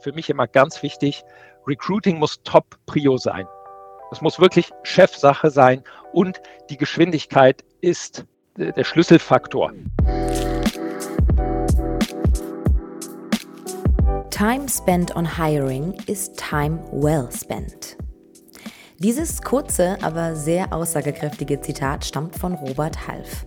für 0.00 0.12
mich 0.12 0.30
immer 0.30 0.46
ganz 0.46 0.82
wichtig, 0.82 1.24
Recruiting 1.66 2.18
muss 2.18 2.42
Top-Prio 2.44 3.16
sein. 3.16 3.46
Es 4.10 4.20
muss 4.20 4.40
wirklich 4.40 4.70
Chefsache 4.84 5.50
sein 5.50 5.82
und 6.12 6.40
die 6.70 6.76
Geschwindigkeit 6.76 7.62
ist 7.80 8.24
der 8.56 8.84
Schlüsselfaktor. 8.84 9.72
Time 14.30 14.68
spent 14.68 15.14
on 15.16 15.26
hiring 15.36 15.94
is 16.06 16.32
time 16.32 16.78
well 16.92 17.28
spent. 17.32 17.96
Dieses 18.98 19.42
kurze, 19.42 19.96
aber 20.02 20.34
sehr 20.34 20.72
aussagekräftige 20.72 21.60
Zitat 21.60 22.04
stammt 22.04 22.36
von 22.36 22.54
Robert 22.54 23.06
Half, 23.06 23.46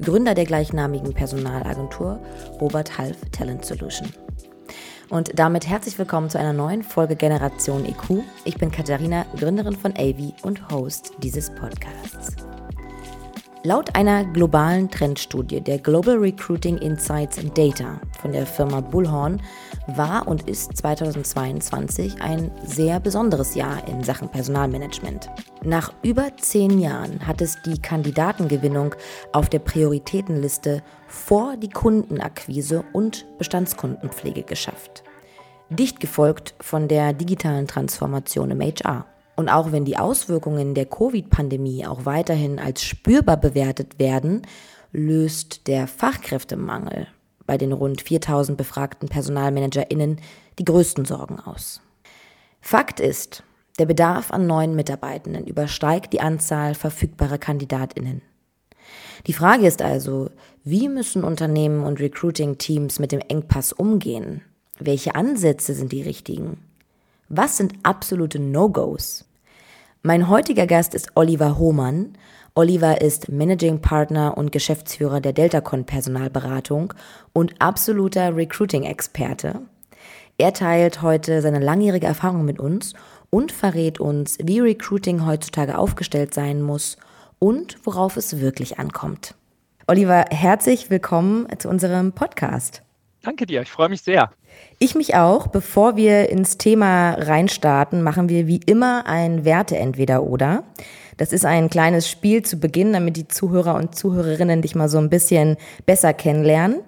Gründer 0.00 0.34
der 0.34 0.44
gleichnamigen 0.44 1.12
Personalagentur 1.12 2.20
Robert 2.60 2.98
Half 2.98 3.16
Talent 3.32 3.64
Solution. 3.64 4.12
Und 5.12 5.38
damit 5.38 5.68
herzlich 5.68 5.98
willkommen 5.98 6.30
zu 6.30 6.38
einer 6.38 6.54
neuen 6.54 6.82
Folge 6.82 7.16
Generation 7.16 7.84
EQ. 7.84 8.24
Ich 8.46 8.56
bin 8.56 8.70
Katharina, 8.70 9.26
Gründerin 9.36 9.76
von 9.76 9.92
AV 9.92 10.32
und 10.40 10.70
Host 10.70 11.12
dieses 11.18 11.50
Podcasts. 11.54 12.34
Laut 13.62 13.94
einer 13.94 14.24
globalen 14.24 14.90
Trendstudie 14.90 15.60
der 15.60 15.80
Global 15.80 16.16
Recruiting 16.16 16.78
Insights 16.78 17.38
and 17.38 17.56
Data 17.58 18.00
von 18.22 18.32
der 18.32 18.46
Firma 18.46 18.80
Bullhorn 18.80 19.42
war 19.86 20.28
und 20.28 20.48
ist 20.48 20.76
2022 20.76 22.20
ein 22.20 22.50
sehr 22.64 23.00
besonderes 23.00 23.54
Jahr 23.54 23.86
in 23.88 24.02
Sachen 24.02 24.28
Personalmanagement. 24.28 25.28
Nach 25.64 25.92
über 26.02 26.36
zehn 26.36 26.78
Jahren 26.78 27.26
hat 27.26 27.40
es 27.40 27.60
die 27.62 27.80
Kandidatengewinnung 27.80 28.94
auf 29.32 29.48
der 29.48 29.58
Prioritätenliste 29.60 30.82
vor 31.08 31.56
die 31.56 31.70
Kundenakquise 31.70 32.84
und 32.92 33.26
Bestandskundenpflege 33.38 34.42
geschafft. 34.42 35.02
Dicht 35.68 36.00
gefolgt 36.00 36.54
von 36.60 36.88
der 36.88 37.12
digitalen 37.12 37.66
Transformation 37.66 38.50
im 38.50 38.60
HR. 38.60 39.06
Und 39.36 39.48
auch 39.48 39.72
wenn 39.72 39.84
die 39.84 39.96
Auswirkungen 39.96 40.74
der 40.74 40.86
Covid-Pandemie 40.86 41.86
auch 41.86 42.04
weiterhin 42.04 42.58
als 42.58 42.82
spürbar 42.82 43.38
bewertet 43.38 43.98
werden, 43.98 44.42
löst 44.92 45.66
der 45.66 45.86
Fachkräftemangel 45.86 47.08
bei 47.52 47.58
den 47.58 47.74
rund 47.74 48.00
4000 48.00 48.56
befragten 48.56 49.10
PersonalmanagerInnen 49.10 50.22
die 50.58 50.64
größten 50.64 51.04
Sorgen 51.04 51.38
aus. 51.38 51.82
Fakt 52.62 52.98
ist, 52.98 53.42
der 53.78 53.84
Bedarf 53.84 54.30
an 54.30 54.46
neuen 54.46 54.74
Mitarbeitenden 54.74 55.46
übersteigt 55.46 56.14
die 56.14 56.22
Anzahl 56.22 56.74
verfügbarer 56.74 57.36
KandidatInnen. 57.36 58.22
Die 59.26 59.34
Frage 59.34 59.66
ist 59.66 59.82
also, 59.82 60.30
wie 60.64 60.88
müssen 60.88 61.24
Unternehmen 61.24 61.84
und 61.84 62.00
Recruiting-Teams 62.00 62.98
mit 62.98 63.12
dem 63.12 63.20
Engpass 63.20 63.74
umgehen? 63.74 64.40
Welche 64.78 65.14
Ansätze 65.14 65.74
sind 65.74 65.92
die 65.92 66.00
richtigen? 66.00 66.56
Was 67.28 67.58
sind 67.58 67.74
absolute 67.82 68.38
No-Gos? 68.38 69.26
Mein 70.00 70.30
heutiger 70.30 70.66
Gast 70.66 70.94
ist 70.94 71.10
Oliver 71.16 71.58
Hohmann. 71.58 72.16
Oliver 72.54 73.00
ist 73.00 73.30
Managing 73.30 73.80
Partner 73.80 74.36
und 74.36 74.52
Geschäftsführer 74.52 75.22
der 75.22 75.32
Deltacon 75.32 75.86
Personalberatung 75.86 76.92
und 77.32 77.54
absoluter 77.62 78.36
Recruiting-Experte. 78.36 79.62
Er 80.36 80.52
teilt 80.52 81.00
heute 81.00 81.40
seine 81.40 81.60
langjährige 81.60 82.06
Erfahrung 82.06 82.44
mit 82.44 82.58
uns 82.58 82.92
und 83.30 83.52
verrät 83.52 84.00
uns, 84.00 84.36
wie 84.42 84.60
Recruiting 84.60 85.24
heutzutage 85.24 85.78
aufgestellt 85.78 86.34
sein 86.34 86.60
muss 86.60 86.98
und 87.38 87.78
worauf 87.84 88.18
es 88.18 88.38
wirklich 88.38 88.78
ankommt. 88.78 89.34
Oliver, 89.86 90.26
herzlich 90.30 90.90
willkommen 90.90 91.46
zu 91.58 91.70
unserem 91.70 92.12
Podcast. 92.12 92.82
Danke 93.22 93.46
dir, 93.46 93.62
ich 93.62 93.70
freue 93.70 93.88
mich 93.88 94.02
sehr. 94.02 94.30
Ich 94.78 94.94
mich 94.94 95.14
auch. 95.14 95.46
Bevor 95.46 95.96
wir 95.96 96.28
ins 96.28 96.58
Thema 96.58 97.12
reinstarten, 97.12 98.02
machen 98.02 98.28
wir 98.28 98.46
wie 98.46 98.60
immer 98.66 99.06
ein 99.06 99.46
Werte 99.46 99.76
entweder 99.78 100.24
oder. 100.24 100.64
Das 101.16 101.32
ist 101.32 101.44
ein 101.44 101.70
kleines 101.70 102.08
Spiel 102.08 102.42
zu 102.42 102.56
Beginn, 102.56 102.92
damit 102.92 103.16
die 103.16 103.28
Zuhörer 103.28 103.74
und 103.74 103.94
Zuhörerinnen 103.94 104.62
dich 104.62 104.74
mal 104.74 104.88
so 104.88 104.98
ein 104.98 105.10
bisschen 105.10 105.56
besser 105.86 106.12
kennenlernen. 106.14 106.80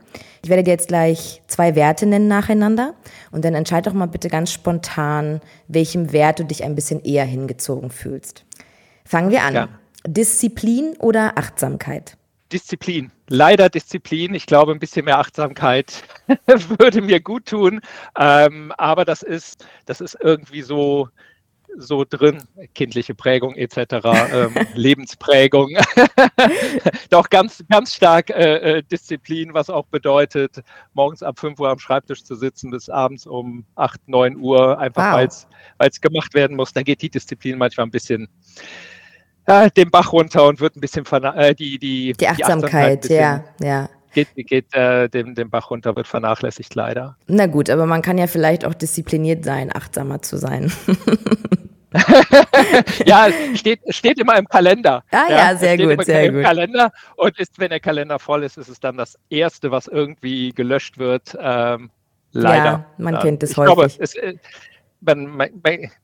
Ich 0.42 0.50
werde 0.50 0.62
dir 0.62 0.72
jetzt 0.72 0.88
gleich 0.88 1.42
zwei 1.46 1.74
Werte 1.74 2.06
nennen 2.06 2.28
nacheinander 2.28 2.94
und 3.30 3.44
dann 3.44 3.54
entscheid 3.54 3.86
doch 3.86 3.94
mal 3.94 4.06
bitte 4.06 4.28
ganz 4.28 4.52
spontan, 4.52 5.40
welchem 5.68 6.12
Wert 6.12 6.38
du 6.38 6.44
dich 6.44 6.64
ein 6.64 6.74
bisschen 6.74 7.02
eher 7.02 7.24
hingezogen 7.24 7.90
fühlst. 7.90 8.44
Fangen 9.04 9.30
wir 9.30 9.42
an. 9.42 9.54
Ja. 9.54 9.68
Disziplin 10.06 10.96
oder 10.98 11.38
Achtsamkeit? 11.38 12.16
Disziplin. 12.52 13.10
Leider 13.28 13.70
Disziplin. 13.70 14.34
Ich 14.34 14.46
glaube, 14.46 14.72
ein 14.72 14.78
bisschen 14.78 15.06
mehr 15.06 15.18
Achtsamkeit 15.18 16.04
würde 16.78 17.00
mir 17.00 17.20
gut 17.20 17.46
tun. 17.46 17.80
Ähm, 18.18 18.72
aber 18.76 19.04
das 19.04 19.22
ist, 19.22 19.66
das 19.86 20.00
ist 20.00 20.16
irgendwie 20.20 20.62
so, 20.62 21.08
so 21.76 22.04
drin, 22.08 22.42
kindliche 22.74 23.14
Prägung 23.14 23.54
etc., 23.54 23.76
ähm, 24.32 24.54
Lebensprägung. 24.74 25.76
Doch 27.10 27.28
ganz, 27.30 27.64
ganz 27.70 27.94
stark 27.94 28.30
äh, 28.30 28.78
äh, 28.78 28.82
Disziplin, 28.82 29.54
was 29.54 29.70
auch 29.70 29.86
bedeutet, 29.86 30.62
morgens 30.92 31.22
ab 31.22 31.38
5 31.38 31.58
Uhr 31.58 31.70
am 31.70 31.78
Schreibtisch 31.78 32.24
zu 32.24 32.34
sitzen 32.34 32.70
bis 32.70 32.88
abends 32.88 33.26
um 33.26 33.64
8, 33.76 34.08
9 34.08 34.36
Uhr, 34.36 34.78
einfach 34.78 35.12
wow. 35.12 35.46
weil 35.78 35.88
es 35.88 36.00
gemacht 36.00 36.34
werden 36.34 36.56
muss. 36.56 36.72
Da 36.72 36.82
geht 36.82 37.02
die 37.02 37.10
Disziplin 37.10 37.58
manchmal 37.58 37.86
ein 37.86 37.90
bisschen 37.90 38.28
äh, 39.46 39.70
den 39.70 39.90
Bach 39.90 40.12
runter 40.12 40.46
und 40.46 40.60
wird 40.60 40.76
ein 40.76 40.80
bisschen 40.80 41.04
äh, 41.06 41.54
die, 41.54 41.78
die, 41.78 42.12
die 42.12 42.28
Achtsamkeit, 42.28 43.08
die 43.08 43.18
Achtsamkeit 43.18 43.50
ja, 43.60 43.66
ja. 43.66 43.88
Geht, 44.12 44.28
geht 44.36 44.72
äh, 44.74 45.08
dem, 45.08 45.34
dem 45.34 45.50
Bach 45.50 45.70
runter, 45.70 45.96
wird 45.96 46.06
vernachlässigt 46.06 46.74
leider. 46.76 47.16
Na 47.26 47.46
gut, 47.46 47.68
aber 47.68 47.84
man 47.84 48.00
kann 48.00 48.16
ja 48.16 48.28
vielleicht 48.28 48.64
auch 48.64 48.74
diszipliniert 48.74 49.44
sein, 49.44 49.74
achtsamer 49.74 50.22
zu 50.22 50.36
sein. 50.36 50.72
ja, 53.06 53.28
steht, 53.54 53.80
steht 53.88 54.18
immer 54.18 54.36
im 54.36 54.46
Kalender. 54.46 55.04
Ah 55.10 55.26
ja, 55.28 55.36
ja 55.36 55.56
sehr 55.56 55.78
gut, 55.78 56.04
sehr 56.04 56.24
im 56.24 56.34
gut. 56.34 56.44
Kalender 56.44 56.92
und 57.16 57.38
ist, 57.38 57.58
wenn 57.58 57.70
der 57.70 57.80
Kalender 57.80 58.18
voll 58.18 58.42
ist, 58.42 58.58
ist 58.58 58.68
es 58.68 58.80
dann 58.80 58.96
das 58.96 59.18
Erste, 59.30 59.70
was 59.70 59.86
irgendwie 59.86 60.50
gelöscht 60.52 60.98
wird. 60.98 61.36
Ähm, 61.40 61.90
leider. 62.32 62.64
Ja, 62.64 62.86
man 62.98 63.14
ja. 63.14 63.20
kennt 63.20 63.42
es 63.42 63.56
häufig. 63.56 63.74
Glaube, 63.74 63.90
es, 63.98 64.14
äh, 64.16 64.34
man, 65.00 65.26
man, 65.36 65.48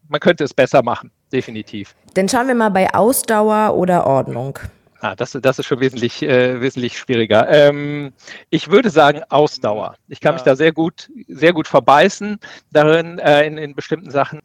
man 0.08 0.20
könnte 0.20 0.44
es 0.44 0.54
besser 0.54 0.82
machen, 0.82 1.10
definitiv. 1.32 1.94
Dann 2.14 2.28
schauen 2.28 2.46
wir 2.48 2.54
mal 2.54 2.70
bei 2.70 2.92
Ausdauer 2.94 3.74
oder 3.74 4.06
Ordnung. 4.06 4.58
Ah, 5.02 5.16
das, 5.16 5.32
das 5.40 5.58
ist 5.58 5.66
schon 5.66 5.80
wesentlich, 5.80 6.22
äh, 6.22 6.60
wesentlich 6.60 6.98
schwieriger. 6.98 7.48
Ähm, 7.48 8.12
ich 8.50 8.70
würde 8.70 8.90
sagen 8.90 9.22
Ausdauer. 9.30 9.96
Ich 10.08 10.20
kann 10.20 10.32
ja. 10.32 10.34
mich 10.34 10.42
da 10.42 10.56
sehr 10.56 10.72
gut, 10.72 11.10
sehr 11.26 11.54
gut 11.54 11.66
verbeißen 11.66 12.38
darin 12.70 13.18
äh, 13.18 13.46
in, 13.46 13.56
in 13.56 13.74
bestimmten 13.74 14.10
Sachen. 14.10 14.40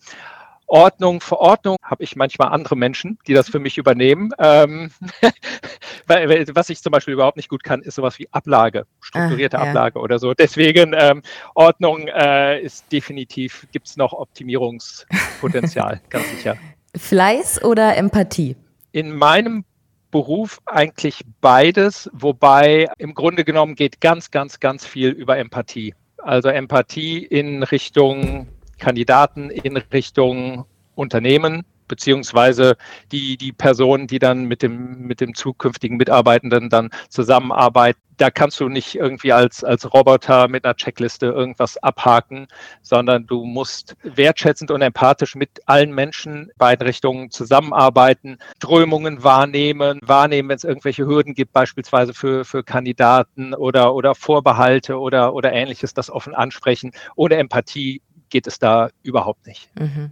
Ordnung, 0.68 1.22
Verordnung 1.22 1.78
habe 1.84 2.04
ich 2.04 2.16
manchmal 2.16 2.50
andere 2.50 2.76
Menschen, 2.76 3.20
die 3.28 3.34
das 3.34 3.50
für 3.50 3.60
mich 3.60 3.78
übernehmen. 3.78 4.32
Ähm, 4.40 4.92
was 6.08 6.70
ich 6.70 6.82
zum 6.82 6.92
Beispiel 6.92 7.14
überhaupt 7.14 7.38
nicht 7.38 7.50
gut 7.50 7.64
kann, 7.64 7.82
ist 7.82 7.96
sowas 7.96 8.18
wie 8.20 8.28
Ablage, 8.32 8.86
strukturierte 9.00 9.60
ah, 9.60 9.64
ja. 9.64 9.70
Ablage 9.70 10.00
oder 10.00 10.20
so. 10.20 10.34
Deswegen 10.34 10.94
ähm, 10.98 11.22
Ordnung 11.54 12.08
äh, 12.08 12.62
ist 12.62 12.92
definitiv, 12.92 13.68
gibt 13.72 13.88
es 13.88 13.98
noch 13.98 14.14
Optimierungspotenzial, 14.14 16.02
ganz 16.10 16.30
sicher. 16.30 16.58
Fleiß 16.98 17.64
oder 17.64 17.96
Empathie? 17.98 18.56
In 18.92 19.16
meinem 19.16 19.66
Beruf 20.12 20.62
eigentlich 20.66 21.26
beides, 21.42 22.10
wobei 22.14 22.88
im 22.98 23.14
Grunde 23.14 23.44
genommen 23.44 23.76
geht 23.76 24.00
ganz, 24.00 24.32
ganz, 24.32 24.60
ganz 24.60 24.86
viel 24.86 25.10
über 25.10 25.38
Empathie. 25.38 25.94
Also 26.18 26.50
Empathie 26.50 27.24
in 27.24 27.64
Richtung 27.64 28.48
Kandidaten 28.78 29.50
in 29.50 29.78
Richtung 29.78 30.66
Unternehmen 30.96 31.64
beziehungsweise 31.88 32.78
die, 33.12 33.38
die 33.38 33.52
Personen, 33.52 34.08
die 34.08 34.20
dann 34.20 34.46
mit 34.46 34.62
dem, 34.62 35.02
mit 35.02 35.22
dem 35.22 35.34
zukünftigen 35.36 35.98
Mitarbeitenden 35.98 36.70
dann 36.70 36.90
zusammenarbeiten. 37.10 38.00
Da 38.18 38.30
kannst 38.32 38.62
du 38.62 38.70
nicht 38.70 38.96
irgendwie 38.96 39.34
als, 39.34 39.66
als 39.66 39.94
Roboter 39.94 40.48
mit 40.48 40.64
einer 40.64 40.76
Checkliste 40.76 41.26
irgendwas 41.26 41.76
abhaken, 41.78 42.48
sondern 42.82 43.28
du 43.28 43.44
musst 43.44 43.98
wertschätzend 44.04 44.72
und 44.72 44.82
empathisch 44.82 45.36
mit 45.36 45.50
allen 45.66 45.94
Menschen 45.94 46.50
beiden 46.58 46.88
Richtungen 46.88 47.30
zusammenarbeiten, 47.30 48.38
Strömungen 48.56 49.22
wahrnehmen, 49.22 50.00
wahrnehmen, 50.02 50.48
wenn 50.48 50.56
es 50.56 50.64
irgendwelche 50.64 51.06
Hürden 51.06 51.34
gibt, 51.34 51.52
beispielsweise 51.52 52.14
für, 52.14 52.46
für 52.46 52.64
Kandidaten 52.64 53.54
oder, 53.54 53.94
oder 53.94 54.16
Vorbehalte 54.16 54.98
oder, 54.98 55.34
oder 55.34 55.52
ähnliches, 55.52 55.94
das 55.94 56.10
offen 56.10 56.34
ansprechen. 56.34 56.92
Ohne 57.18 57.36
Empathie 57.36 58.02
geht 58.36 58.48
es 58.48 58.60
da 58.60 58.90
überhaupt 59.02 59.48
nicht. 59.48 59.70
Mhm. 59.80 60.12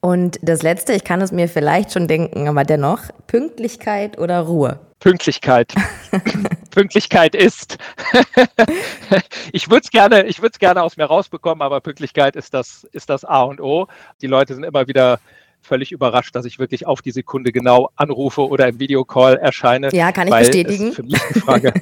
Und 0.00 0.38
das 0.40 0.62
Letzte, 0.62 0.94
ich 0.94 1.04
kann 1.04 1.20
es 1.20 1.32
mir 1.32 1.50
vielleicht 1.50 1.92
schon 1.92 2.08
denken, 2.08 2.48
aber 2.48 2.64
dennoch, 2.64 3.02
Pünktlichkeit 3.26 4.18
oder 4.18 4.40
Ruhe? 4.40 4.80
Pünktlichkeit. 5.00 5.74
Pünktlichkeit 6.70 7.34
ist. 7.34 7.76
ich 9.52 9.68
würde 9.68 9.82
es 9.84 9.90
gerne, 9.90 10.24
gerne 10.58 10.82
aus 10.82 10.96
mir 10.96 11.04
rausbekommen, 11.04 11.60
aber 11.60 11.82
Pünktlichkeit 11.82 12.36
ist 12.36 12.54
das, 12.54 12.84
ist 12.92 13.10
das 13.10 13.22
A 13.26 13.42
und 13.42 13.60
O. 13.60 13.86
Die 14.22 14.28
Leute 14.28 14.54
sind 14.54 14.64
immer 14.64 14.88
wieder 14.88 15.20
völlig 15.62 15.92
überrascht, 15.92 16.34
dass 16.34 16.44
ich 16.44 16.58
wirklich 16.58 16.86
auf 16.86 17.02
die 17.02 17.10
Sekunde 17.10 17.52
genau 17.52 17.90
anrufe 17.96 18.46
oder 18.46 18.68
im 18.68 18.78
Videocall 18.78 19.36
erscheine. 19.36 19.88
Ja, 19.92 20.12
kann 20.12 20.28
ich 20.28 20.34
bestätigen. 20.34 20.72
Es, 20.92 20.96
für 20.96 21.02
mich 21.02 21.22
eine 21.22 21.40
Frage, 21.40 21.74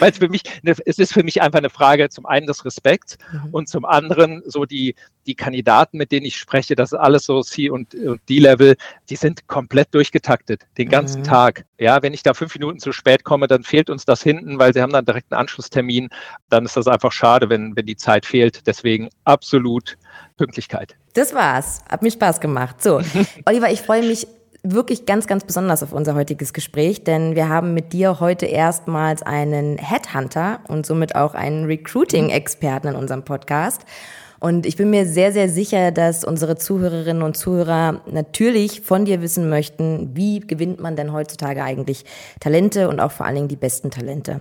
weil 0.00 0.10
es 0.10 0.18
für 0.18 0.28
mich, 0.28 0.42
es 0.62 0.98
ist 0.98 1.12
für 1.12 1.22
mich 1.22 1.42
einfach 1.42 1.58
eine 1.58 1.70
Frage 1.70 2.08
zum 2.08 2.26
einen 2.26 2.46
des 2.46 2.64
Respekts 2.64 3.18
mhm. 3.32 3.50
und 3.52 3.68
zum 3.68 3.84
anderen 3.84 4.42
so 4.46 4.64
die, 4.64 4.94
die 5.26 5.34
Kandidaten, 5.34 5.98
mit 5.98 6.12
denen 6.12 6.26
ich 6.26 6.36
spreche, 6.36 6.74
das 6.74 6.92
ist 6.92 6.98
alles 6.98 7.24
so 7.24 7.42
C 7.42 7.70
und, 7.70 7.94
und 7.94 8.20
D-Level, 8.28 8.76
die 9.10 9.16
sind 9.16 9.46
komplett 9.46 9.94
durchgetaktet, 9.94 10.66
den 10.78 10.88
ganzen 10.88 11.20
mhm. 11.20 11.24
Tag. 11.24 11.64
Ja, 11.78 12.02
wenn 12.02 12.14
ich 12.14 12.22
da 12.22 12.34
fünf 12.34 12.54
Minuten 12.54 12.78
zu 12.78 12.92
spät 12.92 13.24
komme, 13.24 13.46
dann 13.46 13.62
fehlt 13.62 13.90
uns 13.90 14.04
das 14.04 14.22
hinten, 14.22 14.58
weil 14.58 14.74
sie 14.74 14.82
haben 14.82 14.92
dann 14.92 15.04
direkt 15.04 15.32
einen 15.32 15.40
Anschlusstermin. 15.40 16.08
Dann 16.48 16.64
ist 16.64 16.76
das 16.76 16.88
einfach 16.88 17.12
schade, 17.12 17.48
wenn, 17.50 17.76
wenn 17.76 17.86
die 17.86 17.96
Zeit 17.96 18.26
fehlt. 18.26 18.66
Deswegen 18.66 19.10
absolut 19.24 19.96
Pünktlichkeit. 20.36 20.96
Das 21.14 21.34
war's. 21.34 21.82
Hat 21.88 22.02
mir 22.02 22.10
Spaß 22.10 22.40
gemacht. 22.40 22.82
So, 22.82 23.00
Oliver, 23.46 23.70
ich 23.70 23.82
freue 23.82 24.02
mich 24.02 24.26
wirklich 24.62 25.06
ganz, 25.06 25.26
ganz 25.26 25.44
besonders 25.44 25.82
auf 25.82 25.92
unser 25.92 26.14
heutiges 26.14 26.52
Gespräch, 26.52 27.04
denn 27.04 27.34
wir 27.34 27.48
haben 27.48 27.74
mit 27.74 27.92
dir 27.92 28.20
heute 28.20 28.46
erstmals 28.46 29.22
einen 29.22 29.78
Headhunter 29.78 30.60
und 30.68 30.84
somit 30.84 31.14
auch 31.14 31.34
einen 31.34 31.64
Recruiting-Experten 31.64 32.88
in 32.88 32.94
unserem 32.96 33.24
Podcast. 33.24 33.82
Und 34.40 34.66
ich 34.66 34.76
bin 34.76 34.90
mir 34.90 35.06
sehr, 35.06 35.32
sehr 35.32 35.48
sicher, 35.48 35.90
dass 35.90 36.24
unsere 36.24 36.56
Zuhörerinnen 36.56 37.22
und 37.22 37.36
Zuhörer 37.36 38.02
natürlich 38.06 38.82
von 38.82 39.04
dir 39.04 39.20
wissen 39.20 39.48
möchten, 39.48 40.10
wie 40.14 40.40
gewinnt 40.40 40.80
man 40.80 40.94
denn 40.96 41.12
heutzutage 41.12 41.62
eigentlich 41.62 42.04
Talente 42.38 42.88
und 42.88 43.00
auch 43.00 43.10
vor 43.10 43.26
allen 43.26 43.34
Dingen 43.34 43.48
die 43.48 43.56
besten 43.56 43.90
Talente. 43.90 44.40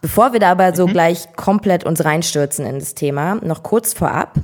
Bevor 0.00 0.32
wir 0.32 0.40
da 0.40 0.52
aber 0.52 0.74
so 0.74 0.86
mhm. 0.86 0.92
gleich 0.92 1.32
komplett 1.36 1.84
uns 1.84 2.04
reinstürzen 2.04 2.66
in 2.66 2.78
das 2.78 2.94
Thema, 2.94 3.36
noch 3.36 3.62
kurz 3.62 3.92
vorab. 3.92 4.34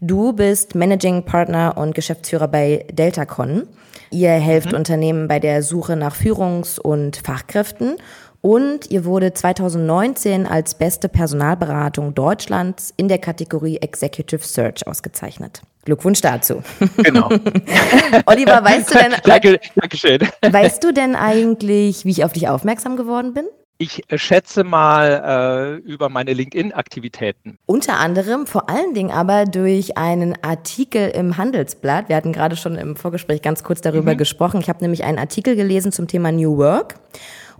Du 0.00 0.32
bist 0.32 0.74
Managing 0.74 1.24
Partner 1.24 1.74
und 1.76 1.94
Geschäftsführer 1.94 2.48
bei 2.48 2.86
Deltacon. 2.92 3.68
Ihr 4.10 4.32
helft 4.32 4.72
mhm. 4.72 4.78
Unternehmen 4.78 5.28
bei 5.28 5.38
der 5.38 5.62
Suche 5.62 5.96
nach 5.96 6.14
Führungs- 6.14 6.78
und 6.78 7.16
Fachkräften 7.16 7.96
und 8.42 8.90
ihr 8.90 9.04
wurde 9.04 9.32
2019 9.32 10.46
als 10.46 10.74
beste 10.74 11.08
Personalberatung 11.08 12.12
Deutschlands 12.14 12.92
in 12.96 13.08
der 13.08 13.18
Kategorie 13.18 13.78
Executive 13.78 14.44
Search 14.44 14.86
ausgezeichnet. 14.86 15.62
Glückwunsch 15.84 16.20
dazu. 16.20 16.62
Genau. 16.98 17.28
Oliver, 18.26 18.62
weißt 18.62 18.94
du 18.94 18.98
denn, 18.98 19.12
Danke, 19.24 19.60
Dankeschön. 19.76 20.20
weißt 20.42 20.82
du 20.84 20.92
denn 20.92 21.16
eigentlich, 21.16 22.04
wie 22.04 22.10
ich 22.10 22.24
auf 22.24 22.32
dich 22.32 22.48
aufmerksam 22.48 22.96
geworden 22.96 23.32
bin? 23.32 23.46
Ich 23.78 24.02
schätze 24.14 24.62
mal 24.62 25.80
äh, 25.84 25.88
über 25.88 26.08
meine 26.08 26.34
LinkedIn-Aktivitäten. 26.34 27.58
Unter 27.66 27.98
anderem, 27.98 28.46
vor 28.46 28.70
allen 28.70 28.94
Dingen 28.94 29.10
aber 29.10 29.44
durch 29.44 29.96
einen 29.96 30.36
Artikel 30.42 31.08
im 31.10 31.36
Handelsblatt. 31.36 32.08
Wir 32.08 32.14
hatten 32.14 32.32
gerade 32.32 32.54
schon 32.54 32.76
im 32.76 32.94
Vorgespräch 32.94 33.42
ganz 33.42 33.64
kurz 33.64 33.80
darüber 33.80 34.12
mhm. 34.14 34.18
gesprochen. 34.18 34.60
Ich 34.60 34.68
habe 34.68 34.80
nämlich 34.82 35.02
einen 35.02 35.18
Artikel 35.18 35.56
gelesen 35.56 35.90
zum 35.90 36.06
Thema 36.06 36.30
New 36.30 36.58
Work. 36.58 36.94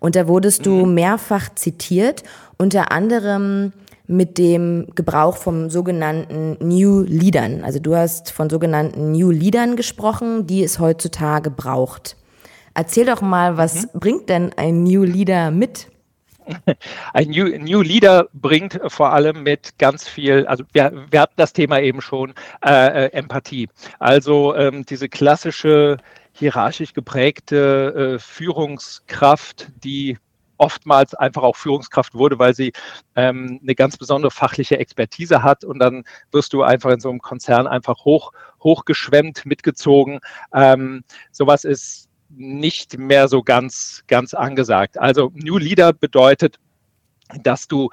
Und 0.03 0.17
da 0.17 0.27
wurdest 0.27 0.67
du 0.67 0.85
mhm. 0.85 0.95
mehrfach 0.95 1.55
zitiert, 1.55 2.25
unter 2.59 2.91
anderem 2.91 3.73
mit 4.09 4.37
dem 4.37 4.89
Gebrauch 4.97 5.37
vom 5.37 5.71
sogenannten 5.71 6.57
New 6.59 7.03
Leadern. 7.03 7.63
Also 7.63 7.79
du 7.79 7.95
hast 7.95 8.33
von 8.33 8.51
sogenannten 8.51 9.13
New 9.13 9.31
Leadern 9.31 9.77
gesprochen, 9.77 10.49
die 10.49 10.65
es 10.65 10.81
heutzutage 10.81 11.53
braucht. 11.53 12.17
Erzähl 12.75 13.07
doch 13.07 13.21
mal, 13.21 13.57
was 13.59 13.85
mhm. 13.85 14.01
bringt 14.01 14.29
denn 14.29 14.51
ein 14.57 14.83
New 14.83 15.05
Leader 15.05 15.53
mit? 15.53 15.87
Ein 17.15 17.29
New, 17.29 17.57
New, 17.57 17.83
Leader 17.83 18.27
bringt 18.33 18.81
vor 18.89 19.13
allem 19.13 19.45
mit 19.45 19.79
ganz 19.79 20.09
viel, 20.09 20.45
also 20.47 20.65
wir, 20.73 20.93
wir 21.09 21.21
hatten 21.21 21.35
das 21.37 21.53
Thema 21.53 21.79
eben 21.79 22.01
schon, 22.01 22.35
äh, 22.67 23.05
äh 23.05 23.13
Empathie. 23.13 23.69
Also 24.01 24.53
ähm, 24.57 24.85
diese 24.85 25.09
klassische 25.09 25.99
hierarchisch 26.33 26.93
geprägte 26.93 28.15
äh, 28.15 28.19
Führungskraft, 28.19 29.69
die 29.85 30.19
oftmals 30.63 31.15
einfach 31.15 31.43
auch 31.43 31.57
Führungskraft 31.57 32.15
wurde, 32.15 32.39
weil 32.39 32.55
sie 32.55 32.73
ähm, 33.17 33.59
eine 33.63 33.75
ganz 33.75 33.97
besondere 33.97 34.31
fachliche 34.31 34.79
Expertise 34.79 35.43
hat 35.43 35.65
und 35.65 35.81
dann 35.81 36.05
wirst 36.31 36.53
du 36.53 36.63
einfach 36.63 36.91
in 36.91 37.01
so 37.01 37.11
einem 37.11 37.21
Konzern 37.21 37.67
einfach 37.67 38.05
hoch, 38.05 38.33
hochgeschwemmt, 38.63 39.45
mitgezogen. 39.45 40.21
Ähm, 40.55 41.03
sowas 41.33 41.65
ist 41.65 42.09
nicht 42.29 42.97
mehr 42.97 43.29
so 43.29 43.43
ganz, 43.43 44.05
ganz 44.07 44.35
angesagt. 44.35 44.99
Also 44.99 45.33
New 45.35 45.59
Leader 45.59 45.93
bedeutet, 45.93 46.59
dass 47.43 47.67
du 47.67 47.91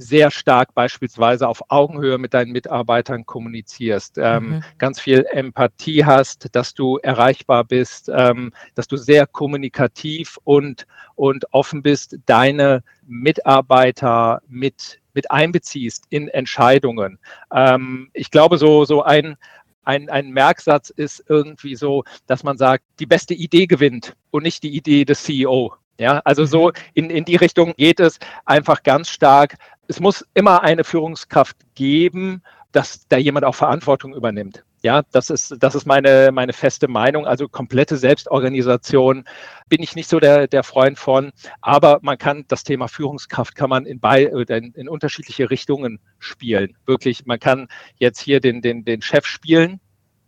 sehr 0.00 0.30
stark 0.30 0.74
beispielsweise 0.74 1.46
auf 1.46 1.62
Augenhöhe 1.68 2.18
mit 2.18 2.34
deinen 2.34 2.52
Mitarbeitern 2.52 3.26
kommunizierst, 3.26 4.18
ähm, 4.18 4.50
mhm. 4.50 4.64
ganz 4.78 5.00
viel 5.00 5.26
Empathie 5.30 6.04
hast, 6.04 6.48
dass 6.52 6.74
du 6.74 6.98
erreichbar 6.98 7.64
bist, 7.64 8.10
ähm, 8.12 8.52
dass 8.74 8.88
du 8.88 8.96
sehr 8.96 9.26
kommunikativ 9.26 10.38
und, 10.44 10.86
und 11.14 11.52
offen 11.52 11.82
bist, 11.82 12.18
deine 12.26 12.82
Mitarbeiter 13.06 14.42
mit, 14.48 15.00
mit 15.12 15.30
einbeziehst 15.30 16.04
in 16.10 16.28
Entscheidungen. 16.28 17.18
Ähm, 17.52 18.10
ich 18.12 18.30
glaube, 18.30 18.58
so, 18.58 18.84
so 18.84 19.02
ein, 19.02 19.36
ein, 19.84 20.08
ein 20.08 20.30
Merksatz 20.30 20.90
ist 20.90 21.24
irgendwie 21.28 21.74
so, 21.74 22.04
dass 22.26 22.42
man 22.42 22.56
sagt, 22.56 22.84
die 22.98 23.06
beste 23.06 23.34
Idee 23.34 23.66
gewinnt 23.66 24.16
und 24.30 24.44
nicht 24.44 24.62
die 24.62 24.74
Idee 24.74 25.04
des 25.04 25.24
CEO. 25.24 25.74
Ja, 26.00 26.22
also 26.24 26.46
so 26.46 26.68
mhm. 26.68 26.72
in, 26.94 27.10
in 27.10 27.24
die 27.26 27.36
Richtung 27.36 27.74
geht 27.76 28.00
es 28.00 28.18
einfach 28.46 28.82
ganz 28.82 29.10
stark. 29.10 29.56
Es 29.90 29.98
muss 29.98 30.24
immer 30.34 30.62
eine 30.62 30.84
Führungskraft 30.84 31.56
geben, 31.74 32.44
dass 32.70 33.08
da 33.08 33.16
jemand 33.16 33.44
auch 33.44 33.56
Verantwortung 33.56 34.14
übernimmt. 34.14 34.64
Ja, 34.82 35.02
das 35.10 35.30
ist, 35.30 35.56
das 35.58 35.74
ist 35.74 35.84
meine, 35.84 36.30
meine 36.32 36.52
feste 36.52 36.86
Meinung. 36.86 37.26
Also 37.26 37.48
komplette 37.48 37.96
Selbstorganisation 37.96 39.24
bin 39.68 39.82
ich 39.82 39.96
nicht 39.96 40.08
so 40.08 40.20
der, 40.20 40.46
der 40.46 40.62
Freund 40.62 40.96
von. 40.96 41.32
Aber 41.60 41.98
man 42.02 42.18
kann 42.18 42.44
das 42.46 42.62
Thema 42.62 42.86
Führungskraft 42.86 43.56
kann 43.56 43.68
man 43.68 43.84
in, 43.84 43.98
bei, 43.98 44.22
in, 44.22 44.72
in 44.74 44.88
unterschiedliche 44.88 45.50
Richtungen 45.50 45.98
spielen. 46.20 46.76
Wirklich, 46.86 47.26
man 47.26 47.40
kann 47.40 47.66
jetzt 47.96 48.20
hier 48.20 48.38
den, 48.38 48.62
den, 48.62 48.84
den 48.84 49.02
Chef 49.02 49.26
spielen, 49.26 49.80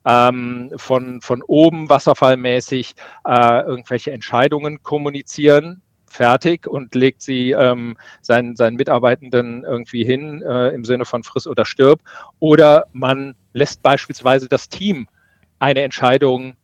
ähm, 0.05 0.73
von, 0.75 1.21
von 1.21 1.41
oben 1.41 1.89
wasserfallmäßig 1.89 2.97
äh, 3.25 3.61
irgendwelche 3.61 4.11
Entscheidungen 4.11 4.83
kommunizieren, 4.83 5.83
fertig 6.13 6.67
und 6.67 6.95
legt 6.95 7.23
sie 7.23 7.53
ähm, 7.53 7.97
seinen, 8.21 8.55
seinen 8.55 8.77
Mitarbeitenden 8.77 9.65
irgendwie 9.65 10.05
hin 10.05 10.43
äh, 10.43 10.69
im 10.69 10.85
Sinne 10.85 11.05
von 11.05 11.23
friss 11.23 11.47
oder 11.47 11.65
stirb. 11.65 12.01
Oder 12.39 12.87
man 12.93 13.35
lässt 13.53 13.83
beispielsweise 13.83 14.49
das 14.49 14.69
Team 14.69 15.09
eine 15.59 15.83
Entscheidung 15.83 16.55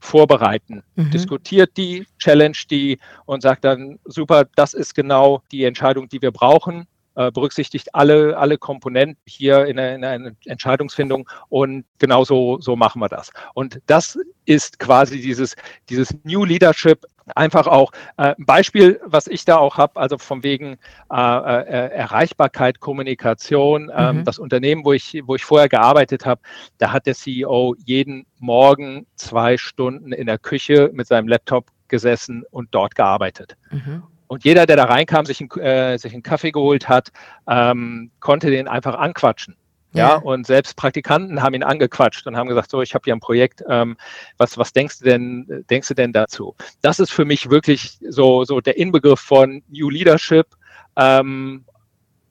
vorbereiten, 0.00 0.82
mhm. 0.96 1.10
diskutiert 1.10 1.76
die, 1.76 2.06
challenge 2.18 2.58
die 2.70 2.98
und 3.24 3.42
sagt 3.42 3.64
dann, 3.64 3.98
super, 4.04 4.44
das 4.54 4.74
ist 4.74 4.94
genau 4.94 5.42
die 5.50 5.64
Entscheidung, 5.64 6.08
die 6.08 6.20
wir 6.20 6.30
brauchen 6.30 6.86
berücksichtigt 7.14 7.94
alle, 7.94 8.36
alle 8.36 8.58
Komponenten 8.58 9.16
hier 9.26 9.66
in 9.66 9.78
einer, 9.78 9.94
in 9.94 10.04
einer 10.04 10.30
Entscheidungsfindung 10.46 11.28
und 11.48 11.84
genauso 11.98 12.60
so 12.60 12.76
machen 12.76 13.00
wir 13.00 13.08
das. 13.08 13.30
Und 13.54 13.80
das 13.86 14.18
ist 14.46 14.78
quasi 14.78 15.20
dieses, 15.20 15.54
dieses 15.88 16.14
New 16.24 16.44
Leadership, 16.44 17.06
einfach 17.34 17.66
auch 17.66 17.92
äh, 18.16 18.34
ein 18.38 18.46
Beispiel, 18.46 19.00
was 19.04 19.26
ich 19.26 19.44
da 19.44 19.56
auch 19.56 19.78
habe, 19.78 19.98
also 20.00 20.18
von 20.18 20.42
wegen 20.42 20.76
äh, 21.10 21.16
äh, 21.16 21.90
Erreichbarkeit, 21.90 22.80
Kommunikation. 22.80 23.90
Ähm, 23.94 24.18
mhm. 24.18 24.24
Das 24.24 24.38
Unternehmen, 24.38 24.84
wo 24.84 24.92
ich, 24.92 25.22
wo 25.24 25.34
ich 25.34 25.44
vorher 25.44 25.68
gearbeitet 25.68 26.26
habe, 26.26 26.40
da 26.78 26.92
hat 26.92 27.06
der 27.06 27.14
CEO 27.14 27.74
jeden 27.84 28.26
Morgen 28.38 29.06
zwei 29.16 29.56
Stunden 29.56 30.12
in 30.12 30.26
der 30.26 30.38
Küche 30.38 30.90
mit 30.92 31.06
seinem 31.06 31.28
Laptop 31.28 31.70
gesessen 31.88 32.44
und 32.50 32.68
dort 32.72 32.94
gearbeitet. 32.94 33.56
Mhm. 33.70 34.02
Und 34.34 34.42
jeder, 34.42 34.66
der 34.66 34.74
da 34.74 34.86
reinkam, 34.86 35.26
sich, 35.26 35.40
ein, 35.40 35.48
äh, 35.60 35.96
sich 35.96 36.12
einen 36.12 36.24
Kaffee 36.24 36.50
geholt 36.50 36.88
hat, 36.88 37.12
ähm, 37.48 38.10
konnte 38.18 38.50
den 38.50 38.66
einfach 38.66 38.96
anquatschen. 38.96 39.56
Ja. 39.92 40.08
ja. 40.08 40.16
und 40.16 40.44
selbst 40.44 40.74
Praktikanten 40.74 41.40
haben 41.40 41.54
ihn 41.54 41.62
angequatscht 41.62 42.26
und 42.26 42.36
haben 42.36 42.48
gesagt, 42.48 42.68
so, 42.68 42.82
ich 42.82 42.94
habe 42.94 43.02
hier 43.04 43.14
ein 43.14 43.20
Projekt, 43.20 43.62
ähm, 43.68 43.96
was, 44.36 44.58
was 44.58 44.72
denkst 44.72 44.98
du 44.98 45.04
denn, 45.04 45.64
denkst 45.70 45.86
du 45.86 45.94
denn 45.94 46.12
dazu? 46.12 46.56
Das 46.82 46.98
ist 46.98 47.12
für 47.12 47.24
mich 47.24 47.48
wirklich 47.48 47.96
so, 48.08 48.44
so 48.44 48.60
der 48.60 48.76
Inbegriff 48.76 49.20
von 49.20 49.62
New 49.68 49.90
Leadership, 49.90 50.48
ähm, 50.96 51.64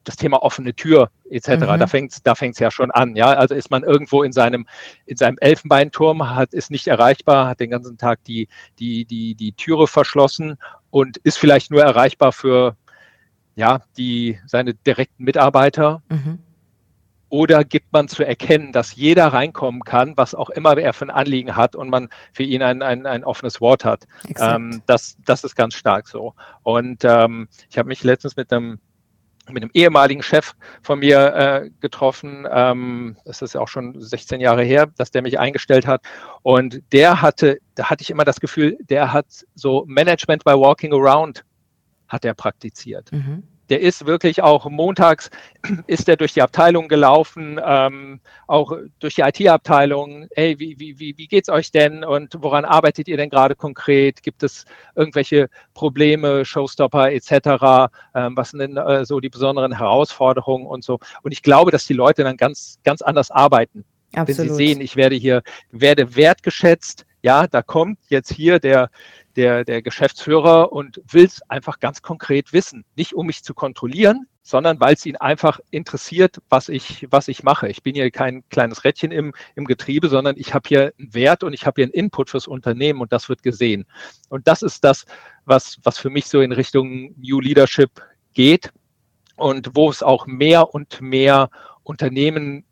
das 0.04 0.16
Thema 0.16 0.42
offene 0.42 0.74
Tür 0.74 1.10
etc. 1.30 1.48
Mhm. 1.48 1.78
Da 1.78 1.86
fängt 1.86 2.26
da 2.26 2.34
fängt's 2.34 2.58
ja 2.58 2.70
schon 2.70 2.90
an. 2.90 3.16
Ja, 3.16 3.32
also 3.32 3.54
ist 3.54 3.70
man 3.70 3.82
irgendwo 3.82 4.22
in 4.22 4.32
seinem 4.32 4.66
in 5.06 5.16
seinem 5.16 5.38
Elfenbeinturm, 5.40 6.34
hat 6.34 6.54
ist 6.54 6.70
nicht 6.70 6.86
erreichbar, 6.86 7.48
hat 7.48 7.60
den 7.60 7.70
ganzen 7.70 7.98
Tag 7.98 8.22
die 8.24 8.48
die 8.78 9.04
die 9.04 9.34
die 9.34 9.52
Türe 9.52 9.86
verschlossen 9.86 10.58
und 10.90 11.16
ist 11.18 11.38
vielleicht 11.38 11.70
nur 11.70 11.82
erreichbar 11.82 12.32
für 12.32 12.76
ja 13.56 13.80
die 13.96 14.38
seine 14.46 14.74
direkten 14.74 15.24
Mitarbeiter. 15.24 16.02
Mhm. 16.08 16.38
Oder 17.30 17.64
gibt 17.64 17.92
man 17.92 18.06
zu 18.06 18.24
erkennen, 18.24 18.70
dass 18.70 18.94
jeder 18.94 19.26
reinkommen 19.26 19.82
kann, 19.82 20.16
was 20.16 20.36
auch 20.36 20.50
immer 20.50 20.76
er 20.76 20.92
für 20.92 21.06
ein 21.06 21.10
Anliegen 21.10 21.56
hat 21.56 21.74
und 21.74 21.90
man 21.90 22.08
für 22.32 22.44
ihn 22.44 22.62
ein, 22.62 22.80
ein, 22.80 23.06
ein 23.06 23.24
offenes 23.24 23.60
Wort 23.60 23.84
hat. 23.84 24.04
Ähm, 24.38 24.82
das, 24.86 25.16
das 25.24 25.42
ist 25.42 25.56
ganz 25.56 25.74
stark 25.74 26.06
so. 26.06 26.34
Und 26.62 27.02
ähm, 27.02 27.48
ich 27.68 27.76
habe 27.76 27.88
mich 27.88 28.04
letztens 28.04 28.36
mit 28.36 28.52
einem 28.52 28.78
mit 29.50 29.62
einem 29.62 29.70
ehemaligen 29.74 30.22
Chef 30.22 30.54
von 30.82 31.00
mir 31.00 31.34
äh, 31.34 31.70
getroffen. 31.80 32.46
Ähm, 32.50 33.16
das 33.24 33.42
ist 33.42 33.54
ja 33.54 33.60
auch 33.60 33.68
schon 33.68 34.00
16 34.00 34.40
Jahre 34.40 34.62
her, 34.62 34.86
dass 34.96 35.10
der 35.10 35.22
mich 35.22 35.38
eingestellt 35.38 35.86
hat. 35.86 36.02
Und 36.42 36.82
der 36.92 37.20
hatte, 37.20 37.58
da 37.74 37.90
hatte 37.90 38.02
ich 38.02 38.10
immer 38.10 38.24
das 38.24 38.40
Gefühl, 38.40 38.78
der 38.88 39.12
hat 39.12 39.26
so 39.54 39.84
Management 39.86 40.44
by 40.44 40.52
Walking 40.52 40.92
Around 40.92 41.44
hat 42.08 42.24
er 42.24 42.34
praktiziert. 42.34 43.10
Mhm 43.12 43.42
der 43.70 43.80
ist 43.80 44.06
wirklich 44.06 44.42
auch 44.42 44.68
montags 44.68 45.30
ist 45.86 46.08
er 46.08 46.16
durch 46.16 46.34
die 46.34 46.42
Abteilung 46.42 46.88
gelaufen, 46.88 47.60
ähm, 47.64 48.20
auch 48.46 48.72
durch 48.98 49.14
die 49.14 49.22
IT-Abteilung. 49.22 50.28
Hey, 50.34 50.58
wie, 50.58 50.78
wie, 50.78 50.98
wie, 50.98 51.16
wie 51.16 51.26
geht's 51.26 51.48
euch 51.48 51.70
denn 51.70 52.04
und 52.04 52.36
woran 52.40 52.64
arbeitet 52.64 53.08
ihr 53.08 53.16
denn 53.16 53.30
gerade 53.30 53.54
konkret? 53.54 54.22
Gibt 54.22 54.42
es 54.42 54.64
irgendwelche 54.94 55.48
Probleme, 55.72 56.44
Showstopper 56.44 57.12
etc.? 57.12 57.90
Ähm, 58.14 58.36
was 58.36 58.50
sind 58.50 58.60
denn 58.60 58.76
äh, 58.76 59.04
so 59.04 59.20
die 59.20 59.30
besonderen 59.30 59.76
Herausforderungen 59.76 60.66
und 60.66 60.84
so? 60.84 60.98
Und 61.22 61.32
ich 61.32 61.42
glaube, 61.42 61.70
dass 61.70 61.86
die 61.86 61.94
Leute 61.94 62.24
dann 62.24 62.36
ganz, 62.36 62.78
ganz 62.84 63.02
anders 63.02 63.30
arbeiten. 63.30 63.84
Absolut. 64.14 64.28
Wenn 64.28 64.48
sie 64.48 64.54
sehen, 64.54 64.80
ich 64.80 64.96
werde 64.96 65.16
hier, 65.16 65.42
werde 65.70 66.14
wertgeschätzt, 66.14 67.04
ja, 67.24 67.46
da 67.46 67.62
kommt 67.62 67.98
jetzt 68.08 68.30
hier 68.30 68.58
der, 68.60 68.90
der, 69.34 69.64
der 69.64 69.80
Geschäftsführer 69.80 70.72
und 70.72 71.00
will 71.10 71.24
es 71.24 71.40
einfach 71.48 71.80
ganz 71.80 72.02
konkret 72.02 72.52
wissen. 72.52 72.84
Nicht 72.96 73.14
um 73.14 73.26
mich 73.26 73.42
zu 73.42 73.54
kontrollieren, 73.54 74.26
sondern 74.42 74.78
weil 74.78 74.92
es 74.92 75.06
ihn 75.06 75.16
einfach 75.16 75.58
interessiert, 75.70 76.42
was 76.50 76.68
ich, 76.68 77.06
was 77.08 77.28
ich 77.28 77.42
mache. 77.42 77.66
Ich 77.68 77.82
bin 77.82 77.94
hier 77.94 78.10
kein 78.10 78.46
kleines 78.50 78.84
Rädchen 78.84 79.10
im, 79.10 79.32
im 79.54 79.64
Getriebe, 79.64 80.10
sondern 80.10 80.36
ich 80.36 80.52
habe 80.52 80.68
hier 80.68 80.92
einen 80.98 81.14
Wert 81.14 81.44
und 81.44 81.54
ich 81.54 81.64
habe 81.64 81.76
hier 81.76 81.84
einen 81.84 81.94
Input 81.94 82.28
fürs 82.28 82.46
Unternehmen 82.46 83.00
und 83.00 83.10
das 83.10 83.30
wird 83.30 83.42
gesehen. 83.42 83.86
Und 84.28 84.46
das 84.46 84.60
ist 84.60 84.84
das, 84.84 85.06
was, 85.46 85.78
was 85.82 85.96
für 85.96 86.10
mich 86.10 86.26
so 86.26 86.42
in 86.42 86.52
Richtung 86.52 87.14
New 87.16 87.40
Leadership 87.40 88.02
geht 88.34 88.70
und 89.36 89.70
wo 89.72 89.88
es 89.88 90.02
auch 90.02 90.26
mehr 90.26 90.74
und 90.74 91.00
mehr 91.00 91.48
Unternehmen 91.84 92.66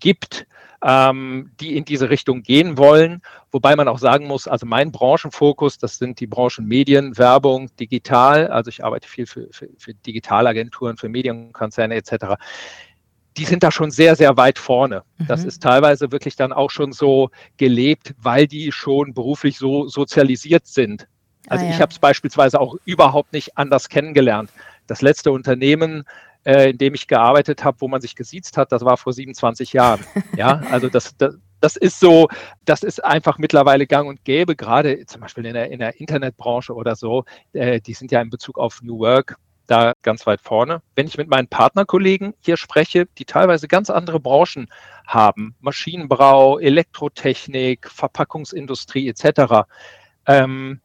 gibt, 0.00 0.46
ähm, 0.82 1.52
die 1.60 1.76
in 1.76 1.84
diese 1.84 2.10
Richtung 2.10 2.42
gehen 2.42 2.76
wollen. 2.76 3.22
Wobei 3.50 3.76
man 3.76 3.88
auch 3.88 3.98
sagen 3.98 4.26
muss, 4.26 4.48
also 4.48 4.66
mein 4.66 4.92
Branchenfokus, 4.92 5.78
das 5.78 5.98
sind 5.98 6.20
die 6.20 6.26
Branchen 6.26 6.66
Medien, 6.66 7.16
Werbung, 7.18 7.70
Digital. 7.76 8.48
Also 8.48 8.68
ich 8.68 8.84
arbeite 8.84 9.08
viel 9.08 9.26
für, 9.26 9.48
für, 9.52 9.68
für 9.78 9.94
Digitalagenturen, 9.94 10.96
für 10.96 11.08
Medienkonzerne 11.08 11.94
etc 11.94 12.36
die 13.36 13.44
sind 13.44 13.62
da 13.62 13.70
schon 13.70 13.90
sehr, 13.90 14.16
sehr 14.16 14.36
weit 14.36 14.58
vorne. 14.58 15.04
Mhm. 15.18 15.26
Das 15.26 15.44
ist 15.44 15.62
teilweise 15.62 16.12
wirklich 16.12 16.36
dann 16.36 16.52
auch 16.52 16.70
schon 16.70 16.92
so 16.92 17.30
gelebt, 17.56 18.14
weil 18.18 18.46
die 18.46 18.72
schon 18.72 19.14
beruflich 19.14 19.58
so 19.58 19.88
sozialisiert 19.88 20.66
sind. 20.66 21.08
Also 21.48 21.64
ah, 21.64 21.68
ja. 21.68 21.74
ich 21.74 21.80
habe 21.80 21.92
es 21.92 21.98
beispielsweise 21.98 22.60
auch 22.60 22.76
überhaupt 22.84 23.32
nicht 23.32 23.56
anders 23.56 23.88
kennengelernt. 23.88 24.50
Das 24.86 25.02
letzte 25.02 25.32
Unternehmen, 25.32 26.04
äh, 26.44 26.70
in 26.70 26.78
dem 26.78 26.94
ich 26.94 27.06
gearbeitet 27.06 27.64
habe, 27.64 27.80
wo 27.80 27.88
man 27.88 28.00
sich 28.00 28.14
gesiezt 28.14 28.56
hat, 28.56 28.72
das 28.72 28.84
war 28.84 28.96
vor 28.96 29.12
27 29.12 29.72
Jahren. 29.72 30.04
Ja, 30.36 30.62
also 30.70 30.88
das, 30.88 31.14
das, 31.18 31.36
das 31.60 31.76
ist 31.76 32.00
so, 32.00 32.28
das 32.64 32.82
ist 32.82 33.04
einfach 33.04 33.38
mittlerweile 33.38 33.86
gang 33.86 34.08
und 34.08 34.24
gäbe, 34.24 34.56
gerade 34.56 35.04
zum 35.04 35.20
Beispiel 35.20 35.44
in 35.44 35.52
der, 35.52 35.70
in 35.70 35.78
der 35.78 36.00
Internetbranche 36.00 36.74
oder 36.74 36.96
so, 36.96 37.24
äh, 37.52 37.80
die 37.80 37.92
sind 37.92 38.10
ja 38.12 38.20
in 38.22 38.30
Bezug 38.30 38.58
auf 38.58 38.80
New 38.82 38.98
Work 38.98 39.36
da 39.66 39.94
ganz 40.02 40.26
weit 40.26 40.40
vorne. 40.40 40.82
Wenn 40.96 41.06
ich 41.06 41.16
mit 41.16 41.28
meinen 41.28 41.48
Partnerkollegen 41.48 42.34
hier 42.40 42.56
spreche, 42.56 43.06
die 43.18 43.24
teilweise 43.24 43.68
ganz 43.68 43.90
andere 43.90 44.20
Branchen 44.20 44.68
haben, 45.06 45.54
Maschinenbau, 45.60 46.58
Elektrotechnik, 46.58 47.88
Verpackungsindustrie 47.88 49.08
etc., 49.08 49.66
ähm, 50.26 50.80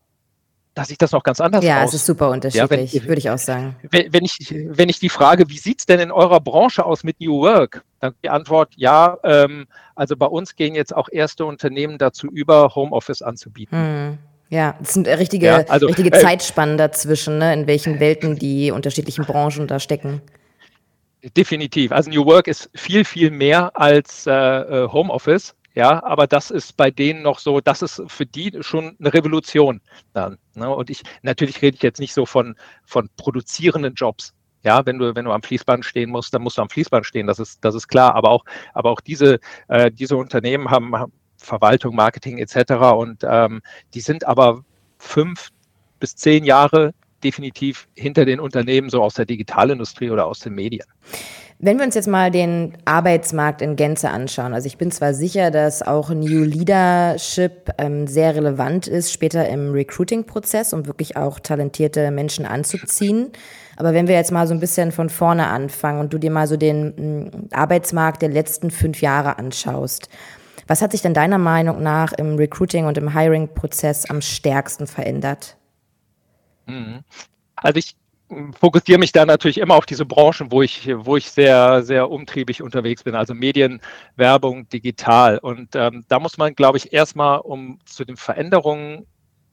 da 0.77 0.85
sieht 0.85 1.01
das 1.01 1.11
noch 1.11 1.23
ganz 1.23 1.41
anders 1.41 1.63
ja, 1.63 1.77
aus. 1.77 1.79
Ja, 1.79 1.85
es 1.85 1.93
ist 1.95 2.05
super 2.05 2.29
unterschiedlich, 2.29 2.93
ja, 2.93 3.03
würde 3.05 3.17
ich 3.17 3.31
auch 3.31 3.39
sagen. 3.39 3.75
Wenn, 3.89 4.13
wenn, 4.13 4.23
ich, 4.23 4.53
wenn 4.53 4.89
ich 4.89 4.99
die 4.99 5.09
Frage, 5.09 5.49
wie 5.49 5.57
sieht 5.57 5.79
es 5.79 5.85
denn 5.87 5.99
in 5.99 6.11
eurer 6.11 6.39
Branche 6.39 6.85
aus 6.85 7.03
mit 7.03 7.19
New 7.19 7.41
Work? 7.41 7.83
Dann 7.99 8.13
die 8.23 8.29
Antwort, 8.29 8.73
ja, 8.75 9.17
ähm, 9.23 9.65
also 9.95 10.15
bei 10.15 10.27
uns 10.27 10.55
gehen 10.55 10.75
jetzt 10.75 10.95
auch 10.95 11.09
erste 11.11 11.45
Unternehmen 11.45 11.97
dazu 11.97 12.27
über, 12.27 12.75
Homeoffice 12.75 13.23
anzubieten. 13.23 13.75
Hm. 13.75 14.17
Ja, 14.49 14.77
es 14.79 14.93
sind 14.93 15.07
richtige, 15.07 15.47
ja, 15.47 15.55
also, 15.67 15.87
richtige 15.87 16.13
äh, 16.13 16.21
Zeitspannen 16.21 16.77
dazwischen, 16.77 17.39
ne, 17.39 17.53
in 17.53 17.65
welchen 17.65 17.99
Welten 17.99 18.37
die 18.37 18.69
unterschiedlichen 18.69 19.25
Branchen 19.25 19.65
da 19.65 19.79
stecken. 19.79 20.21
Definitiv. 21.35 21.91
Also 21.91 22.11
New 22.11 22.23
Work 22.23 22.47
ist 22.47 22.69
viel, 22.75 23.03
viel 23.03 23.31
mehr 23.31 23.71
als 23.73 24.27
äh, 24.27 24.31
äh 24.31 24.87
Homeoffice. 24.89 25.55
Ja, 25.77 26.03
aber 26.03 26.25
das 26.25 26.49
ist 26.49 26.75
bei 26.75 26.89
denen 26.89 27.21
noch 27.21 27.37
so, 27.37 27.61
das 27.61 27.83
ist 27.83 28.01
für 28.07 28.25
die 28.25 28.51
schon 28.61 28.97
eine 28.99 29.13
Revolution 29.13 29.79
dann. 30.11 30.39
Ne? 30.55 30.67
Und 30.75 30.89
ich, 30.89 31.03
natürlich 31.21 31.61
rede 31.61 31.75
ich 31.75 31.83
jetzt 31.83 31.99
nicht 31.99 32.15
so 32.15 32.25
von, 32.25 32.55
von 32.83 33.11
produzierenden 33.15 33.93
Jobs. 33.93 34.33
Ja, 34.63 34.83
wenn 34.87 34.97
du, 34.97 35.13
wenn 35.13 35.25
du 35.25 35.31
am 35.31 35.43
Fließband 35.43 35.85
stehen 35.85 36.09
musst, 36.09 36.33
dann 36.33 36.41
musst 36.41 36.57
du 36.57 36.63
am 36.63 36.69
Fließband 36.71 37.05
stehen, 37.05 37.27
das 37.27 37.37
ist, 37.37 37.63
das 37.63 37.75
ist 37.75 37.89
klar. 37.89 38.15
Aber 38.15 38.31
auch, 38.31 38.43
aber 38.73 38.89
auch 38.89 39.01
diese, 39.01 39.39
äh, 39.67 39.91
diese 39.91 40.17
Unternehmen 40.17 40.71
haben, 40.71 40.95
haben 40.95 41.13
Verwaltung, 41.37 41.95
Marketing 41.95 42.39
etc. 42.39 42.71
Und 42.97 43.23
ähm, 43.23 43.61
die 43.93 44.01
sind 44.01 44.25
aber 44.25 44.63
fünf 44.97 45.49
bis 45.99 46.15
zehn 46.15 46.43
Jahre 46.43 46.95
definitiv 47.23 47.87
hinter 47.95 48.25
den 48.25 48.39
Unternehmen, 48.39 48.89
so 48.89 49.01
aus 49.01 49.15
der 49.15 49.25
Digitalindustrie 49.25 50.09
oder 50.09 50.25
aus 50.25 50.39
den 50.39 50.53
Medien. 50.53 50.85
Wenn 51.59 51.79
wir 51.79 51.85
uns 51.85 51.95
jetzt 51.95 52.07
mal 52.07 52.29
den 52.29 52.77
Arbeitsmarkt 52.85 53.63
in 53.63 53.75
Gänze 53.75 54.11
anschauen, 54.11 54.53
also 54.53 54.67
ich 54.67 54.77
bin 54.77 54.91
zwar 54.91 55.15
sicher, 55.15 55.49
dass 55.49 55.81
auch 55.81 56.11
New 56.11 56.43
Leadership 56.43 57.71
ähm, 57.79 58.05
sehr 58.05 58.35
relevant 58.35 58.85
ist 58.85 59.11
später 59.11 59.49
im 59.49 59.71
Recruiting-Prozess, 59.71 60.73
um 60.73 60.85
wirklich 60.85 61.17
auch 61.17 61.39
talentierte 61.39 62.11
Menschen 62.11 62.45
anzuziehen. 62.45 63.31
Aber 63.75 63.95
wenn 63.95 64.07
wir 64.07 64.13
jetzt 64.13 64.31
mal 64.31 64.45
so 64.45 64.53
ein 64.53 64.59
bisschen 64.59 64.91
von 64.91 65.09
vorne 65.09 65.47
anfangen 65.47 65.99
und 65.99 66.13
du 66.13 66.19
dir 66.19 66.29
mal 66.29 66.45
so 66.45 66.57
den 66.57 66.89
mm, 67.23 67.49
Arbeitsmarkt 67.51 68.21
der 68.21 68.29
letzten 68.29 68.69
fünf 68.69 69.01
Jahre 69.01 69.39
anschaust, 69.39 70.09
was 70.67 70.83
hat 70.83 70.91
sich 70.91 71.01
denn 71.01 71.15
deiner 71.15 71.39
Meinung 71.39 71.81
nach 71.81 72.13
im 72.13 72.35
Recruiting 72.35 72.85
und 72.85 72.99
im 72.99 73.13
Hiring-Prozess 73.13 74.07
am 74.11 74.21
stärksten 74.21 74.85
verändert? 74.85 75.57
Mhm. 76.67 77.03
Also 77.55 77.77
ich 77.77 77.95
fokussiere 78.59 78.99
mich 78.99 79.11
da 79.11 79.25
natürlich 79.25 79.57
immer 79.57 79.75
auf 79.75 79.85
diese 79.85 80.05
Branchen, 80.05 80.51
wo 80.51 80.61
ich, 80.61 80.89
wo 80.93 81.15
ich 81.15 81.31
sehr, 81.31 81.81
sehr 81.83 82.09
umtriebig 82.11 82.61
unterwegs 82.61 83.03
bin, 83.03 83.15
also 83.15 83.33
Medien, 83.33 83.81
Werbung, 84.15 84.67
digital. 84.69 85.37
Und 85.37 85.75
ähm, 85.75 86.03
da 86.09 86.19
muss 86.19 86.37
man, 86.37 86.53
glaube 86.53 86.77
ich, 86.77 86.91
erstmal, 86.91 87.39
um 87.39 87.79
zu 87.85 88.03
den 88.03 88.17
Veränderungen 88.17 89.05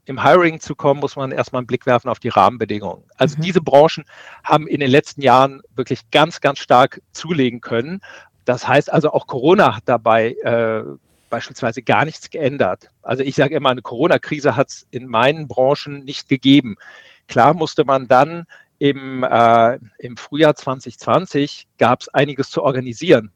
im 0.07 0.23
Hiring 0.23 0.61
zu 0.61 0.75
kommen, 0.75 1.01
muss 1.01 1.17
man 1.17 1.33
erstmal 1.33 1.61
einen 1.61 1.67
Blick 1.67 1.87
werfen 1.87 2.09
auf 2.09 2.19
die 2.19 2.29
Rahmenbedingungen. 2.29 3.05
Also 3.17 3.39
mhm. 3.39 3.43
diese 3.43 3.61
Branchen 3.61 4.05
haben 4.43 4.67
in 4.67 4.81
den 4.81 4.91
letzten 4.91 5.23
Jahren 5.23 5.63
wirklich 5.75 6.11
ganz, 6.11 6.41
ganz 6.41 6.59
stark 6.59 7.01
zulegen 7.13 7.61
können. 7.61 8.01
Das 8.45 8.67
heißt 8.67 8.93
also 8.93 9.13
auch 9.13 9.27
Corona 9.27 9.77
hat 9.77 9.85
dabei 9.87 10.33
äh, 10.43 10.83
beispielsweise 11.35 11.83
gar 11.83 12.05
nichts 12.05 12.31
geändert. 12.31 12.91
Also 13.03 13.25
ich 13.25 13.35
sage 13.35 13.57
immer, 13.57 13.71
eine 13.71 13.83
Corona-Krise 13.83 14.55
hat 14.55 14.69
es 14.69 14.87
in 14.93 15.09
meinen 15.09 15.49
Branchen 15.49 16.05
nicht 16.05 16.29
gegeben. 16.29 16.77
Klar 17.27 17.55
musste 17.55 17.85
man 17.85 18.07
dann 18.07 18.45
im, 18.79 19.25
äh, 19.25 19.79
im 19.99 20.17
Frühjahr 20.17 20.55
2020 20.55 21.67
gab 21.77 22.03
es 22.03 22.09
einiges 22.09 22.51
zu 22.51 22.63
organisieren. 22.63 23.33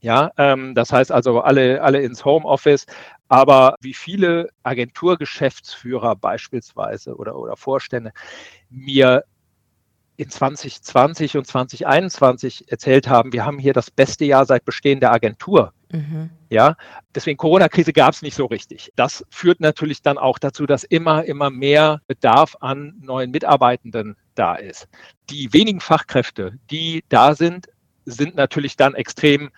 Ja, 0.00 0.30
ähm, 0.38 0.76
das 0.76 0.92
heißt 0.92 1.10
also 1.10 1.40
alle, 1.40 1.82
alle 1.82 2.00
ins 2.02 2.24
Homeoffice. 2.24 2.86
Aber 3.26 3.74
wie 3.80 3.94
viele 3.94 4.50
Agenturgeschäftsführer 4.62 6.14
beispielsweise 6.14 7.16
oder, 7.16 7.34
oder 7.36 7.56
Vorstände 7.56 8.12
mir 8.70 9.24
in 10.16 10.30
2020 10.30 11.36
und 11.36 11.48
2021 11.48 12.70
erzählt 12.70 13.08
haben, 13.08 13.32
wir 13.32 13.44
haben 13.44 13.58
hier 13.58 13.72
das 13.72 13.90
beste 13.90 14.24
Jahr 14.24 14.46
seit 14.46 14.64
Bestehen 14.64 15.00
der 15.00 15.12
Agentur. 15.12 15.72
Mhm. 15.90 16.30
Ja, 16.50 16.76
deswegen 17.14 17.36
Corona-Krise 17.36 17.92
gab 17.92 18.14
es 18.14 18.22
nicht 18.22 18.34
so 18.34 18.46
richtig. 18.46 18.92
Das 18.96 19.24
führt 19.30 19.60
natürlich 19.60 20.02
dann 20.02 20.18
auch 20.18 20.38
dazu, 20.38 20.66
dass 20.66 20.84
immer, 20.84 21.24
immer 21.24 21.50
mehr 21.50 22.00
Bedarf 22.06 22.56
an 22.60 22.94
neuen 23.00 23.30
Mitarbeitenden 23.30 24.16
da 24.34 24.54
ist. 24.54 24.88
Die 25.30 25.52
wenigen 25.52 25.80
Fachkräfte, 25.80 26.58
die 26.70 27.04
da 27.08 27.34
sind, 27.34 27.68
sind 28.04 28.36
natürlich 28.36 28.76
dann 28.76 28.94
extrem 28.94 29.50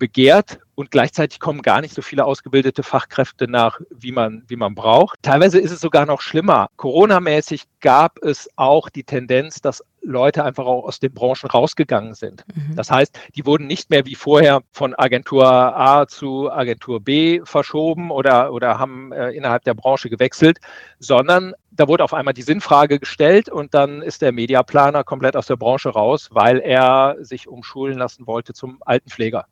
begehrt 0.00 0.58
und 0.74 0.90
gleichzeitig 0.90 1.38
kommen 1.38 1.62
gar 1.62 1.80
nicht 1.80 1.94
so 1.94 2.02
viele 2.02 2.24
ausgebildete 2.24 2.82
Fachkräfte 2.82 3.46
nach, 3.46 3.80
wie 3.90 4.10
man, 4.10 4.42
wie 4.48 4.56
man 4.56 4.74
braucht. 4.74 5.22
Teilweise 5.22 5.60
ist 5.60 5.70
es 5.70 5.80
sogar 5.80 6.06
noch 6.06 6.20
schlimmer. 6.22 6.68
Corona-mäßig 6.76 7.64
gab 7.80 8.18
es 8.24 8.48
auch 8.56 8.88
die 8.88 9.04
Tendenz, 9.04 9.60
dass 9.60 9.84
Leute 10.02 10.42
einfach 10.42 10.64
auch 10.64 10.84
aus 10.84 10.98
den 10.98 11.12
Branchen 11.12 11.50
rausgegangen 11.50 12.14
sind. 12.14 12.44
Mhm. 12.54 12.74
Das 12.74 12.90
heißt, 12.90 13.18
die 13.36 13.44
wurden 13.44 13.66
nicht 13.66 13.90
mehr 13.90 14.06
wie 14.06 14.14
vorher 14.14 14.62
von 14.72 14.94
Agentur 14.94 15.46
A 15.46 16.06
zu 16.06 16.50
Agentur 16.50 17.00
B 17.00 17.42
verschoben 17.44 18.10
oder, 18.10 18.52
oder 18.52 18.78
haben 18.78 19.12
äh, 19.12 19.30
innerhalb 19.32 19.64
der 19.64 19.74
Branche 19.74 20.08
gewechselt, 20.08 20.58
sondern 20.98 21.52
da 21.70 21.86
wurde 21.88 22.04
auf 22.04 22.14
einmal 22.14 22.34
die 22.34 22.42
Sinnfrage 22.42 22.98
gestellt 22.98 23.50
und 23.50 23.74
dann 23.74 24.00
ist 24.00 24.22
der 24.22 24.32
Mediaplaner 24.32 25.04
komplett 25.04 25.36
aus 25.36 25.46
der 25.46 25.56
Branche 25.56 25.90
raus, 25.90 26.28
weil 26.32 26.58
er 26.58 27.16
sich 27.20 27.46
umschulen 27.46 27.98
lassen 27.98 28.26
wollte 28.26 28.54
zum 28.54 28.78
Altenpfleger 28.86 29.46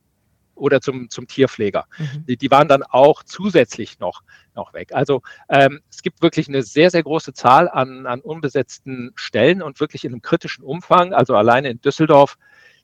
oder 0.58 0.80
zum, 0.80 1.10
zum 1.10 1.26
Tierpfleger. 1.26 1.86
Mhm. 1.98 2.26
Die, 2.26 2.36
die, 2.36 2.50
waren 2.50 2.68
dann 2.68 2.82
auch 2.82 3.22
zusätzlich 3.22 3.98
noch, 3.98 4.22
noch 4.54 4.72
weg. 4.72 4.92
Also 4.92 5.22
ähm, 5.48 5.80
es 5.90 6.02
gibt 6.02 6.22
wirklich 6.22 6.48
eine 6.48 6.62
sehr, 6.62 6.90
sehr 6.90 7.02
große 7.02 7.32
Zahl 7.32 7.68
an, 7.68 8.06
an 8.06 8.20
unbesetzten 8.20 9.12
Stellen 9.14 9.62
und 9.62 9.80
wirklich 9.80 10.04
in 10.04 10.12
einem 10.12 10.22
kritischen 10.22 10.64
Umfang. 10.64 11.12
Also 11.12 11.36
alleine 11.36 11.70
in 11.70 11.80
Düsseldorf 11.80 12.36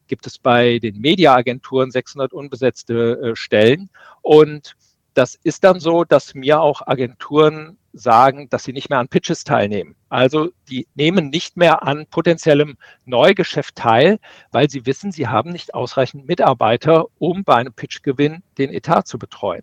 gibt 0.06 0.26
es 0.26 0.38
bei 0.38 0.78
den 0.78 1.00
Mediaagenturen 1.00 1.90
600 1.90 2.32
unbesetzte 2.32 3.32
äh, 3.32 3.36
Stellen. 3.36 3.90
Und 4.22 4.76
das 5.14 5.38
ist 5.42 5.64
dann 5.64 5.80
so, 5.80 6.04
dass 6.04 6.34
mir 6.34 6.60
auch 6.60 6.86
Agenturen 6.86 7.78
sagen, 7.92 8.48
dass 8.50 8.64
sie 8.64 8.72
nicht 8.72 8.90
mehr 8.90 8.98
an 8.98 9.08
Pitches 9.08 9.44
teilnehmen. 9.44 9.94
Also 10.08 10.50
die 10.68 10.88
nehmen 10.94 11.30
nicht 11.30 11.56
mehr 11.56 11.84
an 11.84 12.06
potenziellem 12.10 12.76
Neugeschäft 13.04 13.76
teil, 13.76 14.18
weil 14.50 14.68
sie 14.68 14.84
wissen, 14.84 15.12
sie 15.12 15.28
haben 15.28 15.50
nicht 15.50 15.74
ausreichend 15.74 16.26
Mitarbeiter, 16.26 17.06
um 17.18 17.44
bei 17.44 17.54
einem 17.54 17.72
Pitchgewinn 17.72 18.42
den 18.58 18.70
Etat 18.70 19.02
zu 19.02 19.18
betreuen. 19.18 19.62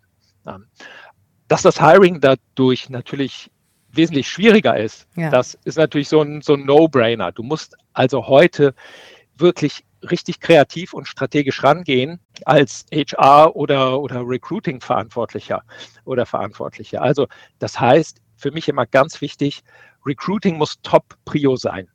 Dass 1.48 1.62
das 1.62 1.80
Hiring 1.80 2.22
dadurch 2.22 2.90
natürlich 2.90 3.52
wesentlich 3.90 4.30
schwieriger 4.30 4.78
ist, 4.78 5.08
ja. 5.18 5.30
das 5.30 5.56
ist 5.66 5.78
natürlich 5.78 6.08
so 6.08 6.22
ein, 6.22 6.42
so 6.42 6.54
ein 6.54 6.66
No-Brainer. 6.66 7.34
Du 7.34 7.44
musst 7.44 7.76
also 7.92 8.28
heute 8.28 8.74
wirklich 9.36 9.84
richtig 10.10 10.40
kreativ 10.40 10.94
und 10.94 11.08
strategisch 11.08 11.64
rangehen 11.64 12.20
als 12.48 12.86
HR 12.94 13.56
oder, 13.56 14.00
oder 14.00 14.22
Recruiting-Verantwortlicher 14.28 15.64
oder 16.06 16.26
Verantwortliche. 16.26 17.02
Also 17.02 17.28
das 17.60 17.80
heißt, 17.80 18.22
für 18.36 18.52
mich 18.52 18.68
immer 18.68 18.86
ganz 18.86 19.22
wichtig, 19.22 19.64
Recruiting 20.06 20.58
muss 20.58 20.82
Top-Prio 20.82 21.56
sein. 21.56 21.88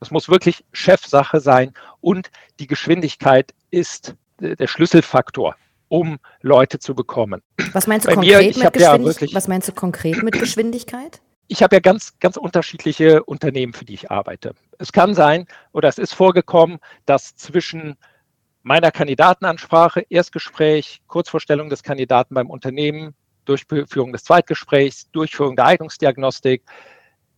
Das 0.00 0.10
muss 0.10 0.28
wirklich 0.28 0.64
Chefsache 0.72 1.40
sein 1.40 1.72
und 2.00 2.30
die 2.58 2.66
Geschwindigkeit 2.66 3.54
ist 3.70 4.16
der 4.40 4.66
Schlüsselfaktor, 4.66 5.54
um 5.88 6.18
Leute 6.40 6.78
zu 6.78 6.94
bekommen. 6.94 7.42
Was 7.72 7.86
meinst 7.86 8.06
du, 8.08 8.14
konkret, 8.14 8.56
mir, 8.56 8.64
mit 8.64 8.72
Geschwindigkeit? 8.72 9.30
Ja 9.30 9.36
Was 9.36 9.48
meinst 9.48 9.68
du 9.68 9.72
konkret 9.72 10.22
mit 10.22 10.38
Geschwindigkeit? 10.38 11.20
ich 11.52 11.62
habe 11.62 11.76
ja 11.76 11.80
ganz, 11.80 12.18
ganz 12.18 12.38
unterschiedliche 12.38 13.22
Unternehmen, 13.24 13.74
für 13.74 13.84
die 13.84 13.92
ich 13.92 14.10
arbeite. 14.10 14.54
Es 14.78 14.90
kann 14.90 15.14
sein 15.14 15.46
oder 15.72 15.88
es 15.88 15.98
ist 15.98 16.14
vorgekommen, 16.14 16.78
dass 17.04 17.36
zwischen 17.36 17.96
meiner 18.62 18.90
Kandidatenansprache, 18.90 20.04
Erstgespräch, 20.08 21.02
Kurzvorstellung 21.06 21.68
des 21.68 21.82
Kandidaten 21.82 22.34
beim 22.34 22.50
Unternehmen, 22.50 23.14
Durchführung 23.44 24.12
des 24.12 24.24
Zweitgesprächs, 24.24 25.10
Durchführung 25.10 25.56
der 25.56 25.66
Eignungsdiagnostik, 25.66 26.62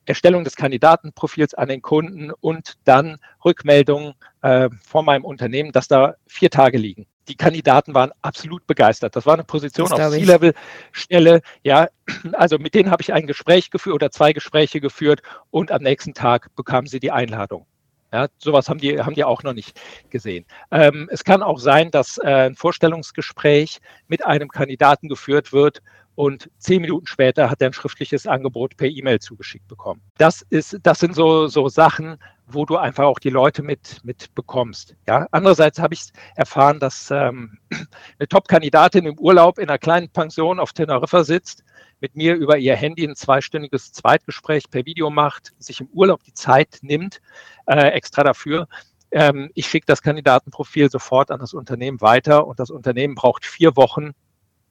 Erstellung 0.07 0.45
des 0.45 0.55
Kandidatenprofils 0.55 1.55
an 1.55 1.69
den 1.69 1.81
Kunden 1.81 2.31
und 2.31 2.75
dann 2.85 3.17
Rückmeldung 3.45 4.15
äh, 4.43 4.69
von 4.87 5.05
meinem 5.05 5.25
Unternehmen, 5.25 5.73
dass 5.73 5.89
da 5.89 6.17
vier 6.27 6.51
Tage 6.51 6.77
liegen 6.77 7.07
die 7.29 7.37
Kandidaten 7.37 7.95
waren 7.95 8.13
absolut 8.23 8.67
begeistert. 8.67 9.17
Das 9.17 9.27
war 9.27 9.35
eine 9.35 9.45
Position 9.45 9.91
auf 9.91 10.11
C-Level-Stelle. 10.11 11.41
Ja, 11.63 11.89
also 12.33 12.59
mit 12.59 12.75
denen 12.75 12.91
habe 12.91 13.03
ich 13.03 13.13
ein 13.13 13.27
Gespräch 13.27 13.71
geführt 13.71 13.95
oder 13.95 14.11
zwei 14.11 14.33
Gespräche 14.33 14.81
geführt 14.81 15.23
und 15.51 15.73
am 15.73 15.83
nächsten 15.83 16.15
Tag 16.15 16.55
bekamen 16.57 16.87
sie 16.87 17.01
die 17.01 17.11
Einladung. 17.11 17.67
Ja, 18.15 18.29
sowas 18.39 18.69
haben 18.69 18.79
die, 18.79 19.03
haben 19.03 19.17
die 19.17 19.25
auch 19.25 19.43
noch 19.43 19.55
nicht 19.55 19.81
gesehen. 20.09 20.47
Ähm, 20.71 21.09
es 21.11 21.25
kann 21.25 21.43
auch 21.43 21.59
sein, 21.59 21.91
dass 21.91 22.17
äh, 22.19 22.47
ein 22.47 22.55
Vorstellungsgespräch 22.55 23.81
mit 24.07 24.25
einem 24.25 24.51
Kandidaten 24.51 25.09
geführt 25.09 25.53
wird 25.53 25.83
und 26.17 26.51
zehn 26.59 26.81
Minuten 26.81 27.07
später 27.07 27.51
hat 27.51 27.61
er 27.61 27.71
ein 27.71 27.73
schriftliches 27.73 28.27
Angebot 28.27 28.77
per 28.77 28.89
E-Mail 28.89 29.19
zugeschickt 29.21 29.67
bekommen. 29.69 30.01
Das 30.19 30.43
ist, 30.51 30.79
das 30.83 31.01
sind 31.01 31.15
so, 31.15 31.49
so 31.49 31.69
Sachen, 31.69 32.19
wo 32.47 32.65
du 32.65 32.77
einfach 32.77 33.05
auch 33.05 33.19
die 33.19 33.31
Leute 33.31 33.63
mit, 33.63 34.01
mit 34.05 34.35
bekommst. 34.35 34.95
Ja? 35.09 35.27
Andererseits 35.31 35.79
habe 35.79 35.95
ich 35.95 36.13
erfahren, 36.37 36.79
dass 36.79 37.11
ähm, 37.11 37.59
eine 37.71 38.29
Top-Kandidatin 38.29 39.07
im 39.07 39.19
Urlaub 39.19 39.59
in 39.59 39.69
einer 39.69 39.79
kleinen 39.79 40.09
Pension 40.11 40.61
auf 40.61 40.73
Teneriffa 40.73 41.25
sitzt, 41.25 41.65
mit 42.01 42.15
mir 42.17 42.35
über 42.35 42.59
ihr 42.59 42.77
Handy 42.77 43.07
ein 43.07 43.17
zweistündiges 43.17 43.93
Zweitgespräch 43.93 44.71
per 44.71 44.85
Video 44.85 45.11
macht, 45.11 45.53
sich 45.59 45.81
im 45.81 45.89
Urlaub 45.89 46.23
die 46.23 46.35
Zeit 46.35 46.79
nimmt, 46.83 47.21
äh, 47.67 47.89
extra 47.89 48.23
dafür. 48.23 48.69
Ähm, 49.11 49.51
ich 49.55 49.69
schicke 49.69 49.87
das 49.87 50.03
Kandidatenprofil 50.03 50.91
sofort 50.91 51.31
an 51.31 51.41
das 51.41 51.55
Unternehmen 51.55 52.01
weiter 52.01 52.47
und 52.47 52.61
das 52.61 52.71
Unternehmen 52.71 53.15
braucht 53.15 53.47
vier 53.47 53.77
Wochen, 53.77 54.13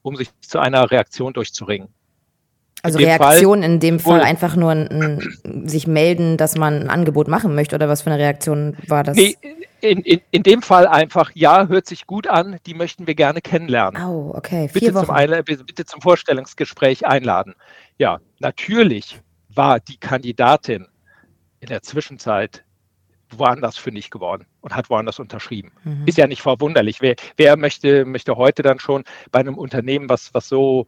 um 0.03 0.15
sich 0.15 0.29
zu 0.41 0.59
einer 0.59 0.91
Reaktion 0.91 1.33
durchzuringen. 1.33 1.89
Also 2.83 2.99
in 2.99 3.05
Reaktion 3.05 3.61
Fall, 3.61 3.71
in 3.71 3.79
dem 3.79 3.99
Fall 3.99 4.19
einfach 4.21 4.57
nur 4.57 4.71
ein, 4.71 4.87
ein, 4.89 5.67
sich 5.67 5.87
melden, 5.87 6.35
dass 6.35 6.57
man 6.57 6.81
ein 6.81 6.89
Angebot 6.89 7.29
machen 7.29 7.55
möchte 7.55 7.75
oder 7.75 7.87
was 7.87 8.01
für 8.01 8.11
eine 8.11 8.21
Reaktion 8.21 8.75
war 8.87 9.05
das? 9.05 9.15
Nee, 9.15 9.37
in, 9.79 10.01
in, 10.01 10.21
in 10.31 10.43
dem 10.43 10.61
Fall 10.61 10.85
einfach, 10.85 11.31
ja, 11.33 11.67
hört 11.67 11.87
sich 11.87 12.05
gut 12.07 12.27
an, 12.27 12.57
die 12.65 12.73
möchten 12.73 13.07
wir 13.07 13.15
gerne 13.15 13.39
kennenlernen. 13.39 14.03
Oh, 14.03 14.33
okay. 14.35 14.67
Vier 14.67 14.81
bitte, 14.81 14.95
Wochen. 14.95 15.05
Zum 15.05 15.15
Einla 15.15 15.41
bitte 15.41 15.85
zum 15.85 16.01
Vorstellungsgespräch 16.01 17.05
einladen. 17.05 17.55
Ja, 17.97 18.19
natürlich 18.39 19.21
war 19.47 19.79
die 19.79 19.97
Kandidatin 19.97 20.87
in 21.61 21.67
der 21.67 21.83
Zwischenzeit 21.83 22.62
woanders 23.39 23.77
fündig 23.77 24.09
geworden 24.09 24.45
und 24.61 24.75
hat 24.75 24.89
woanders 24.89 25.19
unterschrieben. 25.19 25.71
Mhm. 25.83 26.03
Ist 26.05 26.17
ja 26.17 26.27
nicht 26.27 26.41
verwunderlich. 26.41 27.01
Wer, 27.01 27.15
wer 27.37 27.57
möchte, 27.57 28.05
möchte 28.05 28.35
heute 28.35 28.61
dann 28.63 28.79
schon 28.79 29.03
bei 29.31 29.39
einem 29.39 29.57
Unternehmen, 29.57 30.09
was, 30.09 30.33
was 30.33 30.47
so 30.47 30.85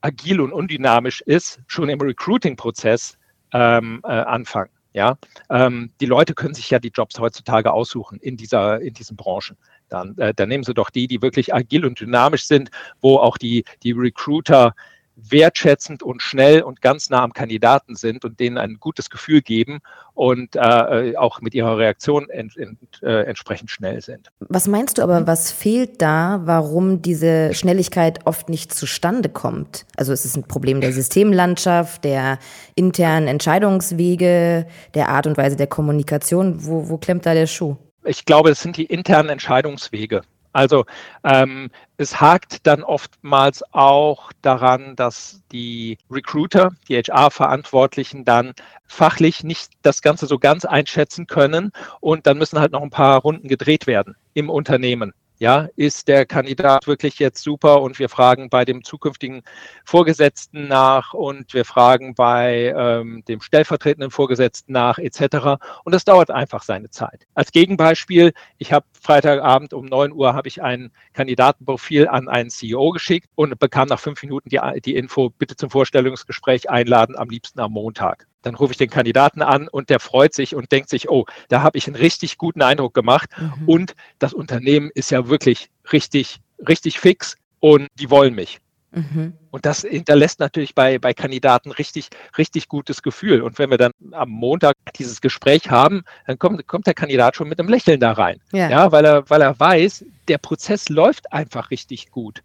agil 0.00 0.40
und 0.40 0.52
undynamisch 0.52 1.20
ist, 1.22 1.60
schon 1.66 1.88
im 1.88 2.00
Recruiting-Prozess 2.00 3.16
ähm, 3.52 4.00
äh, 4.04 4.08
anfangen. 4.08 4.70
Ja, 4.94 5.16
ähm, 5.48 5.90
die 6.02 6.06
Leute 6.06 6.34
können 6.34 6.52
sich 6.52 6.68
ja 6.68 6.78
die 6.78 6.92
Jobs 6.94 7.18
heutzutage 7.18 7.72
aussuchen 7.72 8.18
in 8.18 8.36
dieser, 8.36 8.78
in 8.82 8.92
diesen 8.92 9.16
Branchen. 9.16 9.56
Dann, 9.88 10.16
äh, 10.18 10.34
dann 10.34 10.50
nehmen 10.50 10.64
sie 10.64 10.74
doch 10.74 10.90
die, 10.90 11.06
die 11.06 11.22
wirklich 11.22 11.54
agil 11.54 11.86
und 11.86 11.98
dynamisch 11.98 12.46
sind, 12.46 12.70
wo 13.00 13.16
auch 13.16 13.38
die, 13.38 13.64
die 13.82 13.92
Recruiter 13.92 14.74
wertschätzend 15.16 16.02
und 16.02 16.22
schnell 16.22 16.62
und 16.62 16.80
ganz 16.80 17.10
nah 17.10 17.22
am 17.22 17.32
Kandidaten 17.32 17.96
sind 17.96 18.24
und 18.24 18.40
denen 18.40 18.58
ein 18.58 18.78
gutes 18.80 19.10
Gefühl 19.10 19.42
geben 19.42 19.80
und 20.14 20.56
äh, 20.56 21.16
auch 21.16 21.40
mit 21.40 21.54
ihrer 21.54 21.78
Reaktion 21.78 22.28
ent, 22.30 22.56
ent, 22.56 22.78
äh, 23.02 23.22
entsprechend 23.24 23.70
schnell 23.70 24.00
sind. 24.00 24.30
Was 24.40 24.68
meinst 24.68 24.98
du 24.98 25.02
aber, 25.02 25.26
was 25.26 25.52
fehlt 25.52 26.02
da, 26.02 26.42
warum 26.44 27.02
diese 27.02 27.54
Schnelligkeit 27.54 28.26
oft 28.26 28.48
nicht 28.48 28.74
zustande 28.74 29.28
kommt? 29.28 29.86
Also 29.96 30.12
ist 30.12 30.24
es 30.24 30.36
ein 30.36 30.44
Problem 30.44 30.80
der 30.80 30.92
Systemlandschaft, 30.92 32.04
der 32.04 32.38
internen 32.74 33.28
Entscheidungswege, 33.28 34.66
der 34.94 35.08
Art 35.08 35.26
und 35.26 35.36
Weise 35.36 35.56
der 35.56 35.66
Kommunikation? 35.66 36.66
Wo, 36.66 36.88
wo 36.88 36.98
klemmt 36.98 37.26
da 37.26 37.34
der 37.34 37.46
Schuh? 37.46 37.76
Ich 38.04 38.24
glaube, 38.24 38.50
es 38.50 38.60
sind 38.60 38.76
die 38.76 38.86
internen 38.86 39.28
Entscheidungswege. 39.28 40.22
Also 40.52 40.84
ähm, 41.24 41.70
es 41.96 42.20
hakt 42.20 42.66
dann 42.66 42.82
oftmals 42.82 43.62
auch 43.72 44.32
daran, 44.42 44.96
dass 44.96 45.42
die 45.50 45.98
Recruiter, 46.10 46.72
die 46.88 46.96
HR-Verantwortlichen 46.96 48.24
dann 48.24 48.52
fachlich 48.86 49.44
nicht 49.44 49.72
das 49.82 50.02
Ganze 50.02 50.26
so 50.26 50.38
ganz 50.38 50.64
einschätzen 50.64 51.26
können 51.26 51.72
und 52.00 52.26
dann 52.26 52.38
müssen 52.38 52.58
halt 52.58 52.72
noch 52.72 52.82
ein 52.82 52.90
paar 52.90 53.20
Runden 53.20 53.48
gedreht 53.48 53.86
werden 53.86 54.16
im 54.34 54.50
Unternehmen. 54.50 55.12
Ja, 55.42 55.66
ist 55.74 56.06
der 56.06 56.24
Kandidat 56.24 56.86
wirklich 56.86 57.18
jetzt 57.18 57.42
super 57.42 57.82
und 57.82 57.98
wir 57.98 58.08
fragen 58.08 58.48
bei 58.48 58.64
dem 58.64 58.84
zukünftigen 58.84 59.42
Vorgesetzten 59.84 60.68
nach 60.68 61.14
und 61.14 61.52
wir 61.52 61.64
fragen 61.64 62.14
bei 62.14 62.72
ähm, 62.76 63.24
dem 63.26 63.40
stellvertretenden 63.40 64.12
Vorgesetzten 64.12 64.72
nach 64.72 64.98
etc. 64.98 65.60
Und 65.82 65.96
das 65.96 66.04
dauert 66.04 66.30
einfach 66.30 66.62
seine 66.62 66.90
Zeit. 66.90 67.26
Als 67.34 67.50
Gegenbeispiel, 67.50 68.34
ich 68.58 68.72
habe 68.72 68.86
Freitagabend 69.00 69.74
um 69.74 69.86
9 69.86 70.12
Uhr 70.12 70.32
habe 70.32 70.46
ich 70.46 70.62
ein 70.62 70.92
Kandidatenprofil 71.12 72.06
an 72.06 72.28
einen 72.28 72.48
CEO 72.48 72.90
geschickt 72.90 73.28
und 73.34 73.58
bekam 73.58 73.88
nach 73.88 73.98
fünf 73.98 74.22
Minuten 74.22 74.48
die, 74.48 74.60
die 74.84 74.94
Info, 74.94 75.30
bitte 75.30 75.56
zum 75.56 75.70
Vorstellungsgespräch 75.70 76.70
einladen, 76.70 77.16
am 77.18 77.28
liebsten 77.28 77.58
am 77.58 77.72
Montag. 77.72 78.28
Dann 78.42 78.54
rufe 78.54 78.72
ich 78.72 78.78
den 78.78 78.90
Kandidaten 78.90 79.42
an 79.42 79.68
und 79.68 79.90
der 79.90 80.00
freut 80.00 80.34
sich 80.34 80.54
und 80.54 80.72
denkt 80.72 80.88
sich, 80.88 81.08
oh, 81.08 81.26
da 81.48 81.62
habe 81.62 81.78
ich 81.78 81.86
einen 81.86 81.96
richtig 81.96 82.38
guten 82.38 82.62
Eindruck 82.62 82.94
gemacht. 82.94 83.30
Mhm. 83.38 83.68
Und 83.68 83.94
das 84.18 84.34
Unternehmen 84.34 84.90
ist 84.94 85.10
ja 85.10 85.28
wirklich 85.28 85.70
richtig, 85.92 86.40
richtig 86.66 86.98
fix 87.00 87.36
und 87.60 87.88
die 87.98 88.10
wollen 88.10 88.34
mich. 88.34 88.60
Mhm. 88.92 89.32
Und 89.50 89.64
das 89.64 89.82
hinterlässt 89.82 90.38
natürlich 90.40 90.74
bei, 90.74 90.98
bei 90.98 91.14
Kandidaten 91.14 91.70
richtig, 91.72 92.08
richtig 92.36 92.68
gutes 92.68 93.02
Gefühl. 93.02 93.42
Und 93.42 93.58
wenn 93.58 93.70
wir 93.70 93.78
dann 93.78 93.92
am 94.12 94.28
Montag 94.28 94.74
dieses 94.96 95.20
Gespräch 95.20 95.70
haben, 95.70 96.02
dann 96.26 96.38
kommt, 96.38 96.66
kommt 96.66 96.86
der 96.86 96.94
Kandidat 96.94 97.36
schon 97.36 97.48
mit 97.48 97.58
einem 97.58 97.68
Lächeln 97.68 98.00
da 98.00 98.12
rein. 98.12 98.40
Ja. 98.52 98.68
ja, 98.68 98.92
weil 98.92 99.04
er, 99.04 99.28
weil 99.30 99.40
er 99.40 99.58
weiß, 99.58 100.04
der 100.28 100.38
Prozess 100.38 100.88
läuft 100.88 101.32
einfach 101.32 101.70
richtig 101.70 102.10
gut. 102.10 102.42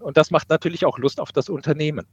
Und 0.00 0.16
das 0.16 0.30
macht 0.30 0.48
natürlich 0.48 0.84
auch 0.86 0.98
Lust 0.98 1.20
auf 1.20 1.32
das 1.32 1.48
Unternehmen. 1.48 2.06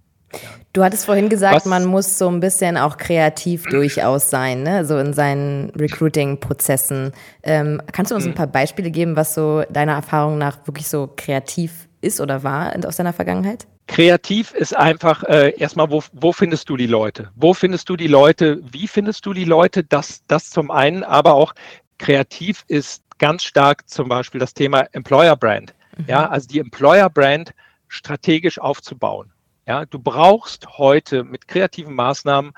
Du 0.74 0.84
hattest 0.84 1.06
vorhin 1.06 1.30
gesagt, 1.30 1.56
Was? 1.56 1.66
man 1.66 1.86
muss 1.86 2.18
so 2.18 2.28
ein 2.28 2.40
bisschen 2.40 2.78
auch 2.78 2.98
kreativ 2.98 3.66
durchaus 3.66 4.30
sein, 4.30 4.64
ne? 4.64 4.86
so 4.86 4.98
in 4.98 5.14
seinen 5.14 5.70
Recruiting-Prozessen. 5.72 7.12
Ähm, 7.44 7.82
kannst 7.92 8.12
du 8.12 8.16
uns 8.16 8.26
ein 8.26 8.30
hm. 8.30 8.36
paar 8.36 8.48
Beispiele 8.48 8.90
geben, 8.90 9.16
was 9.16 9.36
so 9.36 9.64
deiner 9.70 9.94
Erfahrung 9.94 10.40
nach 10.40 10.66
wirklich 10.66 10.88
so 10.88 11.12
kreativ 11.16 11.88
ist 12.02 12.20
oder 12.20 12.44
war 12.44 12.74
aus 12.86 12.98
deiner 12.98 13.14
Vergangenheit? 13.14 13.68
Kreativ 13.88 14.54
ist 14.54 14.76
einfach 14.76 15.24
äh, 15.24 15.54
erstmal, 15.58 15.92
wo, 15.92 16.02
wo 16.14 16.32
findest 16.32 16.70
du 16.70 16.78
die 16.78 16.88
Leute? 16.88 17.30
Wo 17.36 17.54
findest 17.54 17.90
du 17.90 17.96
die 17.96 18.08
Leute? 18.08 18.62
Wie 18.72 18.88
findest 18.88 19.26
du 19.26 19.34
die 19.34 19.46
Leute? 19.46 19.84
Das, 19.84 20.24
das 20.28 20.50
zum 20.50 20.72
einen, 20.72 21.04
aber 21.04 21.34
auch 21.34 21.54
kreativ 21.98 22.64
ist 22.68 23.04
ganz 23.20 23.44
stark 23.44 23.90
zum 23.90 24.10
Beispiel 24.10 24.40
das 24.40 24.54
Thema 24.54 24.88
Employer 24.94 25.36
Brand. 25.36 25.74
Mhm. 25.98 26.06
Ja, 26.08 26.30
also 26.30 26.48
die 26.48 26.60
Employer 26.60 27.10
Brand 27.10 27.54
strategisch 27.88 28.58
aufzubauen. 28.58 29.33
Ja, 29.66 29.86
du 29.86 29.98
brauchst 29.98 30.78
heute 30.78 31.24
mit 31.24 31.48
kreativen 31.48 31.96
Maßnahmen 31.96 32.52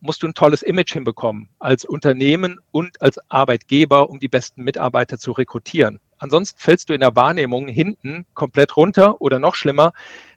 musst 0.00 0.22
du 0.22 0.26
ein 0.26 0.34
tolles 0.34 0.62
Image 0.62 0.92
hinbekommen 0.92 1.48
als 1.58 1.84
Unternehmen 1.84 2.58
und 2.70 3.00
als 3.00 3.18
Arbeitgeber, 3.30 4.10
um 4.10 4.18
die 4.18 4.28
besten 4.28 4.62
Mitarbeiter 4.62 5.18
zu 5.18 5.32
rekrutieren. 5.32 6.00
Ansonsten 6.18 6.58
fällst 6.58 6.88
du 6.88 6.94
in 6.94 7.00
der 7.00 7.16
Wahrnehmung 7.16 7.68
hinten 7.68 8.26
komplett 8.34 8.76
runter 8.76 9.20
oder 9.20 9.38
noch 9.38 9.54
schlimmer, 9.54 9.92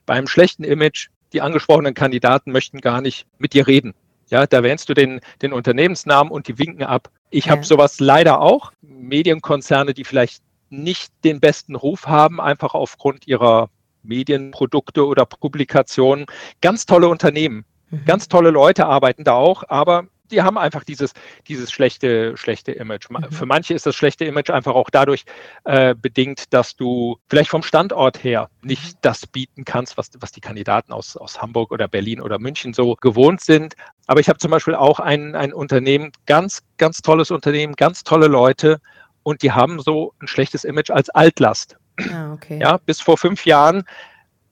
bei 0.06 0.14
einem 0.14 0.26
schlechten 0.26 0.64
Image, 0.64 1.08
die 1.32 1.42
angesprochenen 1.42 1.94
Kandidaten 1.94 2.52
möchten 2.52 2.80
gar 2.80 3.00
nicht 3.00 3.26
mit 3.38 3.52
dir 3.52 3.66
reden. 3.66 3.94
Ja, 4.28 4.46
da 4.46 4.62
wählst 4.62 4.88
du 4.88 4.94
den, 4.94 5.20
den 5.42 5.52
Unternehmensnamen 5.52 6.32
und 6.32 6.48
die 6.48 6.58
winken 6.58 6.84
ab. 6.84 7.10
Ich 7.30 7.46
ja. 7.46 7.52
habe 7.52 7.64
sowas 7.64 8.00
leider 8.00 8.40
auch. 8.40 8.72
Medienkonzerne, 8.80 9.92
die 9.92 10.04
vielleicht 10.04 10.42
nicht 10.70 11.12
den 11.24 11.40
besten 11.40 11.74
Ruf 11.74 12.06
haben, 12.06 12.40
einfach 12.40 12.74
aufgrund 12.74 13.26
ihrer 13.26 13.68
Medienprodukte 14.04 15.06
oder 15.06 15.26
Publikationen. 15.26 16.26
Ganz 16.60 16.86
tolle 16.86 17.08
Unternehmen, 17.08 17.64
mhm. 17.90 18.04
ganz 18.04 18.28
tolle 18.28 18.50
Leute 18.50 18.86
arbeiten 18.86 19.24
da 19.24 19.32
auch, 19.34 19.64
aber 19.68 20.06
die 20.30 20.42
haben 20.42 20.58
einfach 20.58 20.84
dieses, 20.84 21.12
dieses 21.48 21.70
schlechte, 21.70 22.36
schlechte 22.36 22.72
Image. 22.72 23.10
Mhm. 23.10 23.30
Für 23.30 23.46
manche 23.46 23.74
ist 23.74 23.86
das 23.86 23.94
schlechte 23.94 24.24
Image 24.24 24.50
einfach 24.50 24.74
auch 24.74 24.90
dadurch 24.90 25.24
äh, 25.64 25.94
bedingt, 25.94 26.52
dass 26.52 26.76
du 26.76 27.18
vielleicht 27.28 27.50
vom 27.50 27.62
Standort 27.62 28.22
her 28.24 28.48
nicht 28.62 28.84
mhm. 28.84 28.98
das 29.02 29.26
bieten 29.26 29.64
kannst, 29.64 29.96
was, 29.96 30.10
was 30.20 30.32
die 30.32 30.40
Kandidaten 30.40 30.92
aus, 30.92 31.16
aus 31.16 31.40
Hamburg 31.40 31.70
oder 31.70 31.88
Berlin 31.88 32.20
oder 32.20 32.38
München 32.38 32.72
so 32.72 32.96
gewohnt 32.96 33.40
sind. 33.40 33.74
Aber 34.06 34.20
ich 34.20 34.28
habe 34.28 34.38
zum 34.38 34.50
Beispiel 34.50 34.74
auch 34.74 35.00
ein, 35.00 35.34
ein 35.36 35.52
Unternehmen, 35.52 36.10
ganz, 36.26 36.62
ganz 36.78 37.02
tolles 37.02 37.30
Unternehmen, 37.30 37.74
ganz 37.74 38.02
tolle 38.02 38.26
Leute 38.26 38.80
und 39.22 39.42
die 39.42 39.52
haben 39.52 39.80
so 39.80 40.14
ein 40.20 40.26
schlechtes 40.26 40.64
Image 40.64 40.90
als 40.90 41.10
Altlast. 41.10 41.76
Ah, 42.10 42.32
okay. 42.32 42.58
Ja, 42.60 42.76
bis 42.78 43.00
vor 43.00 43.18
fünf 43.18 43.44
Jahren 43.46 43.84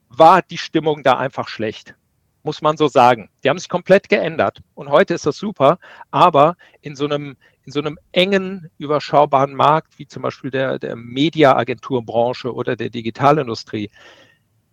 war 0.08 0.42
die 0.42 0.58
Stimmung 0.58 1.02
da 1.02 1.16
einfach 1.16 1.48
schlecht 1.48 1.94
muss 2.42 2.62
man 2.62 2.76
so 2.76 2.88
sagen. 2.88 3.30
Die 3.42 3.48
haben 3.48 3.58
sich 3.58 3.68
komplett 3.68 4.08
geändert 4.08 4.60
und 4.74 4.90
heute 4.90 5.14
ist 5.14 5.26
das 5.26 5.36
super, 5.36 5.78
aber 6.10 6.56
in 6.80 6.96
so 6.96 7.04
einem, 7.04 7.36
in 7.64 7.72
so 7.72 7.80
einem 7.80 7.98
engen, 8.12 8.70
überschaubaren 8.78 9.54
Markt, 9.54 9.98
wie 9.98 10.06
zum 10.06 10.22
Beispiel 10.22 10.50
der, 10.50 10.78
der 10.78 10.96
Media-Agenturbranche 10.96 12.52
oder 12.52 12.76
der 12.76 12.90
Digitalindustrie, 12.90 13.90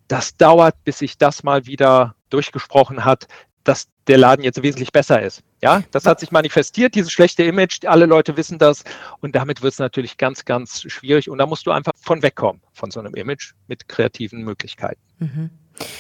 das 0.08 0.36
dauert, 0.38 0.84
bis 0.84 1.00
sich 1.00 1.18
das 1.18 1.44
mal 1.44 1.66
wieder 1.68 2.16
durchgesprochen 2.30 3.06
hat, 3.06 3.28
dass 3.70 3.88
der 4.08 4.18
Laden 4.18 4.44
jetzt 4.44 4.64
wesentlich 4.64 4.92
besser 4.92 5.22
ist. 5.22 5.44
Ja, 5.62 5.84
das 5.92 6.08
hat 6.08 6.20
sich 6.20 6.32
manifestiert, 6.32 6.96
dieses 6.96 7.12
schlechte 7.12 7.44
Image, 7.44 7.86
alle 7.86 8.08
Leute 8.08 8.36
wissen 8.36 8.58
das 8.58 8.84
und 9.22 9.36
damit 9.36 9.62
wird 9.62 9.74
es 9.74 9.80
natürlich 9.80 10.18
ganz, 10.18 10.44
ganz 10.44 10.82
schwierig 10.82 11.30
und 11.30 11.38
da 11.38 11.46
musst 11.46 11.68
du 11.68 11.72
einfach 11.72 11.92
von 12.02 12.24
wegkommen, 12.24 12.64
von 12.74 12.90
so 12.90 13.00
einem 13.00 13.14
Image 13.14 13.54
mit 13.68 13.88
kreativen 13.88 14.42
Möglichkeiten. 14.44 15.00
Mhm. 15.20 15.50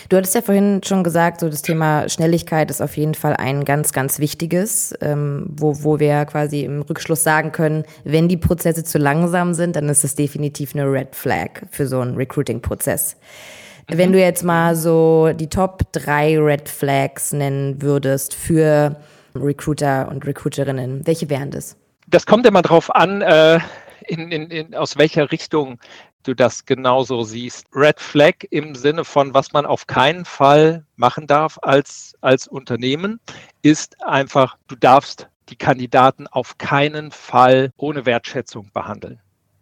Du 0.10 0.18
hattest 0.18 0.34
ja 0.34 0.42
vorhin 0.42 0.82
schon 0.84 1.04
gesagt, 1.04 1.42
so 1.42 1.48
das 1.48 1.62
Thema 1.62 2.10
Schnelligkeit 2.10 2.72
ist 2.72 2.82
auf 2.82 2.98
jeden 2.98 3.14
Fall 3.14 3.36
ein 3.36 3.64
ganz, 3.66 3.94
ganz 3.94 4.18
wichtiges, 4.18 4.96
ähm, 5.00 5.46
wo, 5.48 5.84
wo 5.84 6.00
wir 6.00 6.26
quasi 6.26 6.64
im 6.64 6.82
Rückschluss 6.82 7.24
sagen 7.24 7.52
können, 7.52 7.84
wenn 8.04 8.28
die 8.28 8.36
Prozesse 8.36 8.84
zu 8.84 8.98
langsam 8.98 9.54
sind, 9.54 9.76
dann 9.76 9.88
ist 9.88 10.04
es 10.04 10.16
definitiv 10.16 10.74
eine 10.74 10.92
Red 10.92 11.16
Flag 11.16 11.62
für 11.70 11.88
so 11.88 12.00
einen 12.00 12.16
Recruiting-Prozess. 12.16 13.16
Mhm. 13.90 13.98
Wenn 13.98 14.12
du 14.12 14.20
jetzt 14.20 14.44
mal 14.44 14.76
so 14.76 15.32
die 15.34 15.48
Top 15.48 15.92
drei 15.92 16.38
Red 16.40 16.70
Flags 16.70 17.34
nennen 17.34 17.82
würdest 17.82 18.34
für 18.34 18.96
Recruiter 19.36 20.08
und 20.10 20.26
Recruiterinnen, 20.26 21.06
welche 21.06 21.30
wären 21.30 21.52
das? 21.52 21.76
Das 22.08 22.26
kommt 22.26 22.46
immer 22.46 22.62
drauf 22.62 22.94
an, 22.96 23.22
äh, 23.22 23.60
in, 24.08 24.32
in, 24.32 24.50
in, 24.50 24.76
aus 24.76 24.98
welcher 24.98 25.32
Richtung 25.32 25.80
du 26.24 26.34
das 26.34 26.66
genauso 26.66 27.24
siehst. 27.24 27.68
Red 27.74 28.00
Flag 28.00 28.36
im 28.50 28.76
Sinne 28.76 29.06
von, 29.06 29.34
was 29.34 29.54
man 29.54 29.66
auf 29.66 29.88
keinen 29.88 30.26
Fall 30.26 30.86
machen 30.96 31.28
darf 31.28 31.58
als, 31.62 32.14
als 32.22 32.48
Unternehmen, 32.48 33.20
ist 33.62 34.02
einfach, 34.04 34.58
du 34.68 34.76
darfst 34.76 35.28
die 35.50 35.56
Kandidaten 35.56 36.28
auf 36.28 36.58
keinen 36.58 37.12
Fall 37.12 37.72
ohne 37.78 38.06
Wertschätzung 38.06 38.70
behandeln. 38.74 39.20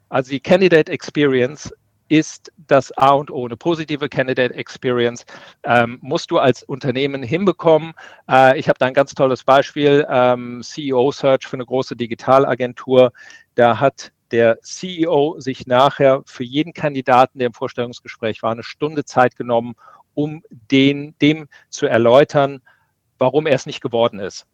Also 0.09 0.31
die 0.31 0.39
Candidate 0.39 0.91
Experience 0.91 1.71
ist 2.09 2.51
das 2.67 2.91
A 2.97 3.11
und 3.11 3.31
O. 3.31 3.45
Eine 3.45 3.57
positive 3.57 4.09
Candidate 4.09 4.53
Experience 4.53 5.25
ähm, 5.63 5.99
musst 6.01 6.31
du 6.31 6.39
als 6.39 6.63
Unternehmen 6.63 7.23
hinbekommen. 7.23 7.93
Äh, 8.29 8.59
ich 8.59 8.69
habe 8.69 8.79
da 8.79 8.85
ein 8.85 8.93
ganz 8.93 9.13
tolles 9.13 9.43
Beispiel, 9.43 10.05
ähm, 10.09 10.61
CEO 10.63 11.11
Search 11.11 11.47
für 11.47 11.57
eine 11.57 11.65
große 11.65 11.95
Digitalagentur. 11.95 13.11
Da 13.55 13.79
hat 13.79 14.11
der 14.31 14.59
CEO 14.61 15.39
sich 15.39 15.67
nachher 15.67 16.21
für 16.25 16.43
jeden 16.43 16.73
Kandidaten, 16.73 17.39
der 17.39 17.47
im 17.47 17.53
Vorstellungsgespräch 17.53 18.43
war, 18.43 18.51
eine 18.51 18.63
Stunde 18.63 19.05
Zeit 19.05 19.35
genommen, 19.35 19.75
um 20.13 20.43
den, 20.49 21.15
dem 21.21 21.47
zu 21.69 21.85
erläutern, 21.85 22.61
warum 23.17 23.47
er 23.47 23.55
es 23.55 23.65
nicht 23.65 23.81
geworden 23.81 24.19
ist. 24.19 24.45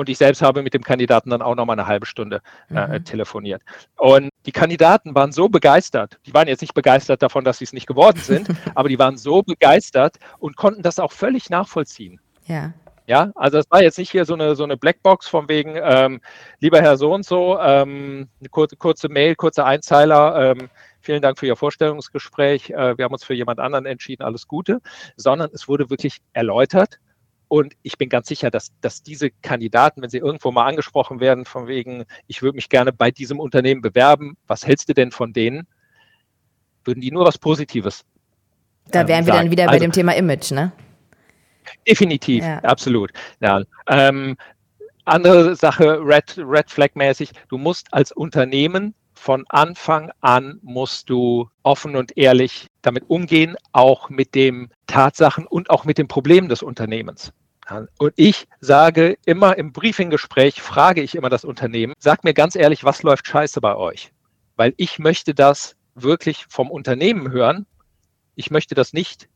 Und 0.00 0.08
ich 0.08 0.16
selbst 0.16 0.40
habe 0.40 0.62
mit 0.62 0.72
dem 0.72 0.82
Kandidaten 0.82 1.28
dann 1.28 1.42
auch 1.42 1.54
noch 1.54 1.66
mal 1.66 1.74
eine 1.74 1.86
halbe 1.86 2.06
Stunde 2.06 2.40
äh, 2.70 2.86
mhm. 2.86 3.04
telefoniert. 3.04 3.60
Und 3.98 4.30
die 4.46 4.50
Kandidaten 4.50 5.14
waren 5.14 5.30
so 5.30 5.50
begeistert, 5.50 6.18
die 6.24 6.32
waren 6.32 6.48
jetzt 6.48 6.62
nicht 6.62 6.72
begeistert 6.72 7.20
davon, 7.20 7.44
dass 7.44 7.58
sie 7.58 7.64
es 7.64 7.74
nicht 7.74 7.86
geworden 7.86 8.18
sind, 8.18 8.48
aber 8.74 8.88
die 8.88 8.98
waren 8.98 9.18
so 9.18 9.42
begeistert 9.42 10.16
und 10.38 10.56
konnten 10.56 10.80
das 10.80 10.98
auch 10.98 11.12
völlig 11.12 11.50
nachvollziehen. 11.50 12.18
Ja. 12.46 12.72
Ja, 13.06 13.30
also 13.34 13.58
es 13.58 13.70
war 13.70 13.82
jetzt 13.82 13.98
nicht 13.98 14.10
hier 14.10 14.24
so 14.24 14.32
eine, 14.32 14.56
so 14.56 14.64
eine 14.64 14.78
Blackbox 14.78 15.28
von 15.28 15.50
wegen, 15.50 15.74
ähm, 15.76 16.22
lieber 16.60 16.80
Herr 16.80 16.96
so 16.96 17.12
und 17.12 17.26
so, 17.26 17.58
ähm, 17.60 18.30
eine 18.40 18.48
kurze, 18.48 18.76
kurze 18.76 19.10
Mail, 19.10 19.34
kurze 19.34 19.66
Einzeiler, 19.66 20.52
ähm, 20.52 20.70
vielen 21.02 21.20
Dank 21.20 21.38
für 21.38 21.46
Ihr 21.46 21.56
Vorstellungsgespräch, 21.56 22.70
äh, 22.70 22.96
wir 22.96 23.04
haben 23.04 23.12
uns 23.12 23.24
für 23.24 23.34
jemand 23.34 23.60
anderen 23.60 23.84
entschieden, 23.84 24.22
alles 24.22 24.48
Gute, 24.48 24.80
sondern 25.16 25.50
es 25.52 25.68
wurde 25.68 25.90
wirklich 25.90 26.22
erläutert. 26.32 27.00
Und 27.50 27.74
ich 27.82 27.98
bin 27.98 28.08
ganz 28.08 28.28
sicher, 28.28 28.48
dass, 28.48 28.70
dass 28.80 29.02
diese 29.02 29.32
Kandidaten, 29.42 30.00
wenn 30.02 30.08
sie 30.08 30.18
irgendwo 30.18 30.52
mal 30.52 30.66
angesprochen 30.66 31.18
werden, 31.18 31.44
von 31.44 31.66
wegen, 31.66 32.04
ich 32.28 32.42
würde 32.42 32.54
mich 32.54 32.68
gerne 32.68 32.92
bei 32.92 33.10
diesem 33.10 33.40
Unternehmen 33.40 33.82
bewerben, 33.82 34.36
was 34.46 34.64
hältst 34.64 34.88
du 34.88 34.94
denn 34.94 35.10
von 35.10 35.32
denen? 35.32 35.66
Würden 36.84 37.00
die 37.00 37.10
nur 37.10 37.24
was 37.24 37.38
Positives. 37.38 38.04
Da 38.92 39.08
wären 39.08 39.22
ähm, 39.22 39.26
wir 39.26 39.32
dann 39.34 39.50
wieder 39.50 39.66
bei 39.66 39.72
also, 39.72 39.84
dem 39.84 39.90
Thema 39.90 40.12
Image, 40.14 40.52
ne? 40.52 40.70
Definitiv, 41.88 42.44
ja. 42.44 42.60
absolut. 42.60 43.10
Ja. 43.40 43.64
Ähm, 43.88 44.36
andere 45.04 45.56
Sache, 45.56 45.98
Red, 46.00 46.36
Red 46.38 46.70
Flag 46.70 46.90
mäßig, 46.94 47.32
du 47.48 47.58
musst 47.58 47.92
als 47.92 48.12
Unternehmen 48.12 48.94
von 49.14 49.44
Anfang 49.48 50.12
an 50.20 50.60
musst 50.62 51.10
du 51.10 51.50
offen 51.64 51.96
und 51.96 52.16
ehrlich 52.16 52.68
damit 52.82 53.10
umgehen, 53.10 53.56
auch 53.72 54.08
mit 54.08 54.36
den 54.36 54.70
Tatsachen 54.86 55.48
und 55.48 55.68
auch 55.68 55.84
mit 55.84 55.98
den 55.98 56.06
Problemen 56.06 56.48
des 56.48 56.62
Unternehmens. 56.62 57.32
Und 57.98 58.12
ich 58.16 58.48
sage 58.60 59.16
immer 59.24 59.56
im 59.56 59.72
Briefinggespräch, 59.72 60.60
frage 60.60 61.02
ich 61.02 61.14
immer 61.14 61.28
das 61.28 61.44
Unternehmen, 61.44 61.94
sag 61.98 62.24
mir 62.24 62.34
ganz 62.34 62.56
ehrlich, 62.56 62.84
was 62.84 63.02
läuft 63.02 63.26
scheiße 63.26 63.60
bei 63.60 63.76
euch? 63.76 64.12
Weil 64.56 64.74
ich 64.76 64.98
möchte 64.98 65.34
das 65.34 65.76
wirklich 65.94 66.46
vom 66.48 66.70
Unternehmen 66.70 67.30
hören. 67.30 67.66
Ich 68.34 68.50
möchte 68.50 68.74
das 68.74 68.92
nicht 68.92 69.28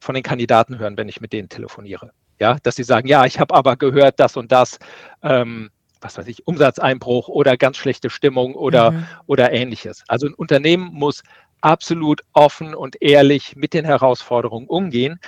von 0.00 0.14
den 0.14 0.24
Kandidaten 0.24 0.78
hören, 0.78 0.96
wenn 0.96 1.08
ich 1.08 1.20
mit 1.20 1.32
denen 1.32 1.48
telefoniere. 1.48 2.12
Ja, 2.38 2.58
dass 2.62 2.76
sie 2.76 2.84
sagen, 2.84 3.08
ja, 3.08 3.24
ich 3.24 3.40
habe 3.40 3.54
aber 3.54 3.76
gehört, 3.76 4.20
das 4.20 4.36
und 4.36 4.52
das, 4.52 4.78
ähm, 5.22 5.70
was 6.00 6.18
weiß 6.18 6.26
ich, 6.26 6.46
Umsatzeinbruch 6.46 7.28
oder 7.28 7.56
ganz 7.56 7.78
schlechte 7.78 8.10
Stimmung 8.10 8.54
oder, 8.54 8.90
mhm. 8.90 9.06
oder 9.26 9.52
ähnliches. 9.52 10.04
Also 10.08 10.26
ein 10.26 10.34
Unternehmen 10.34 10.92
muss 10.92 11.22
absolut 11.62 12.22
offen 12.34 12.74
und 12.74 13.00
ehrlich 13.00 13.56
mit 13.56 13.72
den 13.72 13.84
Herausforderungen 13.86 14.66
umgehen, 14.68 15.18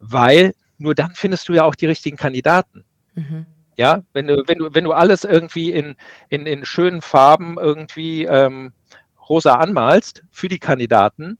weil 0.00 0.54
nur 0.78 0.94
dann 0.94 1.12
findest 1.14 1.48
du 1.48 1.52
ja 1.52 1.64
auch 1.64 1.74
die 1.74 1.86
richtigen 1.86 2.16
Kandidaten. 2.16 2.84
Mhm. 3.14 3.46
Ja, 3.76 4.02
wenn 4.12 4.26
du, 4.26 4.44
wenn 4.46 4.58
du, 4.58 4.74
wenn 4.74 4.84
du 4.84 4.92
alles 4.92 5.24
irgendwie 5.24 5.72
in, 5.72 5.96
in, 6.28 6.46
in 6.46 6.64
schönen 6.64 7.02
Farben 7.02 7.56
irgendwie 7.58 8.24
ähm, 8.24 8.72
rosa 9.28 9.54
anmalst 9.54 10.22
für 10.30 10.48
die 10.48 10.58
Kandidaten, 10.58 11.38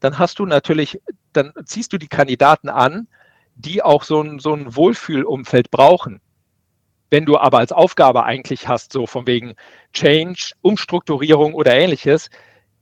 dann 0.00 0.18
hast 0.18 0.38
du 0.38 0.46
natürlich, 0.46 1.00
dann 1.32 1.52
ziehst 1.64 1.92
du 1.92 1.98
die 1.98 2.08
Kandidaten 2.08 2.68
an, 2.68 3.08
die 3.54 3.82
auch 3.82 4.02
so 4.02 4.20
ein, 4.20 4.38
so 4.38 4.52
ein 4.52 4.76
Wohlfühlumfeld 4.76 5.70
brauchen. 5.70 6.20
Wenn 7.10 7.24
du 7.24 7.38
aber 7.38 7.58
als 7.58 7.72
Aufgabe 7.72 8.24
eigentlich 8.24 8.68
hast, 8.68 8.92
so 8.92 9.06
von 9.06 9.26
wegen 9.26 9.54
Change, 9.92 10.52
Umstrukturierung 10.60 11.54
oder 11.54 11.74
ähnliches, 11.74 12.28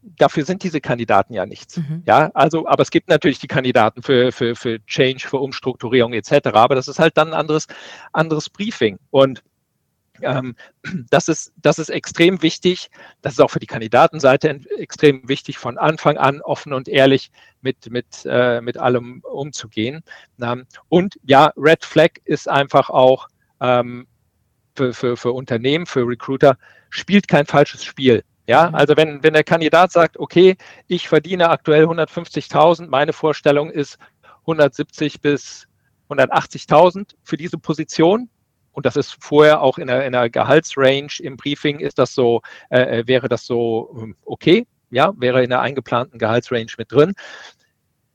dafür 0.02 0.44
sind 0.44 0.62
diese 0.62 0.80
Kandidaten 0.80 1.32
ja 1.32 1.46
nichts. 1.46 1.76
Mhm. 1.78 2.02
Ja, 2.06 2.30
also, 2.34 2.66
aber 2.66 2.82
es 2.82 2.90
gibt 2.90 3.08
natürlich 3.08 3.38
die 3.38 3.46
Kandidaten 3.46 4.02
für, 4.02 4.32
für, 4.32 4.56
für 4.56 4.84
Change, 4.86 5.26
für 5.28 5.38
Umstrukturierung 5.38 6.12
etc. 6.12 6.48
Aber 6.52 6.74
das 6.74 6.88
ist 6.88 6.98
halt 6.98 7.16
dann 7.16 7.28
ein 7.28 7.34
anderes, 7.34 7.66
anderes 8.12 8.50
Briefing. 8.50 8.98
Und 9.10 9.42
ähm, 10.20 10.56
das, 11.10 11.28
ist, 11.28 11.52
das 11.56 11.78
ist 11.78 11.88
extrem 11.88 12.42
wichtig. 12.42 12.90
Das 13.22 13.34
ist 13.34 13.40
auch 13.40 13.50
für 13.50 13.60
die 13.60 13.66
Kandidatenseite 13.66 14.60
extrem 14.78 15.28
wichtig, 15.28 15.58
von 15.58 15.78
Anfang 15.78 16.18
an 16.18 16.40
offen 16.40 16.72
und 16.72 16.88
ehrlich 16.88 17.30
mit, 17.60 17.90
mit, 17.90 18.06
äh, 18.24 18.60
mit 18.60 18.78
allem 18.78 19.22
umzugehen. 19.22 20.02
Ähm, 20.40 20.66
und 20.88 21.18
ja, 21.24 21.52
Red 21.56 21.84
Flag 21.84 22.10
ist 22.24 22.48
einfach 22.48 22.90
auch 22.90 23.28
ähm, 23.60 24.06
für, 24.76 24.92
für, 24.94 25.16
für 25.16 25.32
Unternehmen, 25.32 25.86
für 25.86 26.06
Recruiter, 26.06 26.56
spielt 26.90 27.28
kein 27.28 27.46
falsches 27.46 27.84
Spiel. 27.84 28.24
Ja, 28.46 28.70
also 28.70 28.96
wenn, 28.96 29.22
wenn 29.22 29.34
der 29.34 29.44
Kandidat 29.44 29.92
sagt, 29.92 30.18
okay, 30.18 30.56
ich 30.88 31.08
verdiene 31.08 31.50
aktuell 31.50 31.84
150.000, 31.84 32.88
meine 32.88 33.12
Vorstellung 33.12 33.70
ist 33.70 33.98
170 34.40 35.20
bis 35.20 35.68
180.000 36.10 37.14
für 37.22 37.36
diese 37.36 37.58
Position. 37.58 38.28
Und 38.72 38.86
das 38.86 38.96
ist 38.96 39.16
vorher 39.20 39.60
auch 39.60 39.78
in 39.78 39.86
der, 39.86 40.06
in 40.06 40.12
der 40.12 40.30
Gehaltsrange 40.30 41.12
im 41.20 41.36
Briefing, 41.36 41.78
ist 41.78 41.98
das 41.98 42.14
so, 42.14 42.40
äh, 42.70 43.00
äh 43.00 43.06
wäre 43.06 43.28
das 43.28 43.46
so 43.46 43.94
ähm, 44.00 44.16
okay, 44.24 44.66
ja, 44.90 45.12
wäre 45.16 45.44
in 45.44 45.50
der 45.50 45.60
eingeplanten 45.60 46.18
Gehaltsrange 46.18 46.72
mit 46.78 46.90
drin 46.90 47.14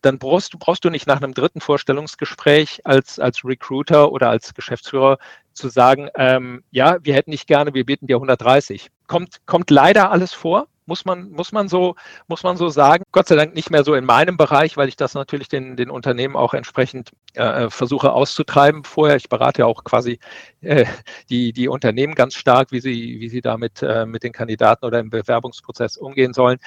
dann 0.02 0.20
brauchst 0.20 0.54
du, 0.54 0.58
brauchst 0.58 0.86
du 0.86 0.90
nicht 0.90 1.08
nach 1.08 1.22
einem 1.22 1.34
dritten 1.34 1.60
Vorstellungsgespräch 1.60 2.82
als, 2.86 3.20
als 3.20 3.44
Recruiter 3.44 4.12
oder 4.12 4.30
als 4.30 4.54
Geschäftsführer 4.54 5.18
zu 5.54 5.70
sagen, 5.70 6.10
ähm, 6.16 6.64
ja, 6.72 6.98
wir 7.02 7.14
hätten 7.14 7.32
nicht 7.32 7.48
gerne, 7.48 7.74
wir 7.74 7.86
bieten 7.86 8.08
dir 8.08 8.16
130. 8.16 8.90
Kommt, 9.08 9.46
kommt 9.46 9.70
leider 9.72 10.12
alles 10.12 10.34
vor, 10.34 10.68
muss 10.88 11.06
man, 11.06 11.30
muss 11.32 11.52
man 11.52 11.68
so, 11.68 11.96
muss 12.28 12.44
man 12.44 12.58
so 12.58 12.70
sagen. 12.70 13.04
Gott 13.12 13.28
sei 13.28 13.36
Dank 13.36 13.54
nicht 13.54 13.70
mehr 13.70 13.84
so 13.84 13.94
in 13.94 14.06
meinem 14.06 14.38
Bereich, 14.38 14.78
weil 14.78 14.88
ich 14.88 14.96
das 14.96 15.14
natürlich 15.14 15.50
den, 15.50 15.76
den 15.76 15.90
Unternehmen 15.90 16.36
auch 16.36 16.54
entsprechend 16.54 17.12
äh, 17.36 17.66
äh, 17.66 17.70
versuche 17.70 18.14
auszutreiben 18.14 18.84
vorher. 18.84 19.18
Ich 19.18 19.30
berate 19.30 19.60
ja 19.60 19.66
auch 19.66 19.84
quasi 19.84 20.20
äh, 20.62 20.86
die, 21.30 21.52
die 21.52 21.68
Unternehmen 21.68 22.16
ganz 22.16 22.36
stark, 22.36 22.72
wie 22.72 22.80
sie, 22.80 23.20
wie 23.20 23.30
sie 23.30 23.42
damit 23.42 23.84
äh, 23.84 24.06
mit 24.06 24.24
den 24.24 24.32
Kandidaten 24.32 24.86
oder 24.86 25.00
im 25.00 25.10
Bewerbungsprozess 25.10 25.98
umgehen 25.98 26.34
sollen. 26.34 26.58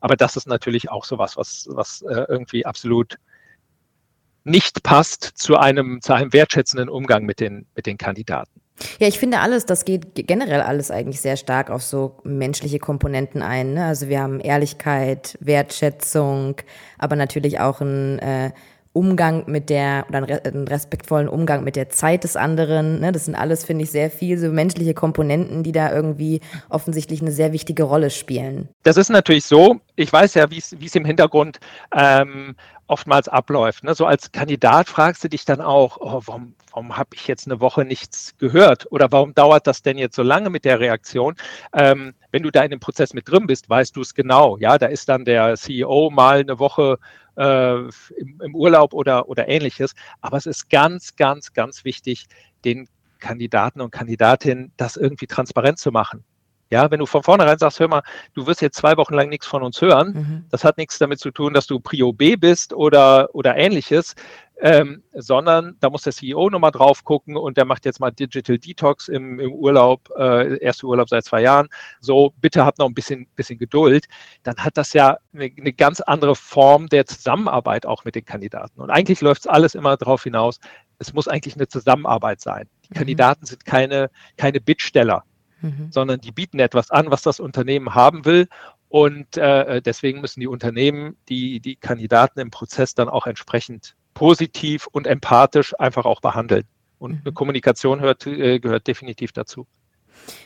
Aber 0.00 0.16
das 0.16 0.36
ist 0.36 0.48
natürlich 0.48 0.90
auch 0.90 1.04
sowas, 1.04 1.36
was, 1.36 1.68
was 1.70 2.02
äh, 2.02 2.24
irgendwie 2.28 2.64
absolut 2.64 3.16
nicht 4.44 4.82
passt 4.84 5.22
zu 5.22 5.56
einem, 5.56 6.00
zu 6.00 6.14
einem 6.14 6.32
wertschätzenden 6.32 6.88
Umgang 6.88 7.24
mit 7.24 7.40
den, 7.40 7.66
mit 7.74 7.86
den 7.86 7.98
Kandidaten. 7.98 8.62
Ja, 8.98 9.08
ich 9.08 9.18
finde 9.18 9.40
alles, 9.40 9.66
das 9.66 9.84
geht 9.84 10.26
generell 10.26 10.60
alles 10.60 10.90
eigentlich 10.90 11.20
sehr 11.20 11.36
stark 11.36 11.70
auf 11.70 11.82
so 11.82 12.16
menschliche 12.24 12.78
Komponenten 12.78 13.42
ein. 13.42 13.74
Ne? 13.74 13.84
Also 13.84 14.08
wir 14.08 14.20
haben 14.20 14.40
Ehrlichkeit, 14.40 15.36
Wertschätzung, 15.40 16.56
aber 16.98 17.16
natürlich 17.16 17.60
auch 17.60 17.80
ein 17.80 18.18
äh, 18.18 18.50
Umgang 18.96 19.44
mit 19.46 19.68
der, 19.68 20.06
oder 20.08 20.18
einen 20.44 20.66
respektvollen 20.66 21.28
Umgang 21.28 21.64
mit 21.64 21.76
der 21.76 21.90
Zeit 21.90 22.24
des 22.24 22.34
anderen. 22.34 23.00
Ne? 23.00 23.12
Das 23.12 23.26
sind 23.26 23.34
alles, 23.34 23.62
finde 23.62 23.84
ich, 23.84 23.90
sehr 23.90 24.10
viel 24.10 24.38
so 24.38 24.48
menschliche 24.48 24.94
Komponenten, 24.94 25.62
die 25.62 25.72
da 25.72 25.92
irgendwie 25.92 26.40
offensichtlich 26.70 27.20
eine 27.20 27.30
sehr 27.30 27.52
wichtige 27.52 27.82
Rolle 27.82 28.08
spielen. 28.08 28.68
Das 28.84 28.96
ist 28.96 29.10
natürlich 29.10 29.44
so. 29.44 29.80
Ich 29.96 30.12
weiß 30.12 30.34
ja, 30.34 30.50
wie 30.50 30.58
es 30.58 30.94
im 30.94 31.04
Hintergrund 31.04 31.58
ähm, 31.92 32.54
oftmals 32.86 33.28
abläuft. 33.28 33.82
Ne? 33.84 33.94
So 33.94 34.06
als 34.06 34.30
Kandidat 34.30 34.88
fragst 34.88 35.24
du 35.24 35.28
dich 35.28 35.44
dann 35.44 35.60
auch, 35.60 35.96
oh, 36.00 36.22
warum, 36.26 36.54
warum 36.70 36.96
habe 36.96 37.10
ich 37.14 37.26
jetzt 37.26 37.46
eine 37.46 37.60
Woche 37.60 37.84
nichts 37.84 38.36
gehört? 38.38 38.86
Oder 38.92 39.10
warum 39.10 39.34
dauert 39.34 39.66
das 39.66 39.82
denn 39.82 39.98
jetzt 39.98 40.14
so 40.14 40.22
lange 40.22 40.50
mit 40.50 40.64
der 40.64 40.80
Reaktion? 40.80 41.34
Ähm, 41.72 42.14
wenn 42.30 42.42
du 42.42 42.50
da 42.50 42.62
in 42.62 42.70
dem 42.70 42.80
Prozess 42.80 43.14
mit 43.14 43.28
drin 43.30 43.46
bist, 43.46 43.68
weißt 43.68 43.96
du 43.96 44.02
es 44.02 44.14
genau. 44.14 44.58
Ja, 44.58 44.78
da 44.78 44.86
ist 44.86 45.08
dann 45.08 45.24
der 45.24 45.56
CEO 45.56 46.10
mal 46.10 46.40
eine 46.40 46.58
Woche 46.58 46.98
äh, 47.36 47.78
im, 47.78 48.40
im 48.42 48.54
Urlaub 48.54 48.92
oder, 48.92 49.28
oder 49.28 49.48
ähnliches. 49.48 49.94
Aber 50.20 50.36
es 50.36 50.46
ist 50.46 50.68
ganz, 50.68 51.16
ganz, 51.16 51.54
ganz 51.54 51.84
wichtig, 51.84 52.26
den 52.64 52.88
Kandidaten 53.18 53.80
und 53.80 53.90
Kandidatinnen 53.90 54.72
das 54.76 54.96
irgendwie 54.96 55.26
transparent 55.26 55.78
zu 55.78 55.90
machen. 55.90 56.24
Ja, 56.70 56.90
wenn 56.90 56.98
du 56.98 57.06
von 57.06 57.22
vornherein 57.22 57.58
sagst, 57.58 57.78
hör 57.78 57.88
mal, 57.88 58.02
du 58.34 58.46
wirst 58.46 58.60
jetzt 58.60 58.76
zwei 58.76 58.96
Wochen 58.96 59.14
lang 59.14 59.28
nichts 59.28 59.46
von 59.46 59.62
uns 59.62 59.80
hören, 59.80 60.12
mhm. 60.12 60.44
das 60.50 60.64
hat 60.64 60.78
nichts 60.78 60.98
damit 60.98 61.20
zu 61.20 61.30
tun, 61.30 61.54
dass 61.54 61.66
du 61.66 61.78
Prio 61.78 62.12
B 62.12 62.34
bist 62.34 62.72
oder, 62.72 63.28
oder 63.34 63.56
ähnliches, 63.56 64.16
ähm, 64.58 65.02
sondern 65.12 65.76
da 65.80 65.90
muss 65.90 66.02
der 66.02 66.12
CEO 66.12 66.48
nochmal 66.50 66.70
drauf 66.70 67.04
gucken 67.04 67.36
und 67.36 67.56
der 67.56 67.66
macht 67.66 67.84
jetzt 67.84 68.00
mal 68.00 68.10
Digital 68.10 68.58
Detox 68.58 69.08
im, 69.08 69.38
im 69.38 69.52
Urlaub, 69.52 70.08
äh, 70.16 70.58
erste 70.58 70.86
Urlaub 70.86 71.08
seit 71.08 71.24
zwei 71.24 71.42
Jahren. 71.42 71.68
So, 72.00 72.32
bitte 72.40 72.64
habt 72.64 72.78
noch 72.78 72.88
ein 72.88 72.94
bisschen, 72.94 73.28
bisschen 73.36 73.58
Geduld. 73.58 74.06
Dann 74.42 74.56
hat 74.56 74.76
das 74.76 74.92
ja 74.92 75.18
eine, 75.34 75.52
eine 75.56 75.72
ganz 75.72 76.00
andere 76.00 76.34
Form 76.34 76.88
der 76.88 77.06
Zusammenarbeit 77.06 77.84
auch 77.84 78.04
mit 78.04 78.14
den 78.14 78.24
Kandidaten. 78.24 78.80
Und 78.80 78.90
eigentlich 78.90 79.20
läuft 79.20 79.42
es 79.42 79.46
alles 79.46 79.74
immer 79.74 79.96
darauf 79.96 80.24
hinaus, 80.24 80.58
es 80.98 81.12
muss 81.12 81.28
eigentlich 81.28 81.56
eine 81.56 81.68
Zusammenarbeit 81.68 82.40
sein. 82.40 82.68
Die 82.86 82.94
mhm. 82.94 82.98
Kandidaten 82.98 83.44
sind 83.44 83.66
keine, 83.66 84.10
keine 84.38 84.60
Bittsteller 84.60 85.24
mhm. 85.66 85.88
sondern 85.90 86.20
die 86.20 86.32
bieten 86.32 86.58
etwas 86.58 86.90
an, 86.90 87.10
was 87.10 87.22
das 87.22 87.40
Unternehmen 87.40 87.94
haben 87.94 88.24
will. 88.24 88.48
Und 88.88 89.36
äh, 89.36 89.82
deswegen 89.82 90.20
müssen 90.20 90.40
die 90.40 90.46
Unternehmen 90.46 91.16
die, 91.28 91.60
die 91.60 91.76
Kandidaten 91.76 92.40
im 92.40 92.50
Prozess 92.50 92.94
dann 92.94 93.08
auch 93.08 93.26
entsprechend 93.26 93.96
positiv 94.14 94.86
und 94.86 95.06
empathisch 95.06 95.78
einfach 95.78 96.04
auch 96.04 96.20
behandeln. 96.20 96.64
Und 96.98 97.12
mhm. 97.12 97.20
eine 97.24 97.32
Kommunikation 97.32 98.00
hört, 98.00 98.26
äh, 98.26 98.58
gehört 98.58 98.86
definitiv 98.86 99.32
dazu. 99.32 99.66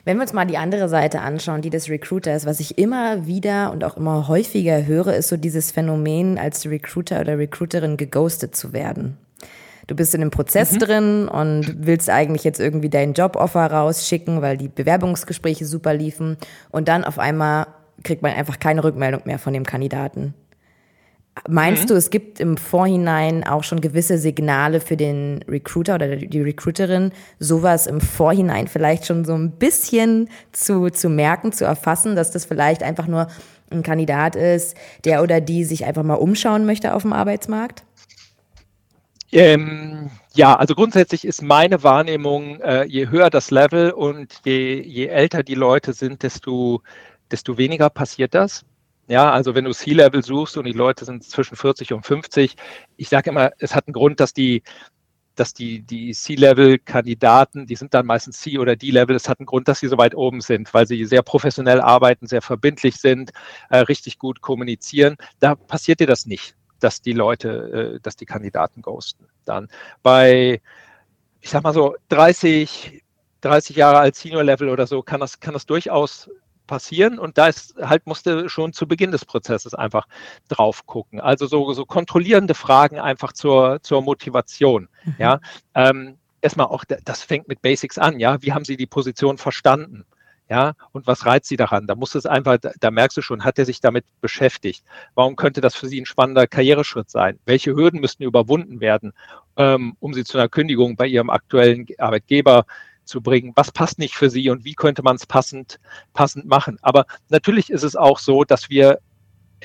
Wenn 0.04 0.16
wir 0.16 0.22
uns 0.22 0.33
mal 0.33 0.46
die 0.46 0.59
andere 0.59 0.88
Seite 0.88 1.20
anschauen, 1.20 1.62
die 1.62 1.70
des 1.70 1.88
Recruiters, 1.88 2.46
was 2.46 2.61
ich 2.61 2.78
immer 2.78 3.26
wieder 3.26 3.72
und 3.72 3.85
auch 3.85 3.96
immer 3.96 4.28
häufiger 4.28 4.85
höre, 4.85 5.14
ist 5.14 5.28
so 5.28 5.37
dieses 5.37 5.70
Phänomen, 5.70 6.38
als 6.38 6.66
Recruiter 6.66 7.20
oder 7.20 7.38
Recruiterin 7.38 7.96
geghostet 7.96 8.54
zu 8.56 8.72
werden. 8.72 9.16
Du 9.90 9.96
bist 9.96 10.14
in 10.14 10.20
einem 10.20 10.31
Prozess 10.31 10.70
mhm. 10.70 10.79
drin 10.79 11.29
und 11.29 11.85
willst 11.85 12.09
eigentlich 12.11 12.44
jetzt 12.44 12.61
irgendwie 12.61 12.88
deinen 12.88 13.12
Joboffer 13.12 13.66
rausschicken, 13.66 14.40
weil 14.40 14.57
die 14.57 14.68
Bewerbungsgespräche 14.68 15.66
super 15.66 15.94
liefen. 15.94 16.37
Und 16.70 16.87
dann 16.87 17.03
auf 17.03 17.18
einmal 17.18 17.66
kriegt 18.05 18.22
man 18.22 18.33
einfach 18.33 18.61
keine 18.61 18.85
Rückmeldung 18.85 19.22
mehr 19.24 19.40
von 19.40 19.53
dem 19.53 19.66
Kandidaten. 19.66 20.35
Meinst 21.48 21.85
mhm. 21.85 21.87
du, 21.88 21.94
es 21.94 22.11
gibt 22.11 22.38
im 22.38 22.57
Vorhinein 22.57 23.42
auch 23.42 23.64
schon 23.64 23.81
gewisse 23.81 24.16
Signale 24.16 24.79
für 24.81 24.96
den 24.96 25.44
Recruiter 25.48 25.96
oder 25.96 26.14
die 26.14 26.40
Recruiterin, 26.40 27.11
sowas 27.40 27.88
im 27.88 28.00
Vorhinein 28.00 28.68
vielleicht 28.68 29.07
schon 29.07 29.24
so 29.24 29.35
ein 29.35 29.50
bisschen 29.50 30.29
zu, 30.53 30.90
zu 30.90 31.09
merken, 31.09 31.50
zu 31.50 31.64
erfassen, 31.64 32.14
dass 32.14 32.31
das 32.31 32.44
vielleicht 32.44 32.85
einfach 32.85 33.09
nur 33.09 33.26
ein 33.70 33.83
Kandidat 33.83 34.37
ist, 34.37 34.76
der 35.05 35.20
oder 35.24 35.40
die 35.40 35.64
sich 35.64 35.85
einfach 35.85 36.05
mal 36.05 36.14
umschauen 36.14 36.64
möchte 36.64 36.94
auf 36.94 37.03
dem 37.03 37.12
Arbeitsmarkt? 37.12 37.83
Ähm, 39.32 40.10
ja, 40.34 40.56
also 40.56 40.74
grundsätzlich 40.74 41.24
ist 41.24 41.42
meine 41.42 41.82
Wahrnehmung, 41.82 42.60
äh, 42.60 42.84
je 42.84 43.08
höher 43.08 43.30
das 43.30 43.50
Level 43.50 43.92
und 43.92 44.40
je, 44.44 44.80
je 44.82 45.06
älter 45.06 45.42
die 45.44 45.54
Leute 45.54 45.92
sind, 45.92 46.22
desto, 46.24 46.82
desto 47.30 47.56
weniger 47.56 47.90
passiert 47.90 48.34
das. 48.34 48.64
Ja, 49.08 49.30
also 49.32 49.54
wenn 49.54 49.64
du 49.64 49.72
C-Level 49.72 50.22
suchst 50.24 50.56
und 50.56 50.64
die 50.66 50.72
Leute 50.72 51.04
sind 51.04 51.24
zwischen 51.24 51.56
40 51.56 51.92
und 51.92 52.06
50, 52.06 52.56
ich 52.96 53.08
sage 53.08 53.30
immer, 53.30 53.50
es 53.58 53.74
hat 53.74 53.86
einen 53.86 53.94
Grund, 53.94 54.20
dass 54.20 54.32
die, 54.32 54.62
dass 55.36 55.54
die, 55.54 55.82
die 55.82 56.12
C-Level-Kandidaten, 56.12 57.66
die 57.66 57.76
sind 57.76 57.94
dann 57.94 58.06
meistens 58.06 58.40
C- 58.40 58.58
oder 58.58 58.76
D-Level, 58.76 59.16
es 59.16 59.28
hat 59.28 59.40
einen 59.40 59.46
Grund, 59.46 59.68
dass 59.68 59.80
sie 59.80 59.88
so 59.88 59.98
weit 59.98 60.14
oben 60.16 60.40
sind, 60.40 60.74
weil 60.74 60.86
sie 60.86 61.04
sehr 61.06 61.22
professionell 61.22 61.80
arbeiten, 61.80 62.26
sehr 62.26 62.42
verbindlich 62.42 62.96
sind, 62.96 63.32
äh, 63.70 63.78
richtig 63.78 64.18
gut 64.18 64.40
kommunizieren. 64.42 65.16
Da 65.40 65.54
passiert 65.56 66.00
dir 66.00 66.06
das 66.08 66.26
nicht 66.26 66.56
dass 66.80 67.00
die 67.00 67.12
Leute, 67.12 67.94
äh, 67.96 68.00
dass 68.00 68.16
die 68.16 68.26
Kandidaten 68.26 68.82
ghosten. 68.82 69.26
Dann 69.44 69.68
bei, 70.02 70.60
ich 71.40 71.50
sag 71.50 71.62
mal 71.62 71.74
so, 71.74 71.96
30, 72.08 73.02
30 73.40 73.76
Jahre 73.76 73.98
als 73.98 74.20
Senior-Level 74.20 74.68
oder 74.68 74.86
so 74.86 75.02
kann 75.02 75.20
das, 75.20 75.40
kann 75.40 75.54
das 75.54 75.66
durchaus 75.66 76.28
passieren 76.66 77.18
und 77.18 77.36
da 77.36 77.48
ist 77.48 77.74
halt 77.82 78.06
musste 78.06 78.48
schon 78.48 78.72
zu 78.72 78.86
Beginn 78.86 79.10
des 79.10 79.24
Prozesses 79.24 79.74
einfach 79.74 80.06
drauf 80.48 80.86
gucken. 80.86 81.20
Also 81.20 81.46
so, 81.46 81.72
so 81.72 81.84
kontrollierende 81.84 82.54
Fragen 82.54 83.00
einfach 83.00 83.32
zur, 83.32 83.82
zur 83.82 84.02
Motivation. 84.02 84.88
Mhm. 85.04 85.14
Ja, 85.18 85.40
ähm, 85.74 86.16
erstmal 86.40 86.66
auch, 86.66 86.84
das 86.84 87.22
fängt 87.22 87.48
mit 87.48 87.60
Basics 87.60 87.98
an. 87.98 88.20
Ja, 88.20 88.40
wie 88.42 88.52
haben 88.52 88.64
Sie 88.64 88.76
die 88.76 88.86
Position 88.86 89.36
verstanden? 89.36 90.04
Ja, 90.50 90.72
und 90.90 91.06
was 91.06 91.26
reizt 91.26 91.48
sie 91.48 91.56
daran? 91.56 91.86
Da 91.86 91.94
muss 91.94 92.16
es 92.16 92.26
einfach, 92.26 92.58
da 92.80 92.90
merkst 92.90 93.16
du 93.16 93.22
schon, 93.22 93.44
hat 93.44 93.60
er 93.60 93.64
sich 93.64 93.80
damit 93.80 94.04
beschäftigt? 94.20 94.84
Warum 95.14 95.36
könnte 95.36 95.60
das 95.60 95.76
für 95.76 95.86
sie 95.86 96.00
ein 96.00 96.06
spannender 96.06 96.48
Karriereschritt 96.48 97.08
sein? 97.08 97.38
Welche 97.46 97.72
Hürden 97.76 98.00
müssten 98.00 98.24
überwunden 98.24 98.80
werden, 98.80 99.12
ähm, 99.56 99.96
um 100.00 100.12
sie 100.12 100.24
zu 100.24 100.38
einer 100.38 100.48
Kündigung 100.48 100.96
bei 100.96 101.06
ihrem 101.06 101.30
aktuellen 101.30 101.86
Arbeitgeber 101.98 102.66
zu 103.04 103.20
bringen? 103.20 103.52
Was 103.54 103.70
passt 103.70 104.00
nicht 104.00 104.16
für 104.16 104.28
sie 104.28 104.50
und 104.50 104.64
wie 104.64 104.74
könnte 104.74 105.04
man 105.04 105.14
es 105.14 105.24
passend, 105.24 105.78
passend 106.14 106.46
machen? 106.46 106.78
Aber 106.82 107.06
natürlich 107.28 107.70
ist 107.70 107.84
es 107.84 107.94
auch 107.94 108.18
so, 108.18 108.42
dass 108.42 108.68
wir 108.68 108.98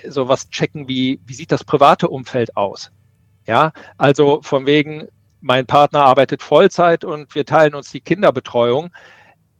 sowas 0.07 0.51
checken 0.51 0.87
wie, 0.87 1.19
wie 1.25 1.33
sieht 1.33 1.51
das 1.51 1.63
private 1.63 2.09
Umfeld 2.09 2.55
aus? 2.55 2.91
Ja, 3.47 3.73
also 3.97 4.39
von 4.43 4.67
wegen, 4.67 5.07
mein 5.41 5.65
Partner 5.65 6.03
arbeitet 6.03 6.43
Vollzeit 6.43 7.03
und 7.03 7.33
wir 7.33 7.45
teilen 7.45 7.73
uns 7.73 7.91
die 7.91 8.01
Kinderbetreuung 8.01 8.91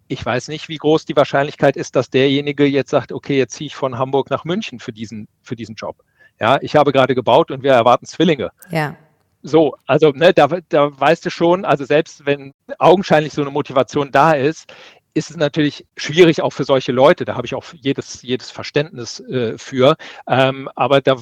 ich 0.08 0.26
weiß 0.26 0.50
nicht, 0.50 0.70
wie 0.70 0.78
groß 0.78 1.06
die 1.06 1.16
Wahrscheinlichkeit 1.16 1.76
ist, 1.76 1.96
dass 1.96 2.10
derjenige 2.10 2.66
jetzt 2.66 2.92
sagt, 2.92 3.12
okay, 3.12 3.38
jetzt 3.38 3.56
ziehe 3.56 3.68
ich 3.68 3.76
von 3.76 3.98
Hamburg 3.98 4.30
nach 4.30 4.46
München 4.46 4.80
für 4.80 4.92
diesen, 4.92 5.28
für 5.42 5.56
diesen 5.56 5.76
Job. 5.76 6.04
Ja, 6.40 6.60
ich 6.62 6.76
habe 6.76 6.92
gerade 6.92 7.16
gebaut 7.16 7.50
und 7.50 7.64
wir 7.64 7.72
erwarten 7.72 8.06
Zwillinge. 8.06 8.52
Ja. 8.70 8.96
So, 9.42 9.76
also 9.86 10.10
ne, 10.10 10.34
da, 10.34 10.48
da 10.70 11.00
weißt 11.00 11.26
du 11.26 11.30
schon, 11.30 11.66
also 11.66 11.86
selbst 11.86 12.26
wenn 12.26 12.52
augenscheinlich 12.80 13.34
so 13.34 13.42
eine 13.42 13.52
Motivation 13.52 14.12
da 14.12 14.34
ist, 14.34 14.74
ist 15.14 15.30
es 15.30 15.38
natürlich 15.38 15.86
schwierig 15.96 16.42
auch 16.42 16.52
für 16.52 16.66
solche 16.66 16.92
Leute. 16.92 17.26
Da 17.26 17.36
habe 17.36 17.48
ich 17.48 17.56
auch 17.56 17.64
jedes, 17.74 18.22
jedes 18.22 18.52
Verständnis 18.52 19.22
äh, 19.22 19.58
für. 19.58 19.96
Ähm, 20.28 20.70
aber 20.76 21.00
da 21.02 21.16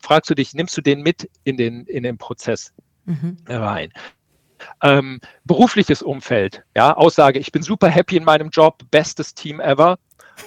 fragst 0.00 0.30
du 0.30 0.34
dich, 0.34 0.54
nimmst 0.54 0.76
du 0.76 0.82
den 0.82 1.02
mit 1.02 1.28
in 1.42 1.56
den, 1.56 1.84
in 1.86 2.04
den 2.04 2.16
Prozess 2.16 2.72
mhm. 3.06 3.38
rein? 3.48 3.92
Ähm, 4.82 5.20
berufliches 5.44 6.02
Umfeld, 6.02 6.62
ja, 6.76 6.94
Aussage, 6.94 7.38
ich 7.38 7.52
bin 7.52 7.62
super 7.62 7.88
happy 7.88 8.16
in 8.16 8.24
meinem 8.24 8.50
Job, 8.50 8.82
bestes 8.90 9.34
Team 9.34 9.60
ever. 9.60 9.98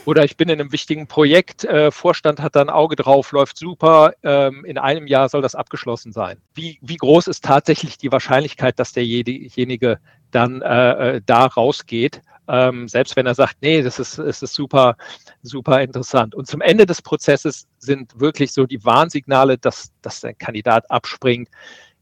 Oder 0.05 0.23
ich 0.23 0.37
bin 0.37 0.49
in 0.49 0.59
einem 0.59 0.71
wichtigen 0.71 1.07
Projekt, 1.07 1.63
äh, 1.63 1.91
Vorstand 1.91 2.41
hat 2.41 2.55
da 2.55 2.61
ein 2.61 2.69
Auge 2.69 2.95
drauf, 2.95 3.31
läuft 3.31 3.57
super, 3.57 4.13
ähm, 4.23 4.65
in 4.65 4.77
einem 4.77 5.07
Jahr 5.07 5.29
soll 5.29 5.41
das 5.41 5.55
abgeschlossen 5.55 6.11
sein. 6.11 6.41
Wie, 6.53 6.77
wie 6.81 6.97
groß 6.97 7.27
ist 7.27 7.43
tatsächlich 7.43 7.97
die 7.97 8.11
Wahrscheinlichkeit, 8.11 8.79
dass 8.79 8.93
derjenige 8.93 9.99
dann 10.31 10.61
äh, 10.61 11.15
äh, 11.15 11.21
da 11.25 11.45
rausgeht? 11.45 12.21
Ähm, 12.49 12.87
selbst 12.87 13.15
wenn 13.17 13.25
er 13.25 13.35
sagt, 13.35 13.57
nee, 13.61 13.81
das 13.81 13.99
ist, 13.99 14.17
das 14.17 14.41
ist 14.41 14.53
super, 14.53 14.95
super 15.41 15.81
interessant. 15.81 16.33
Und 16.33 16.47
zum 16.47 16.61
Ende 16.61 16.85
des 16.85 17.01
Prozesses 17.01 17.67
sind 17.77 18.17
wirklich 18.19 18.53
so 18.53 18.65
die 18.65 18.83
Warnsignale, 18.85 19.57
dass, 19.57 19.91
dass 20.01 20.21
der 20.21 20.33
Kandidat 20.33 20.89
abspringt. 20.89 21.49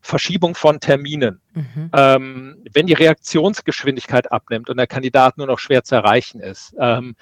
Verschiebung 0.06 0.54
von 0.54 0.80
Terminen. 0.80 1.42
Mhm. 1.56 1.90
Ähm, 1.92 2.64
wenn 2.72 2.86
die 2.86 2.94
Reaktionsgeschwindigkeit 2.94 4.32
abnimmt 4.32 4.70
und 4.70 4.78
der 4.78 4.86
Kandidat 4.86 5.40
nur 5.40 5.48
noch 5.48 5.58
schwer 5.58 5.84
zu 5.84 5.96
erreichen 5.96 6.42
ist, 6.42 6.76
ähm, 6.80 7.16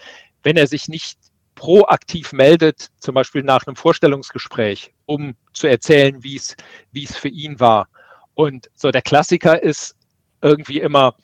wenn 0.43 0.57
er 0.57 0.67
sich 0.67 0.89
nicht 0.89 1.17
proaktiv 1.55 2.33
meldet, 2.33 2.89
zum 2.99 3.15
Beispiel 3.15 3.41
nach 3.41 3.65
einem 3.65 3.77
Vorstellungsgespräch, 3.77 4.91
um 5.05 5.35
zu 5.53 5.67
erzählen, 5.67 6.23
wie 6.23 6.35
es, 6.35 6.57
wie 6.91 7.05
es 7.05 7.15
für 7.15 7.29
ihn 7.29 7.61
war. 7.61 7.87
Und 8.33 8.69
so 8.73 8.91
der 8.91 9.01
Klassiker 9.01 9.63
ist 9.63 9.95
irgendwie 10.41 10.81
immer, 10.81 11.15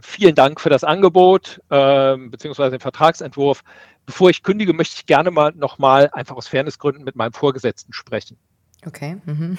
vielen 0.00 0.34
Dank 0.34 0.58
für 0.58 0.70
das 0.70 0.84
Angebot, 0.84 1.60
äh, 1.68 2.16
beziehungsweise 2.16 2.70
den 2.70 2.80
Vertragsentwurf. 2.80 3.62
Bevor 4.06 4.30
ich 4.30 4.42
kündige, 4.42 4.72
möchte 4.72 4.96
ich 4.96 5.04
gerne 5.04 5.30
mal 5.30 5.52
nochmal 5.54 6.08
einfach 6.12 6.36
aus 6.36 6.48
Fairnessgründen 6.48 7.04
mit 7.04 7.14
meinem 7.14 7.34
Vorgesetzten 7.34 7.92
sprechen. 7.92 8.38
Okay. 8.86 9.16
Mhm. 9.24 9.58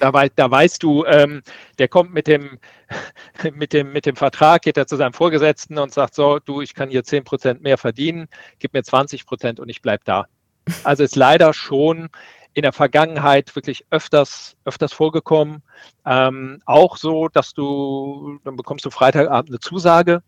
Da, 0.00 0.12
wei 0.12 0.30
da, 0.34 0.50
weißt 0.50 0.82
du, 0.82 1.04
ähm, 1.04 1.42
der 1.78 1.88
kommt 1.88 2.12
mit 2.12 2.26
dem, 2.26 2.58
mit, 3.54 3.72
dem, 3.72 3.92
mit 3.92 4.06
dem 4.06 4.16
Vertrag, 4.16 4.62
geht 4.62 4.76
er 4.76 4.86
zu 4.86 4.96
seinem 4.96 5.12
Vorgesetzten 5.12 5.78
und 5.78 5.92
sagt 5.92 6.14
so, 6.14 6.38
du, 6.38 6.60
ich 6.60 6.74
kann 6.74 6.88
hier 6.88 7.04
10 7.04 7.24
Prozent 7.24 7.62
mehr 7.62 7.78
verdienen, 7.78 8.28
gib 8.58 8.72
mir 8.72 8.82
20 8.82 9.26
Prozent 9.26 9.60
und 9.60 9.68
ich 9.68 9.82
bleibe 9.82 10.04
da. 10.04 10.26
Also 10.84 11.02
ist 11.02 11.16
leider 11.16 11.52
schon 11.52 12.08
in 12.52 12.62
der 12.62 12.72
Vergangenheit 12.72 13.54
wirklich 13.54 13.86
öfters, 13.90 14.56
öfters 14.64 14.92
vorgekommen. 14.92 15.62
Ähm, 16.04 16.62
auch 16.66 16.96
so, 16.96 17.28
dass 17.28 17.54
du, 17.54 18.38
dann 18.44 18.56
bekommst 18.56 18.84
du 18.84 18.90
Freitagabend 18.90 19.50
eine 19.50 19.60
Zusage 19.60 20.22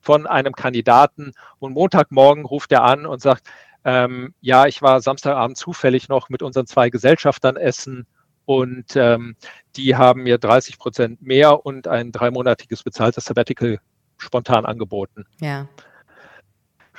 von 0.00 0.26
einem 0.26 0.52
Kandidaten 0.52 1.32
und 1.58 1.72
Montagmorgen 1.72 2.44
ruft 2.44 2.72
er 2.72 2.84
an 2.84 3.06
und 3.06 3.22
sagt, 3.22 3.48
ähm, 3.84 4.34
ja, 4.40 4.66
ich 4.66 4.82
war 4.82 5.00
Samstagabend 5.00 5.56
zufällig 5.56 6.08
noch 6.08 6.28
mit 6.28 6.42
unseren 6.42 6.66
zwei 6.66 6.90
Gesellschaftern 6.90 7.56
essen 7.56 8.06
und 8.46 8.96
ähm, 8.96 9.36
die 9.76 9.96
haben 9.96 10.22
mir 10.22 10.38
30 10.38 10.78
Prozent 10.78 11.22
mehr 11.22 11.64
und 11.64 11.88
ein 11.88 12.12
dreimonatiges 12.12 12.82
bezahltes 12.82 13.24
Sabbatical 13.24 13.78
spontan 14.18 14.64
angeboten. 14.66 15.24
Ja. 15.40 15.68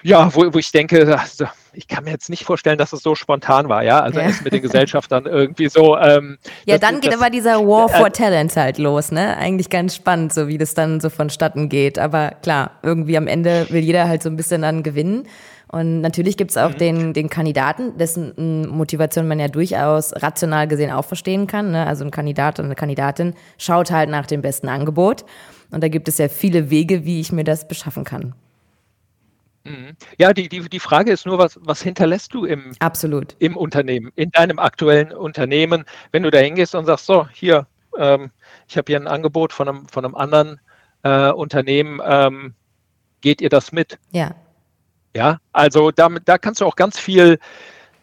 Ja, 0.03 0.35
wo, 0.35 0.53
wo 0.53 0.59
ich 0.59 0.71
denke, 0.71 1.17
also, 1.19 1.45
ich 1.73 1.87
kann 1.87 2.03
mir 2.03 2.11
jetzt 2.11 2.29
nicht 2.29 2.45
vorstellen, 2.45 2.77
dass 2.77 2.93
es 2.93 3.01
so 3.01 3.15
spontan 3.15 3.69
war, 3.69 3.83
ja. 3.83 4.01
Also 4.01 4.19
ja. 4.19 4.27
erst 4.27 4.43
mit 4.43 4.53
den 4.53 4.61
Gesellschaftern 4.61 5.25
irgendwie 5.25 5.67
so. 5.67 5.97
Ähm, 5.97 6.37
ja, 6.65 6.77
das, 6.77 6.87
dann 6.87 7.01
geht 7.01 7.11
das, 7.11 7.19
aber 7.19 7.31
dieser 7.31 7.65
War 7.65 7.89
for 7.89 8.07
äh, 8.07 8.11
Talent 8.11 8.55
halt 8.55 8.77
los, 8.77 9.11
ne? 9.11 9.35
Eigentlich 9.37 9.71
ganz 9.71 9.95
spannend, 9.95 10.31
so 10.31 10.47
wie 10.47 10.59
das 10.59 10.75
dann 10.75 10.99
so 10.99 11.09
vonstatten 11.09 11.69
geht. 11.69 11.97
Aber 11.97 12.31
klar, 12.43 12.71
irgendwie 12.83 13.17
am 13.17 13.25
Ende 13.25 13.65
will 13.71 13.81
jeder 13.81 14.07
halt 14.07 14.21
so 14.21 14.29
ein 14.29 14.35
bisschen 14.35 14.61
dann 14.61 14.83
gewinnen. 14.83 15.27
Und 15.67 16.01
natürlich 16.01 16.37
gibt 16.37 16.51
es 16.51 16.57
auch 16.57 16.71
mhm. 16.71 16.77
den, 16.77 17.13
den 17.13 17.29
Kandidaten, 17.29 17.97
dessen 17.97 18.67
Motivation 18.69 19.27
man 19.27 19.39
ja 19.39 19.47
durchaus 19.47 20.13
rational 20.21 20.67
gesehen 20.67 20.91
auch 20.91 21.05
verstehen 21.05 21.47
kann. 21.47 21.71
Ne? 21.71 21.85
Also 21.85 22.05
ein 22.05 22.11
Kandidat 22.11 22.59
oder 22.59 22.65
eine 22.65 22.75
Kandidatin 22.75 23.33
schaut 23.57 23.91
halt 23.91 24.09
nach 24.09 24.25
dem 24.25 24.41
besten 24.41 24.69
Angebot. 24.69 25.25
Und 25.71 25.83
da 25.83 25.87
gibt 25.87 26.07
es 26.07 26.17
ja 26.17 26.29
viele 26.29 26.69
Wege, 26.69 27.05
wie 27.05 27.19
ich 27.19 27.31
mir 27.31 27.43
das 27.43 27.67
beschaffen 27.67 28.03
kann. 28.03 28.35
Mhm. 29.65 29.97
Ja, 30.19 30.31
die, 30.31 30.47
die, 30.47 30.69
die 30.69 30.79
Frage 30.79 31.11
ist 31.11 31.25
nur, 31.25 31.39
was, 31.39 31.59
was 31.61 31.81
hinterlässt 31.81 32.33
du 32.33 32.45
im, 32.45 32.73
Absolut. 32.79 33.35
im 33.39 33.57
Unternehmen, 33.57 34.11
in 34.15 34.29
deinem 34.29 34.59
aktuellen 34.59 35.11
Unternehmen, 35.11 35.85
wenn 36.11 36.23
du 36.23 36.29
da 36.29 36.37
hingehst 36.37 36.75
und 36.75 36.85
sagst, 36.85 37.07
so, 37.07 37.27
hier, 37.29 37.65
ähm, 37.97 38.29
ich 38.67 38.77
habe 38.77 38.85
hier 38.87 38.97
ein 38.97 39.07
Angebot 39.07 39.51
von 39.51 39.67
einem, 39.67 39.87
von 39.87 40.05
einem 40.05 40.15
anderen 40.15 40.59
äh, 41.03 41.31
Unternehmen, 41.31 41.99
ähm, 42.05 42.53
geht 43.21 43.41
ihr 43.41 43.49
das 43.49 43.71
mit? 43.71 43.97
Ja. 44.11 44.35
Ja, 45.15 45.39
also 45.53 45.91
damit, 45.91 46.27
da 46.27 46.37
kannst 46.37 46.59
du 46.59 46.65
auch 46.65 46.75
ganz 46.75 46.99
viel 46.99 47.39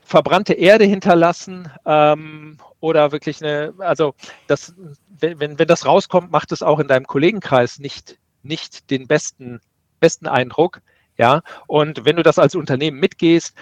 verbrannte 0.01 0.55
Erde 0.55 0.87
hinterlassen 0.87 1.70
ähm, 1.85 2.57
oder 2.81 3.12
wirklich 3.12 3.42
eine, 3.44 3.75
also 3.79 4.14
das, 4.46 4.75
wenn, 5.20 5.59
wenn 5.59 5.68
das 5.68 5.85
rauskommt, 5.85 6.33
macht 6.33 6.53
es 6.53 6.62
auch 6.62 6.81
in 6.81 6.88
deinem 6.88 7.07
Kollegenkreis 7.07 7.79
nicht, 7.79 8.18
nicht 8.42 8.90
den 8.90 9.07
besten, 9.07 9.61
besten 10.01 10.27
Eindruck. 10.27 10.81
Ja, 11.18 11.42
und 11.66 12.07
wenn 12.07 12.16
du 12.16 12.22
das 12.22 12.38
als 12.38 12.55
Unternehmen 12.55 12.98
mitgehst, 12.98 13.55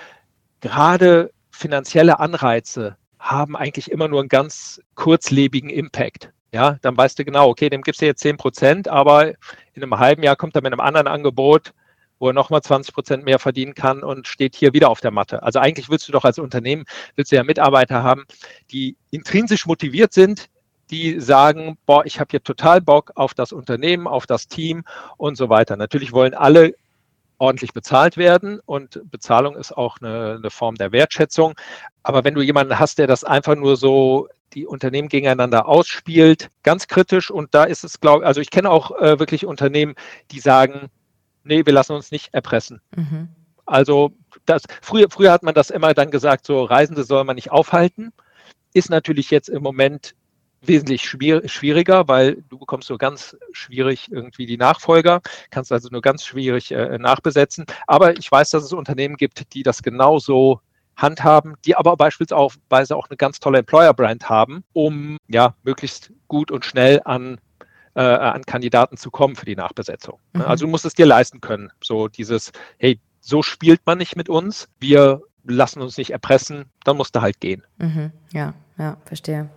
gerade 0.61 1.33
finanzielle 1.51 2.21
Anreize 2.21 2.97
haben 3.19 3.57
eigentlich 3.57 3.91
immer 3.91 4.07
nur 4.07 4.21
einen 4.21 4.29
ganz 4.29 4.81
kurzlebigen 4.95 5.71
Impact. 5.71 6.33
Ja, 6.53 6.79
dann 6.83 6.97
weißt 6.97 7.19
du 7.19 7.25
genau, 7.25 7.49
okay, 7.49 7.69
dem 7.69 7.83
gibst 7.83 8.01
du 8.01 8.07
jetzt 8.07 8.21
10 8.21 8.37
Prozent, 8.37 8.89
aber 8.89 9.29
in 9.75 9.83
einem 9.83 9.99
halben 9.99 10.23
Jahr 10.23 10.37
kommt 10.37 10.55
er 10.55 10.63
mit 10.63 10.73
einem 10.73 10.81
anderen 10.81 11.09
Angebot, 11.09 11.75
wo 12.21 12.29
er 12.29 12.33
nochmal 12.33 12.63
20 12.63 12.95
Prozent 12.95 13.25
mehr 13.25 13.41
verdienen 13.41 13.75
kann 13.75 14.05
und 14.05 14.29
steht 14.29 14.55
hier 14.55 14.73
wieder 14.73 14.91
auf 14.91 15.01
der 15.01 15.11
Matte. 15.11 15.43
Also 15.43 15.59
eigentlich 15.59 15.89
willst 15.89 16.07
du 16.07 16.13
doch 16.13 16.25
als 16.25 16.39
Unternehmen, 16.39 16.85
willst 17.17 17.33
du 17.33 17.37
ja 17.37 17.43
Mitarbeiter 17.43 18.05
haben, 18.05 18.25
die 18.71 18.97
intrinsisch 19.11 19.67
motiviert 19.67 20.13
sind, 20.13 20.49
die 20.91 21.19
sagen, 21.19 21.79
boah, 21.87 22.05
ich 22.05 22.21
habe 22.21 22.29
hier 22.31 22.43
total 22.43 22.81
Bock 22.81 23.13
auf 23.15 23.35
das 23.35 23.53
Unternehmen, 23.53 24.07
auf 24.07 24.27
das 24.27 24.49
Team 24.49 24.85
und 25.17 25.37
so 25.37 25.49
weiter. 25.49 25.77
Natürlich 25.77 26.13
wollen 26.13 26.35
alle 26.35 26.75
ordentlich 27.39 27.73
bezahlt 27.73 28.19
werden 28.19 28.61
und 28.67 29.01
Bezahlung 29.11 29.57
ist 29.57 29.73
auch 29.73 29.97
eine, 30.03 30.37
eine 30.39 30.51
Form 30.51 30.75
der 30.75 30.93
Wertschätzung. 30.93 31.55
Aber 32.03 32.23
wenn 32.23 32.35
du 32.35 32.43
jemanden 32.43 32.79
hast, 32.79 32.99
der 32.99 33.07
das 33.07 33.25
einfach 33.25 33.57
nur 33.57 33.77
so 33.77 34.29
die 34.53 34.67
Unternehmen 34.67 35.09
gegeneinander 35.09 35.67
ausspielt, 35.67 36.51
ganz 36.65 36.87
kritisch 36.87 37.31
und 37.31 37.55
da 37.55 37.65
ist 37.65 37.83
es, 37.85 38.01
glaube 38.01 38.25
ich, 38.25 38.27
also 38.27 38.43
ich 38.43 38.51
kenne 38.51 38.69
auch 38.69 38.91
äh, 39.01 39.19
wirklich 39.19 39.47
Unternehmen, 39.47 39.95
die 40.33 40.41
sagen, 40.41 40.91
nee, 41.45 41.65
wir 41.65 41.73
lassen 41.73 41.93
uns 41.93 42.11
nicht 42.11 42.33
erpressen. 42.35 42.81
Mhm. 42.97 43.29
Also 43.67 44.13
das, 44.47 44.63
früher, 44.83 45.09
früher 45.11 45.33
hat 45.33 45.43
man 45.43 45.55
das 45.55 45.71
immer 45.71 45.95
dann 45.95 46.11
gesagt, 46.11 46.47
so 46.47 46.65
Reisende 46.65 47.05
soll 47.05 47.25
man 47.25 47.37
nicht 47.37 47.53
aufhalten. 47.53 48.13
Ist 48.73 48.91
natürlich 48.91 49.31
jetzt 49.31 49.49
im 49.49 49.63
Moment 49.63 50.15
wesentlich 50.63 51.03
schwieriger, 51.03 52.09
weil 52.09 52.43
du 52.49 52.59
bekommst 52.59 52.91
nur 52.91 52.99
ganz 52.99 53.37
schwierig 53.53 54.11
irgendwie 54.11 54.47
die 54.47 54.59
Nachfolger, 54.59 55.23
kannst 55.51 55.73
also 55.73 55.89
nur 55.91 56.03
ganz 56.03 56.25
schwierig 56.25 56.71
äh, 56.73 56.99
nachbesetzen. 56.99 57.65
Aber 57.87 58.19
ich 58.19 58.31
weiß, 58.31 58.51
dass 58.51 58.65
es 58.65 58.73
Unternehmen 58.73 59.17
gibt, 59.17 59.55
die 59.55 59.63
das 59.63 59.83
genauso 59.83 60.61
handhaben, 60.97 61.55
die 61.65 61.77
aber 61.77 61.97
beispielsweise 61.97 62.97
auch 62.97 63.09
eine 63.09 63.17
ganz 63.17 63.41
tolle 63.41 63.59
Employer-Brand 63.59 64.29
haben, 64.29 64.65
um 64.73 65.17
ja 65.29 65.55
möglichst 65.63 66.13
gut 66.29 66.51
und 66.51 66.65
schnell 66.67 67.01
an 67.05 67.41
äh, 67.95 68.01
an 68.01 68.43
Kandidaten 68.43 68.97
zu 68.97 69.11
kommen 69.11 69.37
für 69.37 69.47
die 69.47 69.57
Nachbesetzung. 69.57 70.19
Ne? 70.33 70.43
Mhm. 70.43 70.49
Also 70.49 70.67
du 70.67 70.71
musst 70.71 70.85
es 70.85 70.95
dir 70.95 71.07
leisten 71.07 71.41
können. 71.41 71.71
So 71.83 72.09
dieses, 72.09 72.53
hey, 72.79 72.99
so 73.21 73.43
spielt 73.43 73.81
man 73.87 73.99
nicht 73.99 74.17
mit 74.17 74.29
uns, 74.29 74.69
wir 74.79 75.23
lassen 75.45 75.81
uns 75.81 75.97
nicht 75.97 76.11
erpressen, 76.11 76.67
dann 76.85 76.97
musst 76.97 77.15
du 77.17 77.21
halt 77.21 77.41
gehen. 77.41 77.65
Mhm. 77.79 78.13
Ja, 78.33 78.55
ja, 78.79 78.97
verstehe. 79.05 79.49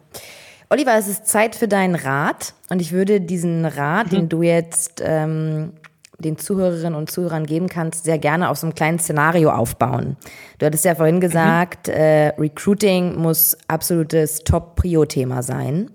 Oliver, 0.69 0.95
es 0.97 1.07
ist 1.07 1.27
Zeit 1.27 1.55
für 1.55 1.67
deinen 1.67 1.95
Rat 1.95 2.53
und 2.69 2.81
ich 2.81 2.91
würde 2.91 3.21
diesen 3.21 3.65
Rat, 3.65 4.07
mhm. 4.07 4.15
den 4.15 4.29
du 4.29 4.41
jetzt 4.41 5.01
ähm, 5.05 5.73
den 6.17 6.37
Zuhörerinnen 6.37 6.95
und 6.95 7.11
Zuhörern 7.11 7.45
geben 7.45 7.67
kannst, 7.67 8.05
sehr 8.05 8.17
gerne 8.17 8.49
auf 8.49 8.57
so 8.57 8.67
einem 8.67 8.75
kleinen 8.75 8.99
Szenario 8.99 9.51
aufbauen. 9.51 10.17
Du 10.57 10.65
hattest 10.65 10.85
ja 10.85 10.95
vorhin 10.95 11.17
mhm. 11.17 11.21
gesagt, 11.21 11.87
mhm. 11.87 11.93
äh, 11.93 12.27
Recruiting 12.39 13.21
muss 13.21 13.57
absolutes 13.67 14.39
Top-Prio-Thema 14.43 15.43
sein. 15.43 15.91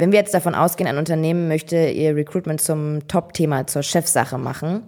Wenn 0.00 0.12
wir 0.12 0.18
jetzt 0.18 0.32
davon 0.32 0.54
ausgehen, 0.54 0.88
ein 0.88 0.96
Unternehmen 0.96 1.46
möchte 1.46 1.76
ihr 1.90 2.16
Recruitment 2.16 2.62
zum 2.62 3.06
Top-Thema, 3.06 3.66
zur 3.66 3.82
Chefsache 3.82 4.38
machen, 4.38 4.82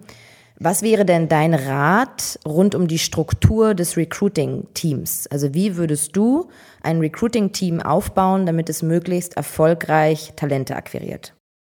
was 0.59 0.81
wäre 0.81 1.05
denn 1.05 1.27
dein 1.27 1.53
Rat 1.53 2.39
rund 2.47 2.73
um 2.73 2.87
die 2.87 2.97
Struktur 2.97 3.75
des 3.75 3.95
Recruiting-Teams? 3.95 5.27
Also 5.27 5.53
wie 5.53 5.77
würdest 5.77 6.15
du 6.15 6.49
ein 6.81 6.97
Recruiting-Team 6.99 7.79
aufbauen, 7.79 8.47
damit 8.47 8.69
es 8.69 8.81
möglichst 8.81 9.37
erfolgreich 9.37 10.33
Talente 10.35 10.75
akquiriert? 10.75 11.35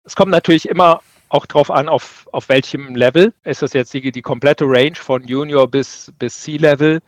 Es 0.05 0.15
kommt 0.15 0.31
natürlich 0.31 0.69
immer 0.69 1.01
auch 1.33 1.47
darauf 1.47 1.71
an, 1.71 1.89
auf, 1.89 2.27
auf 2.31 2.47
welchem 2.47 2.95
Level. 2.95 3.33
Ist 3.43 3.63
das 3.63 3.73
jetzt 3.73 3.93
die, 3.93 4.11
die 4.11 4.21
komplette 4.21 4.65
Range 4.65 4.95
von 4.95 5.23
Junior 5.23 5.67
bis, 5.67 6.13
bis 6.19 6.41
C-Level? 6.41 7.01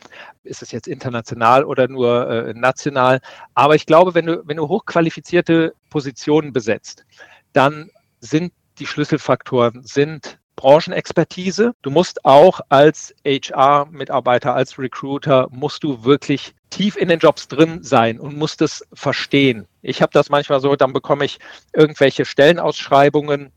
Ist 0.44 0.64
es 0.64 0.72
jetzt 0.72 0.88
international 0.88 1.64
oder 1.64 1.88
nur 1.88 2.28
äh, 2.28 2.54
national? 2.56 3.22
Aber 3.54 3.76
ich 3.76 3.86
glaube, 3.86 4.16
wenn 4.16 4.26
du, 4.26 4.42
wenn 4.48 4.58
du 4.58 4.68
hochqualifizierte 4.68 5.76
Positionen 5.92 6.54
besetzt, 6.54 7.06
dann 7.54 7.92
sind 8.20 8.52
die 8.80 8.88
Schlüsselfaktoren 8.88 9.84
sind 9.84 10.40
Branchenexpertise. 10.56 11.76
Du 11.84 11.92
musst 11.92 12.26
auch 12.26 12.62
als 12.70 13.14
HR-Mitarbeiter, 13.26 14.56
als 14.56 14.80
Recruiter, 14.80 15.50
musst 15.52 15.84
du 15.84 16.04
wirklich 16.04 16.56
tief 16.72 16.96
in 16.98 17.10
den 17.10 17.20
Jobs 17.20 17.48
drin 17.48 17.84
sein 17.84 18.20
und 18.20 18.38
musst 18.38 18.64
es 18.64 18.84
verstehen. 18.92 19.68
Ich 19.84 20.02
habe 20.02 20.12
das 20.14 20.30
manchmal 20.30 20.62
so, 20.62 20.76
dann 20.76 20.94
bekomme 20.94 21.26
ich 21.26 21.38
irgendwelche 21.74 22.26
Stellenausschreibungen 22.26 23.52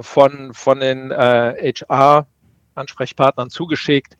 von, 0.00 0.54
von 0.54 0.80
den 0.80 1.10
äh, 1.10 1.72
HR-Ansprechpartnern 1.74 3.50
zugeschickt. 3.50 4.16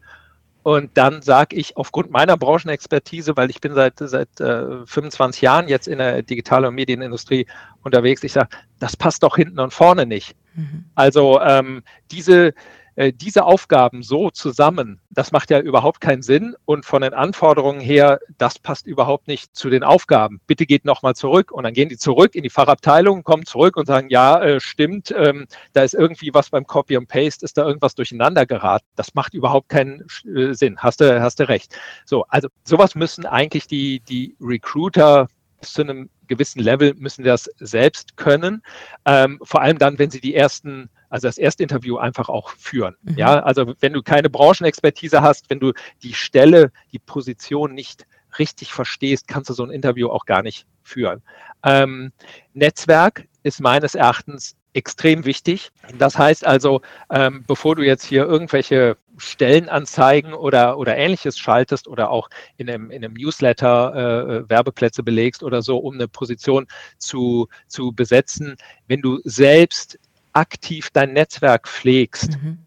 Und 0.63 0.99
dann 0.99 1.23
sage 1.23 1.57
ich 1.57 1.77
aufgrund 1.77 2.11
meiner 2.11 2.37
Branchenexpertise, 2.37 3.37
weil 3.37 3.49
ich 3.49 3.61
bin 3.61 3.75
seit, 3.75 3.95
seit 3.99 4.41
äh, 4.41 4.85
25 4.85 5.41
Jahren 5.41 5.69
jetzt 5.69 5.89
in 5.89 5.99
der 5.99 6.23
Digital- 6.23 6.67
und 6.67 6.75
Medienindustrie 6.75 7.47
unterwegs, 7.83 8.23
ich 8.23 8.33
sage, 8.33 8.49
das 8.79 8.97
passt 8.97 9.23
doch 9.23 9.37
hinten 9.37 9.61
und 9.61 9.73
vorne 9.73 10.05
nicht. 10.05 10.37
Mhm. 10.55 10.85
Also 10.95 11.41
ähm, 11.41 11.83
diese, 12.11 12.53
äh, 12.99 13.13
diese 13.13 13.45
Aufgaben 13.45 14.03
so 14.03 14.31
zusammen, 14.31 15.01
das 15.11 15.31
macht 15.31 15.51
ja 15.51 15.61
überhaupt 15.61 16.01
keinen 16.01 16.23
Sinn. 16.23 16.57
Und 16.65 16.85
von 16.85 17.03
den 17.03 17.15
Anforderungen 17.15 17.81
her, 17.81 18.19
das 18.39 18.59
passt 18.59 18.89
überhaupt 18.89 19.29
nicht 19.29 19.55
zu 19.55 19.71
den 19.71 19.85
Aufgaben. 19.85 20.41
Bitte 20.49 20.67
geht 20.67 20.85
nochmal 20.85 21.15
zurück. 21.15 21.53
Und 21.53 21.63
dann 21.63 21.75
gehen 21.75 21.89
die 21.89 21.97
zurück 21.97 22.35
in 22.35 22.43
die 22.43 22.51
Fachabteilung, 22.51 23.23
kommen 23.23 23.47
zurück 23.47 23.77
und 23.77 23.87
sagen, 23.87 24.09
ja, 24.11 24.43
äh, 24.43 24.59
stimmt, 24.59 25.15
ähm, 25.17 25.47
da 25.75 25.85
ist 25.85 25.95
irgendwie 25.95 26.35
was 26.35 26.51
beim 26.51 26.67
Copy 26.67 26.97
und 26.97 27.07
Paste, 27.07 27.45
ist 27.45 27.57
da 27.57 27.65
irgendwas 27.65 27.95
durcheinander 27.95 28.47
geraten. 28.47 28.87
Das 28.97 29.15
macht 29.15 29.33
überhaupt 29.33 29.69
keinen 29.69 30.05
äh, 30.35 30.55
Sinn. 30.55 30.79
Hast 30.79 31.01
du, 31.01 31.23
hast 31.23 31.39
du 31.39 31.49
recht. 31.49 31.79
So, 32.05 32.25
also 32.29 32.49
sowas 32.65 32.97
müssen 32.97 33.27
eigentlich 33.27 33.69
die, 33.69 34.01
die 34.01 34.35
Recruiter 34.41 35.29
zu 35.61 35.83
einem 35.83 36.11
gewissen 36.27 36.61
Level 36.61 36.95
müssen 36.95 37.25
das 37.25 37.51
selbst 37.59 38.17
können. 38.17 38.63
Ähm, 39.05 39.39
vor 39.43 39.63
allem 39.63 39.79
dann, 39.79 39.99
wenn 39.99 40.11
sie 40.11 40.21
die 40.21 40.35
ersten, 40.35 40.91
also 41.09 41.27
das 41.27 41.39
erste 41.39 41.63
Interview 41.63 41.97
einfach 41.97 42.29
auch 42.29 42.51
führen. 42.51 42.97
Mhm. 43.03 43.17
Ja, 43.17 43.41
also 43.41 43.75
wenn 43.81 43.93
du 43.93 44.03
keine 44.03 44.31
Branchenexpertise 44.31 45.23
hast, 45.23 45.51
wenn 45.51 45.61
du 45.61 45.73
die 46.03 46.15
Stelle, 46.15 46.73
die 46.93 46.99
Position 46.99 47.75
nicht 47.75 48.07
richtig 48.39 48.73
verstehst, 48.73 49.27
kannst 49.27 49.51
du 49.51 49.55
so 49.55 49.65
ein 49.65 49.71
Interview 49.71 50.09
auch 50.09 50.27
gar 50.27 50.43
nicht 50.43 50.67
führen. 50.83 51.23
Ähm, 51.65 52.13
Netzwerk 52.53 53.27
ist 53.43 53.61
meines 53.61 53.95
Erachtens 53.95 54.57
extrem 54.73 55.25
wichtig. 55.25 55.71
Das 55.97 56.19
heißt 56.19 56.47
also, 56.47 56.83
ähm, 57.11 57.45
bevor 57.47 57.77
du 57.77 57.83
jetzt 57.83 58.05
hier 58.05 58.25
irgendwelche 58.25 58.97
Stellenanzeigen 59.17 60.33
oder, 60.33 60.79
oder 60.79 60.97
ähnliches 60.97 61.39
schaltest 61.39 61.89
oder 61.89 62.11
auch 62.11 62.29
in 62.57 62.69
einem, 62.69 62.91
in 62.91 63.05
einem 63.05 63.15
Newsletter 63.15 63.95
äh, 63.95 64.37
äh, 64.37 64.49
Werbeplätze 64.49 65.03
belegst 65.03 65.43
oder 65.43 65.63
so, 65.63 65.79
um 65.79 65.95
eine 65.95 66.09
Position 66.09 66.67
zu, 66.99 67.49
zu 67.67 67.93
besetzen, 67.93 68.57
wenn 68.87 69.01
du 69.01 69.21
selbst 69.25 69.99
aktiv 70.33 70.91
dein 70.93 71.13
Netzwerk 71.15 71.69
pflegst, 71.69 72.41
mhm. 72.41 72.59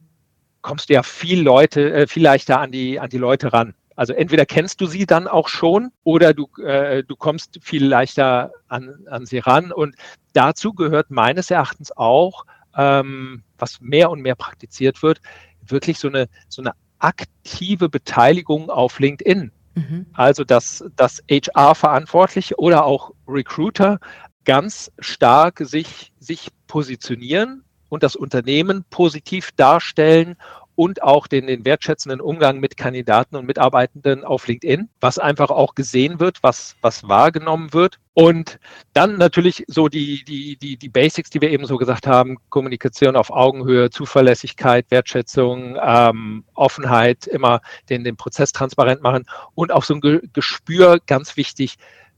kommst 0.61 0.89
du 0.89 0.93
ja 0.93 1.03
viel 1.03 1.41
Leute, 1.41 1.93
äh, 1.93 2.07
viel 2.07 2.23
leichter 2.23 2.59
an 2.59 2.71
die, 2.71 2.99
an 2.99 3.09
die 3.09 3.17
Leute 3.17 3.53
ran. 3.53 3.73
Also 4.01 4.13
entweder 4.13 4.47
kennst 4.47 4.81
du 4.81 4.87
sie 4.87 5.05
dann 5.05 5.27
auch 5.27 5.47
schon 5.47 5.91
oder 6.03 6.33
du, 6.33 6.47
äh, 6.63 7.03
du 7.03 7.15
kommst 7.15 7.59
viel 7.61 7.85
leichter 7.85 8.51
an, 8.67 8.95
an 9.05 9.27
sie 9.27 9.37
ran. 9.37 9.71
Und 9.71 9.95
dazu 10.33 10.73
gehört 10.73 11.11
meines 11.11 11.51
Erachtens 11.51 11.95
auch, 11.95 12.47
ähm, 12.75 13.43
was 13.59 13.79
mehr 13.79 14.09
und 14.09 14.21
mehr 14.21 14.33
praktiziert 14.33 15.03
wird, 15.03 15.21
wirklich 15.61 15.99
so 15.99 16.07
eine, 16.07 16.29
so 16.49 16.63
eine 16.63 16.71
aktive 16.97 17.89
Beteiligung 17.89 18.71
auf 18.71 18.97
LinkedIn. 18.97 19.51
Mhm. 19.75 20.07
Also, 20.13 20.45
dass, 20.45 20.83
dass 20.95 21.21
HR-Verantwortliche 21.29 22.57
oder 22.57 22.85
auch 22.85 23.11
Recruiter 23.27 23.99
ganz 24.45 24.91
stark 24.97 25.59
sich, 25.59 26.11
sich 26.19 26.47
positionieren 26.65 27.63
und 27.87 28.01
das 28.01 28.15
Unternehmen 28.15 28.83
positiv 28.89 29.51
darstellen 29.51 30.37
und 30.75 31.03
auch 31.03 31.27
den, 31.27 31.47
den 31.47 31.65
wertschätzenden 31.65 32.21
Umgang 32.21 32.59
mit 32.59 32.77
Kandidaten 32.77 33.35
und 33.35 33.45
Mitarbeitenden 33.45 34.23
auf 34.23 34.47
LinkedIn, 34.47 34.89
was 34.99 35.19
einfach 35.19 35.49
auch 35.49 35.75
gesehen 35.75 36.19
wird, 36.19 36.41
was, 36.41 36.75
was 36.81 37.07
wahrgenommen 37.07 37.73
wird. 37.73 37.99
Und 38.13 38.59
dann 38.93 39.17
natürlich 39.17 39.63
so 39.67 39.87
die, 39.87 40.23
die, 40.25 40.57
die, 40.57 40.77
die 40.77 40.89
Basics, 40.89 41.29
die 41.29 41.41
wir 41.41 41.49
eben 41.49 41.65
so 41.65 41.77
gesagt 41.77 42.07
haben, 42.07 42.37
Kommunikation 42.49 43.15
auf 43.15 43.31
Augenhöhe, 43.31 43.89
Zuverlässigkeit, 43.89 44.85
Wertschätzung, 44.89 45.77
ähm, 45.81 46.43
Offenheit, 46.53 47.27
immer 47.27 47.61
den, 47.89 48.03
den 48.03 48.17
Prozess 48.17 48.51
transparent 48.51 49.01
machen 49.01 49.25
und 49.55 49.71
auch 49.71 49.83
so 49.83 49.93
ein 49.95 50.01
Gespür, 50.33 50.99
ganz 51.05 51.37
wichtig, 51.37 51.77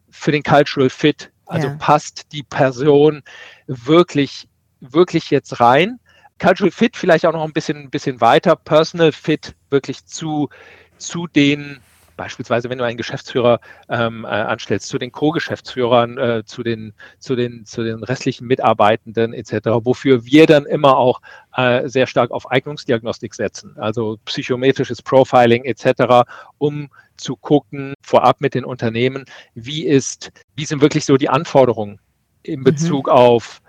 für 0.09 0.31
den 0.31 0.43
Cultural 0.43 0.89
Fit. 0.89 1.31
Also 1.45 1.67
ja. 1.67 1.75
passt 1.75 2.31
die 2.31 2.43
Person 2.43 3.21
wirklich, 3.67 4.47
wirklich 4.79 5.29
jetzt 5.29 5.59
rein? 5.59 5.99
Cultural 6.43 6.71
Fit 6.71 6.97
vielleicht 6.97 7.25
auch 7.25 7.31
noch 7.31 7.43
ein 7.43 7.53
bisschen, 7.53 7.89
bisschen 7.89 8.19
weiter, 8.19 8.57
Personal 8.57 9.13
Fit 9.13 9.55
wirklich 9.69 10.05
zu, 10.05 10.49
zu 10.97 11.27
den 11.27 11.79
beispielsweise 12.15 12.69
wenn 12.69 12.77
du 12.77 12.83
einen 12.83 12.97
Geschäftsführer 12.97 13.59
ähm, 13.89 14.23
äh, 14.23 14.27
anstellst, 14.27 14.87
zu 14.87 14.99
den 14.99 15.11
Co-Geschäftsführern, 15.11 16.17
äh, 16.17 16.43
zu, 16.45 16.61
den, 16.61 16.93
zu, 17.17 17.35
den, 17.35 17.65
zu 17.65 17.83
den 17.83 18.03
restlichen 18.03 18.45
Mitarbeitenden 18.45 19.33
etc., 19.33 19.69
wofür 19.81 20.23
wir 20.23 20.45
dann 20.45 20.65
immer 20.65 20.97
auch 20.97 21.21
äh, 21.55 21.87
sehr 21.87 22.05
stark 22.05 22.29
auf 22.29 22.51
Eignungsdiagnostik 22.51 23.33
setzen, 23.33 23.75
also 23.77 24.19
psychometrisches 24.25 25.01
Profiling 25.01 25.63
etc., 25.63 26.29
um 26.59 26.89
zu 27.17 27.35
gucken, 27.35 27.95
vorab 28.03 28.41
mit 28.41 28.53
den 28.53 28.65
Unternehmen, 28.65 29.25
wie 29.55 29.85
ist, 29.85 30.31
wie 30.55 30.65
sind 30.65 30.81
wirklich 30.81 31.05
so 31.05 31.17
die 31.17 31.29
Anforderungen 31.29 31.99
in 32.43 32.59
mhm. 32.59 32.65
Bezug 32.65 33.07
mhm. 33.07 33.13
auf 33.13 33.62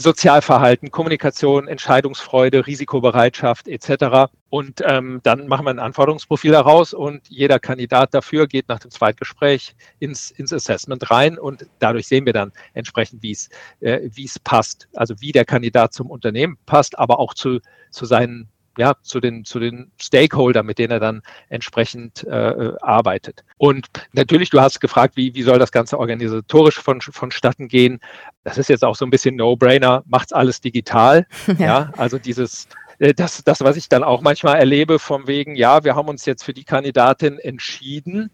Sozialverhalten, 0.00 0.90
Kommunikation, 0.90 1.68
Entscheidungsfreude, 1.68 2.66
Risikobereitschaft 2.66 3.68
etc. 3.68 4.32
Und 4.48 4.82
ähm, 4.84 5.20
dann 5.22 5.46
machen 5.46 5.66
wir 5.66 5.70
ein 5.70 5.78
Anforderungsprofil 5.78 6.52
daraus 6.52 6.94
und 6.94 7.28
jeder 7.28 7.58
Kandidat 7.58 8.14
dafür 8.14 8.46
geht 8.46 8.68
nach 8.68 8.78
dem 8.78 8.90
Zweitgespräch 8.90 9.76
ins, 9.98 10.30
ins 10.30 10.52
Assessment 10.52 11.10
rein 11.10 11.38
und 11.38 11.66
dadurch 11.78 12.08
sehen 12.08 12.26
wir 12.26 12.32
dann 12.32 12.52
entsprechend, 12.74 13.22
wie 13.22 13.32
es 13.32 13.48
äh, 13.80 14.00
wie 14.12 14.24
es 14.24 14.38
passt, 14.38 14.88
also 14.94 15.14
wie 15.20 15.32
der 15.32 15.44
Kandidat 15.44 15.92
zum 15.92 16.10
Unternehmen 16.10 16.56
passt, 16.66 16.98
aber 16.98 17.18
auch 17.18 17.34
zu, 17.34 17.60
zu 17.90 18.06
seinen 18.06 18.48
ja, 18.78 18.94
zu 19.02 19.20
den, 19.20 19.44
zu 19.44 19.58
den 19.58 19.90
Stakeholdern, 20.00 20.64
mit 20.64 20.78
denen 20.78 20.92
er 20.92 21.00
dann 21.00 21.22
entsprechend 21.48 22.24
äh, 22.24 22.72
arbeitet. 22.80 23.44
Und 23.58 23.88
natürlich, 24.12 24.50
du 24.50 24.60
hast 24.60 24.80
gefragt, 24.80 25.16
wie, 25.16 25.34
wie 25.34 25.42
soll 25.42 25.58
das 25.58 25.72
Ganze 25.72 25.98
organisatorisch 25.98 26.78
von, 26.78 27.00
vonstatten 27.00 27.68
gehen. 27.68 28.00
Das 28.44 28.58
ist 28.58 28.68
jetzt 28.68 28.84
auch 28.84 28.96
so 28.96 29.04
ein 29.04 29.10
bisschen 29.10 29.36
No-Brainer, 29.36 30.02
macht's 30.06 30.32
alles 30.32 30.60
digital. 30.60 31.26
Ja. 31.58 31.92
also 31.96 32.18
dieses, 32.18 32.68
äh, 32.98 33.12
das, 33.12 33.42
das, 33.44 33.60
was 33.60 33.76
ich 33.76 33.88
dann 33.88 34.02
auch 34.02 34.22
manchmal 34.22 34.56
erlebe, 34.58 34.98
von 34.98 35.26
wegen, 35.26 35.56
ja, 35.56 35.84
wir 35.84 35.94
haben 35.94 36.08
uns 36.08 36.24
jetzt 36.24 36.44
für 36.44 36.54
die 36.54 36.64
Kandidatin 36.64 37.38
entschieden. 37.38 38.30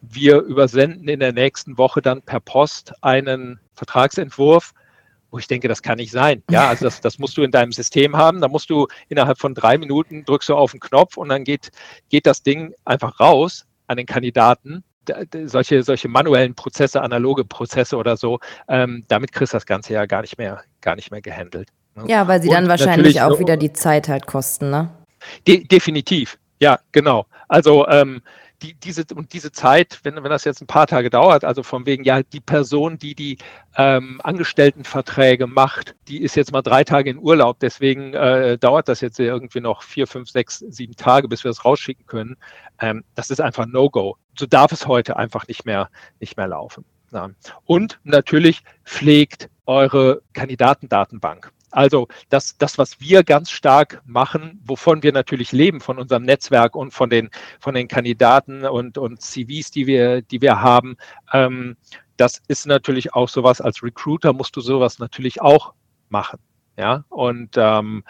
Wir 0.00 0.40
übersenden 0.40 1.08
in 1.08 1.20
der 1.20 1.32
nächsten 1.32 1.76
Woche 1.76 2.00
dann 2.00 2.22
per 2.22 2.40
Post 2.40 2.94
einen 3.02 3.60
Vertragsentwurf 3.74 4.72
wo 5.30 5.38
ich 5.38 5.46
denke, 5.46 5.68
das 5.68 5.82
kann 5.82 5.98
nicht 5.98 6.10
sein. 6.10 6.42
Ja, 6.50 6.68
also 6.68 6.84
das, 6.84 7.00
das 7.00 7.18
musst 7.18 7.36
du 7.36 7.42
in 7.42 7.50
deinem 7.50 7.72
System 7.72 8.16
haben. 8.16 8.40
Da 8.40 8.48
musst 8.48 8.70
du 8.70 8.88
innerhalb 9.08 9.38
von 9.38 9.54
drei 9.54 9.78
Minuten 9.78 10.24
drückst 10.24 10.48
du 10.48 10.56
auf 10.56 10.72
den 10.72 10.80
Knopf 10.80 11.16
und 11.16 11.28
dann 11.28 11.44
geht, 11.44 11.70
geht 12.08 12.26
das 12.26 12.42
Ding 12.42 12.74
einfach 12.84 13.20
raus 13.20 13.66
an 13.86 13.96
den 13.96 14.06
Kandidaten. 14.06 14.84
Solche, 15.46 15.82
solche 15.82 16.08
manuellen 16.08 16.54
Prozesse, 16.54 17.00
analoge 17.02 17.44
Prozesse 17.44 17.96
oder 17.96 18.16
so, 18.16 18.38
ähm, 18.68 19.04
damit 19.08 19.32
kriegst 19.32 19.54
du 19.54 19.56
das 19.56 19.66
Ganze 19.66 19.94
ja 19.94 20.06
gar 20.06 20.20
nicht 20.20 20.38
mehr, 20.38 20.62
gar 20.80 20.94
nicht 20.94 21.10
mehr 21.10 21.22
gehandelt. 21.22 21.68
Ne? 21.94 22.04
Ja, 22.06 22.28
weil 22.28 22.42
sie 22.42 22.48
und 22.48 22.54
dann 22.54 22.68
wahrscheinlich 22.68 23.20
auch 23.20 23.38
wieder 23.38 23.56
die 23.56 23.72
Zeit 23.72 24.08
halt 24.08 24.26
kosten, 24.26 24.70
ne? 24.70 24.90
De 25.46 25.64
definitiv, 25.64 26.38
ja, 26.60 26.78
genau. 26.92 27.26
Also 27.48 27.86
ähm, 27.88 28.22
die, 28.62 28.74
diese, 28.74 29.04
und 29.14 29.32
diese 29.32 29.52
Zeit, 29.52 30.00
wenn, 30.02 30.16
wenn 30.16 30.30
das 30.30 30.44
jetzt 30.44 30.60
ein 30.60 30.66
paar 30.66 30.86
Tage 30.86 31.10
dauert, 31.10 31.44
also 31.44 31.62
von 31.62 31.86
wegen, 31.86 32.04
ja, 32.04 32.22
die 32.22 32.40
Person, 32.40 32.98
die 32.98 33.14
die 33.14 33.38
ähm, 33.76 34.20
Angestelltenverträge 34.22 35.46
macht, 35.46 35.94
die 36.08 36.22
ist 36.22 36.36
jetzt 36.36 36.52
mal 36.52 36.62
drei 36.62 36.84
Tage 36.84 37.10
in 37.10 37.18
Urlaub, 37.18 37.58
deswegen 37.60 38.14
äh, 38.14 38.58
dauert 38.58 38.88
das 38.88 39.00
jetzt 39.00 39.18
irgendwie 39.18 39.60
noch 39.60 39.82
vier, 39.82 40.06
fünf, 40.06 40.30
sechs, 40.30 40.58
sieben 40.58 40.96
Tage, 40.96 41.28
bis 41.28 41.44
wir 41.44 41.50
es 41.50 41.64
rausschicken 41.64 42.06
können. 42.06 42.36
Ähm, 42.80 43.04
das 43.14 43.30
ist 43.30 43.40
einfach 43.40 43.66
No-Go. 43.66 44.16
So 44.38 44.46
darf 44.46 44.72
es 44.72 44.86
heute 44.86 45.16
einfach 45.16 45.46
nicht 45.48 45.64
mehr, 45.64 45.90
nicht 46.18 46.36
mehr 46.36 46.48
laufen. 46.48 46.84
Ja. 47.12 47.30
Und 47.64 47.98
natürlich 48.04 48.62
pflegt 48.84 49.48
eure 49.66 50.22
Kandidatendatenbank. 50.32 51.50
Also 51.70 52.08
das, 52.28 52.56
das, 52.58 52.78
was 52.78 53.00
wir 53.00 53.22
ganz 53.24 53.50
stark 53.50 54.02
machen, 54.04 54.60
wovon 54.64 55.02
wir 55.02 55.12
natürlich 55.12 55.52
leben, 55.52 55.80
von 55.80 55.98
unserem 55.98 56.24
Netzwerk 56.24 56.74
und 56.74 56.92
von 56.92 57.10
den, 57.10 57.30
von 57.60 57.74
den 57.74 57.88
Kandidaten 57.88 58.64
und, 58.64 58.98
und 58.98 59.20
CVs, 59.20 59.70
die 59.70 59.86
wir, 59.86 60.22
die 60.22 60.40
wir 60.40 60.60
haben, 60.60 60.96
ähm, 61.32 61.76
das 62.16 62.42
ist 62.48 62.66
natürlich 62.66 63.14
auch 63.14 63.28
sowas, 63.28 63.60
als 63.60 63.82
Recruiter 63.82 64.32
musst 64.32 64.54
du 64.54 64.60
sowas 64.60 64.98
natürlich 64.98 65.40
auch 65.40 65.72
machen. 66.10 66.38
Ja, 66.76 67.04
und 67.08 67.56
ähm, 67.56 68.04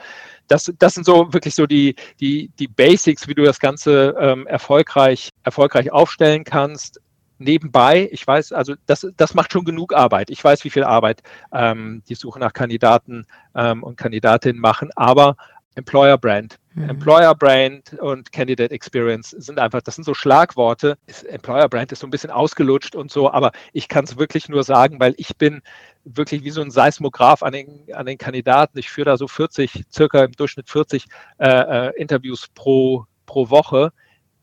das, 0.47 0.73
das 0.79 0.95
sind 0.95 1.05
so 1.05 1.33
wirklich 1.33 1.55
so 1.55 1.67
die, 1.67 1.97
die, 2.21 2.51
die 2.59 2.69
Basics, 2.69 3.27
wie 3.27 3.35
du 3.35 3.43
das 3.43 3.59
Ganze 3.59 4.15
ähm, 4.19 4.47
erfolgreich, 4.47 5.31
erfolgreich 5.43 5.91
aufstellen 5.91 6.45
kannst 6.45 7.01
nebenbei, 7.41 8.09
ich 8.13 8.27
weiß, 8.27 8.53
also 8.53 8.75
das, 8.87 9.07
das 9.17 9.35
macht 9.35 9.53
schon 9.53 9.65
genug 9.65 9.95
Arbeit. 9.95 10.31
Ich 10.31 10.43
weiß, 10.43 10.65
wie 10.65 10.71
viel 10.71 10.85
Arbeit 10.85 11.23
ähm, 11.53 12.03
die 12.09 12.15
Suche 12.15 12.39
nach 12.39 12.53
Kandidaten 12.53 13.27
ähm, 13.55 13.83
und 13.83 13.97
Kandidatinnen 13.97 14.61
machen, 14.61 14.91
aber 14.95 15.37
Employer 15.75 16.19
Brand. 16.19 16.59
Mhm. 16.75 16.91
Employer 16.91 17.35
Brand 17.35 17.95
und 18.01 18.33
Candidate 18.33 18.73
Experience 18.73 19.31
sind 19.31 19.59
einfach, 19.59 19.81
das 19.83 19.95
sind 19.95 20.05
so 20.05 20.15
Schlagworte. 20.15 20.99
Employer 21.29 21.69
Brand 21.69 21.93
ist 21.93 22.01
so 22.01 22.07
ein 22.07 22.11
bisschen 22.11 22.31
ausgelutscht 22.31 22.95
und 22.95 23.11
so, 23.11 23.31
aber 23.31 23.53
ich 23.73 23.89
kann 23.89 24.05
es 24.05 24.19
wirklich 24.19 24.49
nur 24.49 24.63
sagen, 24.63 25.01
weil 25.01 25.15
ich 25.17 25.37
bin 25.37 25.63
wirklich 26.05 26.45
wie 26.45 26.51
so 26.51 26.61
ein 26.61 26.71
Seismograph 26.71 27.43
an 27.43 27.53
den, 27.53 27.87
an 27.93 28.07
den 28.07 28.19
Kandidaten. 28.19 28.79
Ich 28.79 28.91
führe 28.91 29.07
da 29.07 29.17
so 29.17 29.29
40, 29.29 29.85
circa 29.93 30.25
im 30.25 30.33
Durchschnitt 30.33 30.69
40 30.69 31.07
äh, 31.39 31.49
äh, 31.49 32.01
Interviews 32.01 32.49
pro, 32.55 33.07
pro 33.27 33.51
Woche. 33.51 33.93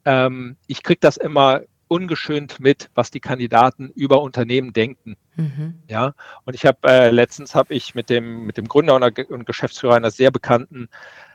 Ähm, 0.05 0.55
ich 0.67 0.83
kriege 0.83 0.99
das 1.01 1.17
immer 1.17 1.61
ungeschönt 1.87 2.59
mit, 2.59 2.89
was 2.95 3.11
die 3.11 3.19
Kandidaten 3.19 3.89
über 3.95 4.21
Unternehmen 4.21 4.73
denken. 4.73 5.15
Mhm. 5.35 5.75
Ja, 5.87 6.13
und 6.45 6.53
ich 6.53 6.65
habe 6.65 6.79
äh, 6.83 7.09
letztens 7.09 7.55
habe 7.55 7.73
ich 7.73 7.95
mit 7.95 8.09
dem 8.09 8.45
mit 8.45 8.57
dem 8.57 8.67
Gründer 8.67 8.95
und, 8.95 9.19
und 9.29 9.45
Geschäftsführer 9.45 9.95
einer 9.95 10.11
sehr 10.11 10.31
bekannten 10.31 10.89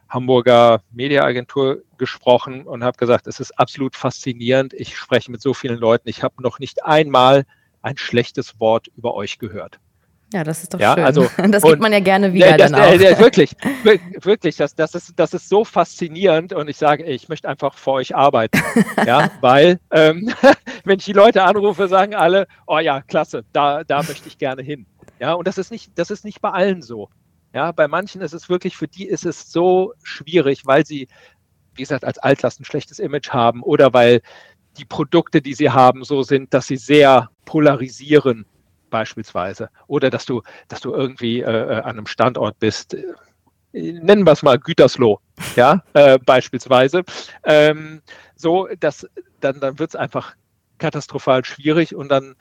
Hamburger 0.08 0.82
Mediaagentur 0.90 1.82
gesprochen 1.96 2.66
und 2.66 2.84
habe 2.84 2.98
gesagt, 2.98 3.26
es 3.26 3.40
ist 3.40 3.58
absolut 3.58 3.96
faszinierend. 3.96 4.74
Ich 4.74 4.96
spreche 4.96 5.30
mit 5.30 5.40
so 5.40 5.54
vielen 5.54 5.78
Leuten. 5.78 6.08
Ich 6.08 6.22
habe 6.22 6.42
noch 6.42 6.58
nicht 6.58 6.84
einmal 6.84 7.46
ein 7.80 7.96
schlechtes 7.96 8.60
Wort 8.60 8.88
über 8.96 9.14
euch 9.14 9.38
gehört. 9.38 9.80
Ja, 10.32 10.44
das 10.44 10.62
ist 10.62 10.72
doch 10.72 10.80
ja, 10.80 10.94
schön. 10.94 11.04
Also, 11.04 11.28
das 11.48 11.62
gibt 11.62 11.80
man 11.80 11.92
ja 11.92 12.00
gerne 12.00 12.32
wieder. 12.32 12.50
Ja, 12.50 12.56
das, 12.56 12.72
dann 12.72 12.80
auch. 12.80 12.92
Ja, 12.94 13.18
wirklich, 13.18 13.54
wirklich, 14.20 14.56
das, 14.56 14.74
das, 14.74 14.94
ist, 14.94 15.12
das 15.16 15.34
ist 15.34 15.48
so 15.48 15.64
faszinierend 15.64 16.52
und 16.52 16.68
ich 16.68 16.76
sage, 16.76 17.04
ich 17.04 17.28
möchte 17.28 17.48
einfach 17.48 17.74
für 17.74 17.92
euch 17.92 18.14
arbeiten. 18.14 18.58
ja, 19.06 19.30
weil, 19.40 19.78
ähm, 19.90 20.32
wenn 20.84 20.98
ich 20.98 21.04
die 21.04 21.12
Leute 21.12 21.42
anrufe, 21.42 21.88
sagen 21.88 22.14
alle, 22.14 22.46
oh 22.66 22.78
ja, 22.78 23.02
klasse, 23.02 23.44
da, 23.52 23.84
da 23.84 24.02
möchte 24.02 24.28
ich 24.28 24.38
gerne 24.38 24.62
hin. 24.62 24.86
Ja, 25.20 25.34
und 25.34 25.46
das 25.46 25.58
ist 25.58 25.70
nicht, 25.70 25.92
das 25.96 26.10
ist 26.10 26.24
nicht 26.24 26.40
bei 26.40 26.50
allen 26.50 26.82
so. 26.82 27.08
Ja, 27.54 27.70
bei 27.72 27.86
manchen 27.86 28.22
ist 28.22 28.32
es 28.32 28.48
wirklich, 28.48 28.76
für 28.76 28.88
die 28.88 29.06
ist 29.06 29.26
es 29.26 29.52
so 29.52 29.92
schwierig, 30.02 30.62
weil 30.64 30.86
sie, 30.86 31.08
wie 31.74 31.82
gesagt, 31.82 32.04
als 32.04 32.18
Altlast 32.18 32.60
ein 32.60 32.64
schlechtes 32.64 32.98
Image 32.98 33.30
haben 33.30 33.62
oder 33.62 33.92
weil 33.92 34.22
die 34.78 34.86
Produkte, 34.86 35.42
die 35.42 35.52
sie 35.52 35.70
haben, 35.70 36.02
so 36.02 36.22
sind, 36.22 36.54
dass 36.54 36.66
sie 36.66 36.78
sehr 36.78 37.28
polarisieren 37.44 38.46
beispielsweise. 38.92 39.70
Oder 39.88 40.10
dass 40.10 40.24
du, 40.24 40.42
dass 40.68 40.80
du 40.80 40.94
irgendwie 40.94 41.40
äh, 41.40 41.50
äh 41.50 41.74
an 41.80 41.98
einem 41.98 42.06
Standort 42.06 42.60
bist, 42.60 42.94
äh, 42.94 43.02
nennen 43.72 44.24
wir 44.24 44.32
es 44.32 44.44
mal 44.44 44.58
Gütersloh, 44.58 45.18
ja, 45.56 45.82
äh, 45.94 46.20
beispielsweise. 46.20 47.02
Ähm, 47.42 48.02
so, 48.36 48.68
dass 48.78 49.08
dann, 49.40 49.58
dann 49.58 49.80
wird 49.80 49.90
es 49.90 49.96
einfach 49.96 50.36
katastrophal 50.78 51.44
schwierig 51.44 51.94
und 51.94 52.08
dann 52.08 52.36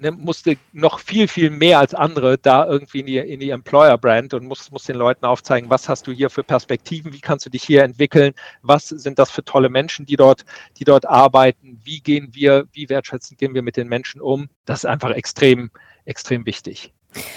ne, 0.00 0.10
musste 0.10 0.56
noch 0.72 0.98
viel, 0.98 1.28
viel 1.28 1.50
mehr 1.50 1.78
als 1.78 1.94
andere 1.94 2.38
da 2.38 2.66
irgendwie 2.66 3.00
in 3.00 3.06
die, 3.06 3.18
in 3.18 3.40
die 3.40 3.50
Employer-Brand 3.50 4.34
und 4.34 4.46
muss, 4.46 4.70
muss 4.70 4.84
den 4.84 4.96
Leuten 4.96 5.24
aufzeigen, 5.24 5.70
was 5.70 5.88
hast 5.88 6.06
du 6.06 6.12
hier 6.12 6.30
für 6.30 6.42
Perspektiven, 6.42 7.12
wie 7.12 7.20
kannst 7.20 7.46
du 7.46 7.50
dich 7.50 7.62
hier 7.62 7.84
entwickeln, 7.84 8.32
was 8.62 8.88
sind 8.88 9.18
das 9.18 9.30
für 9.30 9.44
tolle 9.44 9.68
Menschen, 9.68 10.06
die 10.06 10.16
dort, 10.16 10.44
die 10.78 10.84
dort 10.84 11.06
arbeiten, 11.06 11.80
wie 11.84 12.00
gehen 12.00 12.30
wir, 12.32 12.66
wie 12.72 12.88
wertschätzend 12.88 13.38
gehen 13.38 13.54
wir 13.54 13.62
mit 13.62 13.76
den 13.76 13.88
Menschen 13.88 14.20
um. 14.20 14.48
Das 14.64 14.80
ist 14.80 14.86
einfach 14.86 15.10
extrem, 15.10 15.70
extrem 16.04 16.46
wichtig. 16.46 16.92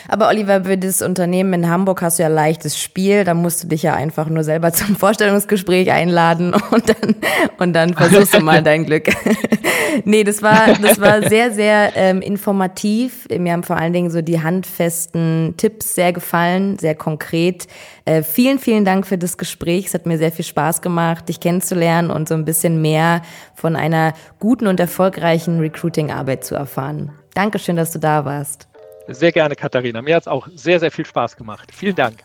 Aber 0.07 0.27
Oliver, 0.27 0.65
für 0.65 0.77
das 0.77 1.01
Unternehmen 1.01 1.53
in 1.53 1.69
Hamburg 1.69 2.01
hast 2.01 2.19
du 2.19 2.23
ja 2.23 2.29
leichtes 2.29 2.79
Spiel. 2.79 3.23
Da 3.23 3.33
musst 3.33 3.63
du 3.63 3.67
dich 3.67 3.83
ja 3.83 3.95
einfach 3.95 4.29
nur 4.29 4.43
selber 4.43 4.71
zum 4.73 4.95
Vorstellungsgespräch 4.95 5.91
einladen 5.91 6.53
und 6.71 6.89
dann, 6.89 7.15
und 7.57 7.73
dann 7.73 7.93
versuchst 7.93 8.35
du 8.35 8.41
mal 8.41 8.61
dein 8.61 8.85
Glück. 8.85 9.07
nee, 10.05 10.23
das 10.23 10.41
war, 10.41 10.73
das 10.81 10.99
war 11.01 11.27
sehr, 11.27 11.51
sehr 11.51 11.93
ähm, 11.95 12.21
informativ. 12.21 13.27
Mir 13.29 13.53
haben 13.53 13.63
vor 13.63 13.77
allen 13.77 13.93
Dingen 13.93 14.11
so 14.11 14.21
die 14.21 14.41
handfesten 14.41 15.55
Tipps 15.57 15.95
sehr 15.95 16.13
gefallen, 16.13 16.77
sehr 16.77 16.95
konkret. 16.95 17.67
Äh, 18.05 18.21
vielen, 18.21 18.59
vielen 18.59 18.85
Dank 18.85 19.07
für 19.07 19.17
das 19.17 19.37
Gespräch. 19.37 19.87
Es 19.87 19.93
hat 19.93 20.05
mir 20.05 20.17
sehr 20.17 20.31
viel 20.31 20.45
Spaß 20.45 20.81
gemacht, 20.81 21.29
dich 21.29 21.39
kennenzulernen 21.39 22.11
und 22.11 22.27
so 22.27 22.35
ein 22.35 22.45
bisschen 22.45 22.81
mehr 22.81 23.21
von 23.55 23.75
einer 23.75 24.13
guten 24.39 24.67
und 24.67 24.79
erfolgreichen 24.79 25.59
Recruiting-Arbeit 25.59 26.43
zu 26.43 26.55
erfahren. 26.55 27.11
Dankeschön, 27.33 27.75
dass 27.75 27.91
du 27.91 27.99
da 27.99 28.25
warst. 28.25 28.67
Sehr 29.07 29.31
gerne, 29.31 29.55
Katharina. 29.55 30.01
Mir 30.01 30.15
hat 30.15 30.23
es 30.23 30.27
auch 30.27 30.47
sehr, 30.55 30.79
sehr 30.79 30.91
viel 30.91 31.05
Spaß 31.05 31.35
gemacht. 31.35 31.69
Vielen 31.73 31.95
Dank. 31.95 32.23